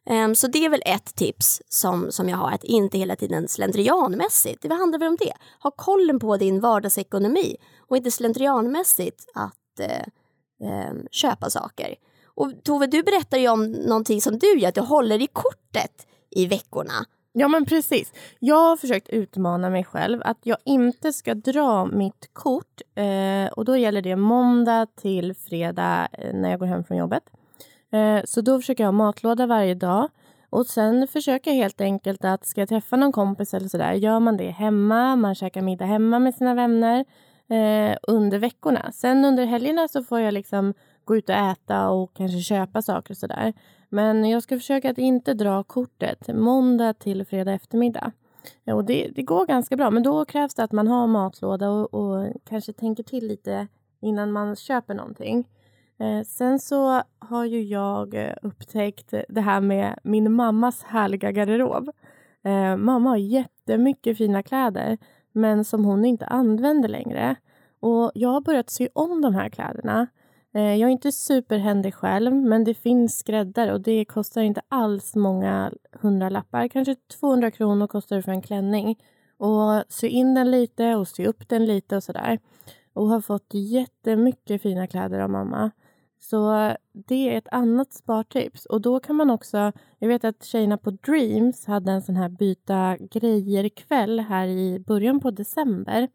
Ehm, 0.07 0.35
så 0.35 0.47
det 0.47 0.65
är 0.65 0.69
väl 0.69 0.83
ett 0.87 1.15
tips 1.15 1.63
som, 1.69 2.13
som 2.13 2.29
jag 2.29 2.37
har, 2.37 2.51
att 2.51 2.65
inte 2.65 2.99
hela 2.99 3.17
tiden 3.17 3.49
slentrianmässigt, 3.49 4.63
det 4.63 4.75
handlar 4.75 4.99
väl 4.99 5.09
om 5.09 5.17
det. 5.21 5.33
Ha 5.63 5.71
kollen 5.71 6.19
på 6.19 6.37
din 6.37 6.61
vardagsekonomi 6.61 7.57
och 7.89 7.97
inte 7.97 8.11
slentrianmässigt 8.11 9.25
att 9.35 9.81
eh, 9.81 10.69
ehm, 10.71 11.07
köpa 11.11 11.51
saker. 11.51 11.95
Och 12.35 12.53
Tove, 12.65 12.87
du 12.87 13.03
berättar 13.03 13.39
ju 13.39 13.49
om 13.49 13.67
någonting 13.67 14.21
som 14.21 14.39
du 14.39 14.59
gör, 14.59 14.69
att 14.69 14.75
du 14.75 14.81
håller 14.81 15.23
i 15.23 15.27
kortet 15.27 16.07
i 16.31 16.47
veckorna. 16.47 17.07
Ja 17.33 17.49
men 17.49 17.65
precis. 17.65 18.13
Jag 18.39 18.57
har 18.69 18.77
försökt 18.77 19.09
utmana 19.09 19.71
mig 19.71 19.85
själv 19.85 20.23
att 20.25 20.39
jag 20.43 20.59
inte 20.65 21.13
ska 21.13 21.35
dra 21.35 21.85
mitt 21.85 22.31
kort. 22.33 22.81
Eh, 22.95 23.53
och 23.53 23.65
då 23.65 23.77
gäller 23.77 24.03
det 24.03 24.17
måndag 24.17 24.87
till 24.97 25.35
fredag 25.35 26.09
eh, 26.13 26.35
när 26.35 26.51
jag 26.51 26.61
går 26.61 26.67
hem 26.67 26.85
från 26.85 26.97
jobbet. 26.97 27.23
Eh, 27.91 28.21
så 28.25 28.41
då 28.41 28.61
försöker 28.61 28.85
jag 28.85 28.89
ha 28.89 28.93
matlåda 28.93 29.47
varje 29.47 29.75
dag. 29.75 30.09
Och 30.51 30.67
sen 30.67 31.09
försöker 31.09 31.51
jag 31.51 31.57
helt 31.57 31.81
enkelt 31.81 32.25
att 32.25 32.47
ska 32.47 32.61
jag 32.61 32.69
träffa 32.69 32.97
någon 32.97 33.13
kompis 33.13 33.55
eller 33.55 33.69
sådär, 33.69 33.93
gör 33.93 34.21
man 34.21 34.37
det 34.37 34.51
hemma, 34.51 35.17
man 35.17 35.35
käkar 35.35 35.63
middag 35.63 35.85
hemma 35.85 36.19
med 36.19 36.35
sina 36.35 36.55
vänner 36.55 37.05
eh, 37.49 37.97
under 38.03 38.39
veckorna. 38.39 38.93
Sen 38.93 39.25
under 39.25 39.45
helgerna 39.45 39.89
så 39.89 40.05
får 40.05 40.21
jag 40.21 40.35
liksom 40.35 40.75
gå 41.05 41.17
ut 41.17 41.29
och 41.29 41.35
äta 41.35 41.91
och 41.91 42.15
kanske 42.15 42.39
köpa 42.39 42.83
saker 42.83 43.15
och 43.15 43.19
sådär. 43.19 43.53
Men 43.89 44.31
jag 44.31 44.43
ska 44.43 44.57
försöka 44.57 44.91
att 44.91 44.99
inte 44.99 45.35
dra 45.35 45.63
kortet 45.63 46.29
måndag 46.35 46.95
till 46.95 47.25
fredag 47.25 47.53
eftermiddag. 47.53 48.13
Ja, 48.65 48.75
Och 48.75 48.85
det, 48.85 49.11
det 49.15 49.23
går 49.23 49.47
ganska 49.47 49.77
bra, 49.77 49.91
men 49.91 50.03
då 50.03 50.25
krävs 50.25 50.55
det 50.55 50.65
att 50.65 50.73
man 50.73 50.89
har 50.89 51.07
matlåda 51.07 51.71
och, 51.71 51.95
och 51.95 52.33
kanske 52.49 52.73
tänker 52.73 53.03
till 53.03 53.29
lite 53.29 53.67
innan 54.01 54.33
man 54.33 54.57
köper 54.57 54.95
någonting. 54.95 55.49
Eh, 56.01 56.23
sen 56.25 56.59
så 56.59 57.03
har 57.19 57.45
ju 57.45 57.63
jag 57.63 58.15
eh, 58.15 58.35
upptäckt 58.43 59.15
det 59.29 59.41
här 59.41 59.61
med 59.61 59.99
min 60.03 60.33
mammas 60.33 60.83
härliga 60.83 61.33
garderob. 61.33 61.91
Eh, 62.45 62.77
mamma 62.77 63.11
har 63.11 63.17
jättemycket 63.17 64.19
fina 64.19 64.43
kläder, 64.43 64.99
men 65.33 65.65
som 65.65 65.85
hon 65.85 66.05
inte 66.05 66.27
använder 66.27 66.89
längre. 66.89 67.37
Och 67.81 68.11
jag 68.15 68.29
har 68.29 68.41
börjat 68.41 68.71
sy 68.71 68.89
om 68.93 69.21
de 69.21 69.35
här 69.35 69.49
kläderna. 69.49 70.07
Eh, 70.55 70.75
jag 70.77 70.89
är 70.89 70.93
inte 70.93 71.13
superhändig 71.13 71.95
själv, 71.95 72.35
men 72.35 72.65
det 72.65 72.75
finns 72.75 73.19
skräddare 73.19 73.73
och 73.73 73.81
det 73.81 74.05
kostar 74.05 74.43
inte 74.43 74.61
alls 74.69 75.17
många 75.17 75.73
hundralappar. 75.93 76.69
Kanske 76.69 76.95
200 77.21 77.51
kronor 77.51 77.87
kostar 77.87 78.17
det 78.17 78.23
för 78.23 78.33
en 78.33 78.43
klänning. 78.43 78.99
Och 79.37 79.85
sy 79.89 80.09
in 80.09 80.35
den 80.35 80.51
lite 80.51 80.95
och 80.95 81.09
sy 81.09 81.27
upp 81.27 81.49
den 81.49 81.67
lite 81.67 81.97
och 81.97 82.03
sådär. 82.03 82.39
Och 82.93 83.07
har 83.07 83.21
fått 83.21 83.55
jättemycket 83.55 84.63
fina 84.63 84.87
kläder 84.87 85.21
av 85.21 85.31
mamma. 85.31 85.71
Så 86.21 86.75
det 86.93 87.29
är 87.29 87.39
ett 87.39 87.49
annat 87.51 87.93
spartips. 87.93 88.67
Och 88.67 88.81
då 88.81 89.01
kan 89.01 89.17
man 89.17 89.31
också, 89.31 89.73
jag 89.99 90.09
vet 90.09 90.25
att 90.25 90.45
tjejerna 90.45 90.79
på 90.79 90.91
Dreams 90.91 91.67
hade 91.67 91.93
en 91.93 92.03
sån 92.03 92.17
här 92.17 92.29
byta 92.29 92.97
grejer-kväll 92.97 94.21
här 94.21 94.47
i 94.47 94.79
början 94.79 95.21
på 95.21 95.31
december. 95.31 96.09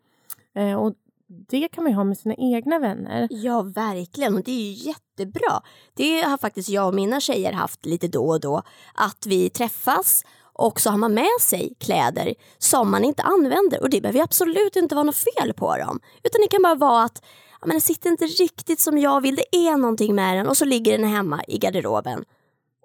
Eh, 0.56 0.74
och 0.74 0.94
det 1.28 1.68
kan 1.68 1.84
man 1.84 1.91
ju 1.91 1.96
ha 1.98 2.04
med 2.04 2.18
sina 2.18 2.36
egna 2.36 2.80
vänner. 2.80 3.28
Ja, 3.32 3.62
verkligen. 3.62 4.36
Och 4.36 4.44
det 4.44 4.52
är 4.52 4.72
ju 4.72 4.72
jättebra. 4.72 5.62
Det 5.94 6.22
har 6.22 6.38
faktiskt 6.38 6.70
jag 6.70 6.88
och 6.88 6.96
mina 6.96 7.20
tjejer 7.20 7.54
haft 7.54 7.86
lite 7.86 8.08
då 8.08 8.30
och 8.30 8.39
då. 8.39 8.62
Att 8.94 9.26
vi 9.26 9.50
träffas 9.50 10.24
och 10.54 10.82
så 10.82 10.89
har 10.89 10.98
man 10.98 11.13
med 11.13 11.41
sig 11.41 11.74
kläder 11.80 12.34
som 12.58 12.91
man 12.91 13.04
inte 13.04 13.24
använder. 13.24 13.82
Och 13.82 13.89
det 13.89 14.02
behöver 14.02 14.22
absolut 14.22 14.76
inte 14.76 14.96
vara 14.96 15.04
något 15.04 15.15
fel 15.15 15.54
på 15.54 15.78
dem. 15.78 16.00
Utan 16.24 16.41
det 16.41 16.48
kan 16.48 16.62
bara 16.62 16.76
vara 16.76 17.04
att 17.04 17.26
ja, 17.62 17.68
men 17.68 17.70
den 17.74 17.82
sitter 17.82 18.10
inte 18.10 18.26
riktigt 18.26 18.80
som 18.80 18.98
jag 18.98 19.22
vill. 19.22 19.36
Det 19.36 19.56
är 19.58 19.78
någonting 19.78 20.15
med 20.15 20.38
den 20.38 20.48
och 20.48 20.58
så 20.58 20.65
ligger 20.65 20.98
den 20.98 21.08
hemma 21.08 21.44
i 21.48 21.58
garderoben 21.58 22.24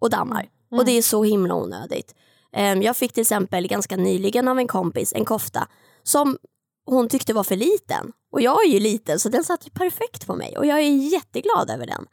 och 0.00 0.10
dammar. 0.10 0.48
Och 0.70 0.84
det 0.84 0.92
är 0.98 1.02
så 1.02 1.24
himla 1.24 1.54
onödigt. 1.54 2.14
Ehm, 2.52 2.82
Jag 2.82 2.96
fick 2.96 3.12
till 3.12 3.20
exempel 3.20 3.66
ganska 3.68 3.96
nyligen 3.96 4.48
av 4.48 4.58
en 4.58 4.66
kompis 4.68 5.12
en 5.16 5.24
kofta 5.24 5.68
som 6.02 6.38
hon 6.86 7.08
tyckte 7.08 7.32
var 7.34 7.44
för 7.44 7.56
liten. 7.56 8.12
Och 8.32 8.40
jag 8.40 8.64
är 8.64 8.68
ju 8.68 8.80
liten 8.80 9.18
så 9.20 9.28
den 9.28 9.44
satt 9.44 9.66
ju 9.66 9.70
perfekt 9.70 10.26
på 10.26 10.34
mig 10.34 10.58
och 10.58 10.66
jag 10.66 10.78
är 10.80 11.12
jätteglad 11.12 11.70
över 11.70 11.86
den. 11.86 12.06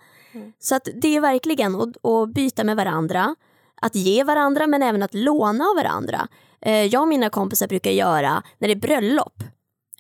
Så 0.60 0.76
att 0.76 0.88
det 1.02 1.16
är 1.16 1.22
verkligen 1.22 1.76
att, 1.76 2.06
att 2.06 2.30
byta 2.34 2.64
med 2.64 2.76
varandra, 2.78 3.36
att 3.82 3.96
ge 3.96 4.24
varandra 4.24 4.68
men 4.68 4.84
även 4.84 5.04
att 5.04 5.14
låna 5.14 5.64
av 5.66 5.76
varandra. 5.76 6.28
Eh, 6.62 6.84
Jag 6.86 7.02
och 7.02 7.08
mina 7.08 7.30
kompisar 7.30 7.68
brukar 7.68 7.92
göra 7.92 8.44
när 8.58 8.68
det 8.68 8.74
är 8.74 8.80
bröllop. 8.80 9.44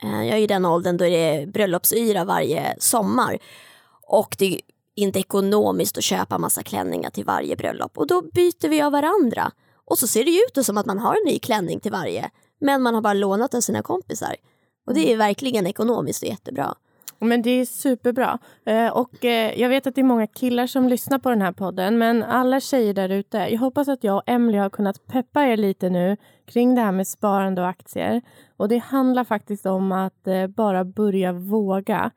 Eh, 0.03 0.23
jag 0.23 0.38
är 0.38 0.41
i 0.41 0.47
den 0.47 0.65
åldern 0.65 0.97
då 0.97 1.05
det 1.05 1.15
är 1.15 1.45
bröllopsyra 1.45 2.25
varje 2.25 2.75
sommar. 2.79 3.38
Och 4.07 4.36
det 4.39 4.45
är 4.45 4.62
inte 4.95 5.19
ekonomiskt 5.19 5.97
att 5.97 6.03
köpa 6.03 6.38
massa 6.38 6.63
klänningar 6.63 7.10
till 7.10 7.25
varje 7.25 7.55
bröllop. 7.55 7.97
Och 7.97 8.07
då 8.07 8.21
byter 8.21 8.69
vi 8.69 8.81
av 8.81 8.91
varandra. 8.91 9.51
Och 9.86 9.99
så 9.99 10.07
ser 10.07 10.25
det 10.25 10.31
ut 10.31 10.65
som 10.65 10.77
att 10.77 10.86
man 10.86 10.99
har 10.99 11.15
en 11.15 11.33
ny 11.33 11.39
klänning 11.39 11.79
till 11.79 11.91
varje. 11.91 12.29
Men 12.60 12.81
man 12.81 12.93
har 12.93 13.01
bara 13.01 13.13
lånat 13.13 13.55
av 13.55 13.62
sina 13.62 13.81
kompisar. 13.81 14.36
Och 14.88 14.93
det 14.93 15.13
är 15.13 15.17
verkligen 15.17 15.67
ekonomiskt 15.67 16.23
och 16.23 16.29
jättebra. 16.29 16.75
Men 17.20 17.42
det 17.42 17.50
är 17.50 17.65
superbra. 17.65 18.40
Eh, 18.65 18.90
och 18.90 19.26
eh, 19.26 19.62
jag 19.62 19.70
vet 19.70 19.88
att 19.88 19.96
det 19.96 20.02
är 20.02 20.06
många 20.06 20.28
killar 20.28 20.68
som 20.68 20.88
lyssnar 20.88 21.20
på 21.20 21.30
den 21.30 21.42
här 21.42 21.52
podden, 21.52 21.98
men 21.98 22.24
alla 22.24 22.60
tjejer 22.60 22.94
där 22.94 23.10
ute, 23.10 23.38
jag 23.38 23.60
hoppas 23.60 23.88
att 23.88 24.04
jag 24.04 24.15
och 24.15 24.24
Emily 24.26 24.58
har 24.58 24.70
kunnat 24.70 25.08
peppa 25.08 25.44
er 25.44 25.58
lite 25.58 25.90
nu 25.90 26.18
kring 26.46 26.76
det 26.76 26.82
här 26.82 26.92
med 26.92 27.08
sparande 27.08 27.62
och 27.62 27.68
aktier. 27.68 28.22
Och 28.58 28.70
det 28.70 28.78
handlar 28.78 29.24
faktiskt 29.24 29.65
om 29.65 29.92
att 29.92 30.28
eh, 30.28 30.48
bara 30.48 30.86
börja 30.86 31.32
våga. 31.32 32.12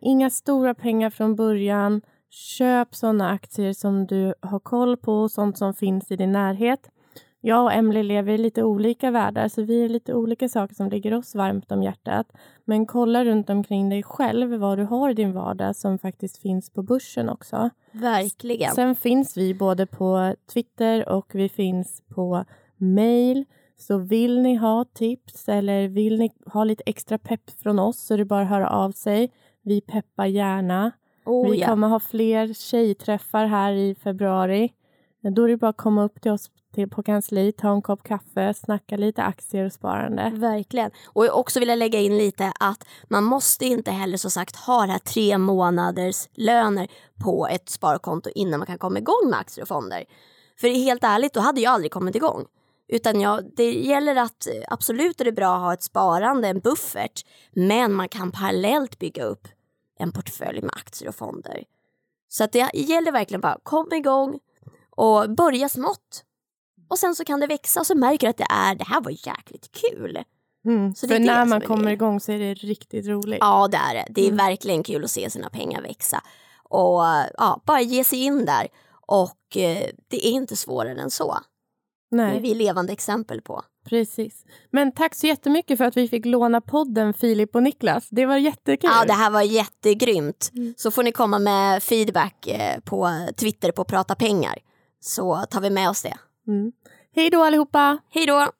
Inga 0.00 0.30
stora 0.30 0.74
pengar 0.74 1.10
från 1.10 1.36
början. 1.36 2.02
Köp 2.30 2.94
sådana 2.94 3.30
aktier 3.30 3.72
som 3.72 4.06
du 4.06 4.34
har 4.40 4.60
koll 4.60 4.96
på, 4.96 5.28
sånt 5.28 5.58
som 5.58 5.74
finns 5.74 6.10
i 6.10 6.16
din 6.16 6.32
närhet. 6.32 6.90
Jag 7.40 7.64
och 7.64 7.72
Emily 7.72 8.02
lever 8.02 8.32
i 8.32 8.38
lite 8.38 8.62
olika 8.62 9.10
världar, 9.10 9.48
så 9.48 9.62
vi 9.62 9.84
är 9.84 9.88
lite 9.88 10.14
olika 10.14 10.48
saker 10.48 10.74
som 10.74 10.88
ligger 10.88 11.14
oss 11.14 11.34
varmt 11.34 11.72
om 11.72 11.82
hjärtat. 11.82 12.32
Men 12.64 12.86
kolla 12.86 13.24
runt 13.24 13.50
omkring 13.50 13.88
dig 13.88 14.02
själv 14.02 14.58
vad 14.58 14.78
du 14.78 14.84
har 14.84 15.10
i 15.10 15.14
din 15.14 15.32
vardag 15.32 15.76
som 15.76 15.98
faktiskt 15.98 16.38
finns 16.38 16.70
på 16.70 16.82
börsen 16.82 17.28
också. 17.28 17.70
Verkligen. 17.92 18.74
Sen 18.74 18.94
finns 18.94 19.36
vi 19.36 19.54
både 19.54 19.86
på 19.86 20.34
Twitter 20.52 21.08
och 21.08 21.30
vi 21.34 21.48
finns 21.48 22.02
på 22.14 22.44
mail. 22.76 23.44
Så 23.76 23.98
vill 23.98 24.40
ni 24.40 24.54
ha 24.54 24.84
tips 24.84 25.48
eller 25.48 25.88
vill 25.88 26.18
ni 26.18 26.30
ha 26.46 26.64
lite 26.64 26.82
extra 26.86 27.18
pepp 27.18 27.50
från 27.62 27.78
oss 27.78 28.06
så 28.06 28.14
är 28.14 28.18
det 28.18 28.24
bara 28.24 28.42
att 28.42 28.48
höra 28.48 28.70
av 28.70 28.90
sig. 28.92 29.32
Vi 29.62 29.80
peppar 29.80 30.26
gärna. 30.26 30.92
Oh, 31.24 31.50
vi 31.50 31.60
ja. 31.60 31.66
kommer 31.66 31.88
ha 31.88 32.00
fler 32.00 32.52
tjejträffar 32.52 33.46
här 33.46 33.72
i 33.72 33.94
februari. 33.94 34.72
Då 35.20 35.44
är 35.44 35.48
det 35.48 35.56
bara 35.56 35.70
att 35.70 35.76
komma 35.76 36.04
upp 36.04 36.20
till 36.20 36.30
oss 36.30 36.50
till, 36.74 36.90
på 36.90 37.02
kansliet, 37.02 37.56
ta 37.56 37.72
en 37.72 37.82
kopp 37.82 38.02
kaffe, 38.02 38.54
snacka 38.54 38.96
lite 38.96 39.22
aktier 39.22 39.64
och 39.64 39.72
sparande. 39.72 40.32
Verkligen. 40.34 40.90
Och 41.06 41.26
jag 41.26 41.38
också 41.38 41.60
vilja 41.60 41.74
lägga 41.74 42.00
in 42.00 42.18
lite 42.18 42.52
att 42.60 42.84
man 43.08 43.24
måste 43.24 43.66
inte 43.66 43.90
heller 43.90 44.16
som 44.16 44.30
sagt 44.30 44.56
ha 44.56 44.86
det 44.86 44.92
här 44.92 44.98
tre 44.98 45.38
månaders 45.38 46.28
löner 46.34 46.88
på 47.24 47.46
ett 47.46 47.68
sparkonto 47.68 48.30
innan 48.34 48.60
man 48.60 48.66
kan 48.66 48.78
komma 48.78 48.98
igång 48.98 49.30
med 49.30 49.38
aktier 49.38 49.62
och 49.62 49.68
fonder. 49.68 50.04
För 50.60 50.68
helt 50.68 51.04
ärligt, 51.04 51.34
då 51.34 51.40
hade 51.40 51.60
jag 51.60 51.72
aldrig 51.72 51.92
kommit 51.92 52.16
igång. 52.16 52.44
Utan 52.88 53.20
ja, 53.20 53.40
det 53.56 53.72
gäller 53.72 54.16
att 54.16 54.46
eh, 54.46 54.52
absolut 54.68 55.20
är 55.20 55.24
det 55.24 55.32
bra 55.32 55.54
att 55.54 55.60
ha 55.60 55.72
ett 55.72 55.82
sparande, 55.82 56.48
en 56.48 56.60
buffert, 56.60 57.26
men 57.52 57.92
man 57.92 58.08
kan 58.08 58.32
parallellt 58.32 58.98
bygga 58.98 59.24
upp 59.24 59.48
en 59.98 60.12
portfölj 60.12 60.60
med 60.60 60.70
aktier 60.74 61.08
och 61.08 61.14
fonder. 61.14 61.64
Så 62.28 62.44
att 62.44 62.52
det 62.52 62.70
gäller 62.74 63.12
verkligen 63.12 63.40
bara 63.40 63.58
kom 63.62 63.92
igång 63.92 64.38
och 64.90 65.30
börja 65.30 65.68
smått. 65.68 66.24
Och 66.88 66.98
sen 66.98 67.14
så 67.14 67.24
kan 67.24 67.40
det 67.40 67.46
växa 67.46 67.80
och 67.80 67.86
så 67.86 67.94
märker 67.94 68.26
du 68.26 68.30
att 68.30 68.36
det 68.36 68.46
är 68.50 68.74
det 68.74 68.84
här 68.84 69.00
var 69.00 69.10
jäkligt 69.10 69.68
kul. 69.72 70.18
Mm. 70.66 70.94
Så 70.94 71.06
det 71.06 71.14
För 71.14 71.20
det 71.20 71.26
när 71.26 71.44
man 71.44 71.60
kommer 71.60 71.82
grejen. 71.82 71.94
igång 71.96 72.20
så 72.20 72.32
är 72.32 72.38
det 72.38 72.54
riktigt 72.54 73.06
roligt. 73.06 73.38
Ja, 73.40 73.68
det 73.68 73.76
är 73.76 73.94
det. 73.94 74.06
Det 74.10 74.20
är 74.20 74.26
Mm. 74.26 74.36
verkligen 74.36 74.82
kul 74.82 75.04
att 75.04 75.10
se 75.10 75.30
sina 75.30 75.50
pengar 75.50 75.82
växa. 75.82 76.22
Och 76.64 77.00
ja, 77.38 77.62
bara 77.66 77.80
ge 77.80 78.04
sig 78.04 78.18
in 78.24 78.44
där. 78.44 78.68
Och 79.06 79.56
eh, 79.56 79.86
det 80.08 80.26
är 80.26 80.30
inte 80.30 80.56
svårare 80.56 81.00
än 81.00 81.10
så. 81.10 81.38
Det 82.10 82.16
är 82.16 82.26
Nej, 82.26 82.40
vi 82.40 82.54
levande 82.54 82.92
exempel 82.92 83.40
på. 83.42 83.62
precis. 83.88 84.44
Men 84.70 84.92
tack 84.92 85.14
så 85.14 85.26
jättemycket 85.26 85.78
för 85.78 85.84
att 85.84 85.96
vi 85.96 86.08
fick 86.08 86.26
låna 86.26 86.60
podden 86.60 87.14
Filip 87.14 87.54
och 87.54 87.62
Niklas. 87.62 88.08
Det 88.10 88.26
var 88.26 88.36
jättekul. 88.36 88.90
Ja, 88.94 89.04
det 89.04 89.12
här 89.12 89.30
var 89.30 89.42
jättegrymt. 89.42 90.50
Mm. 90.54 90.74
Så 90.76 90.90
får 90.90 91.02
ni 91.02 91.12
komma 91.12 91.38
med 91.38 91.82
feedback 91.82 92.46
eh, 92.46 92.80
på 92.80 93.26
Twitter 93.36 93.72
på 93.72 93.84
Prata 93.84 94.14
pengar. 94.14 94.58
Så 95.00 95.44
tar 95.50 95.60
vi 95.60 95.70
med 95.70 95.90
oss 95.90 96.02
det. 96.02 96.16
Mm. 96.48 96.72
Hej 97.16 97.30
då 97.30 97.42
allihopa! 97.42 97.98
Hej 98.10 98.26
då! 98.26 98.52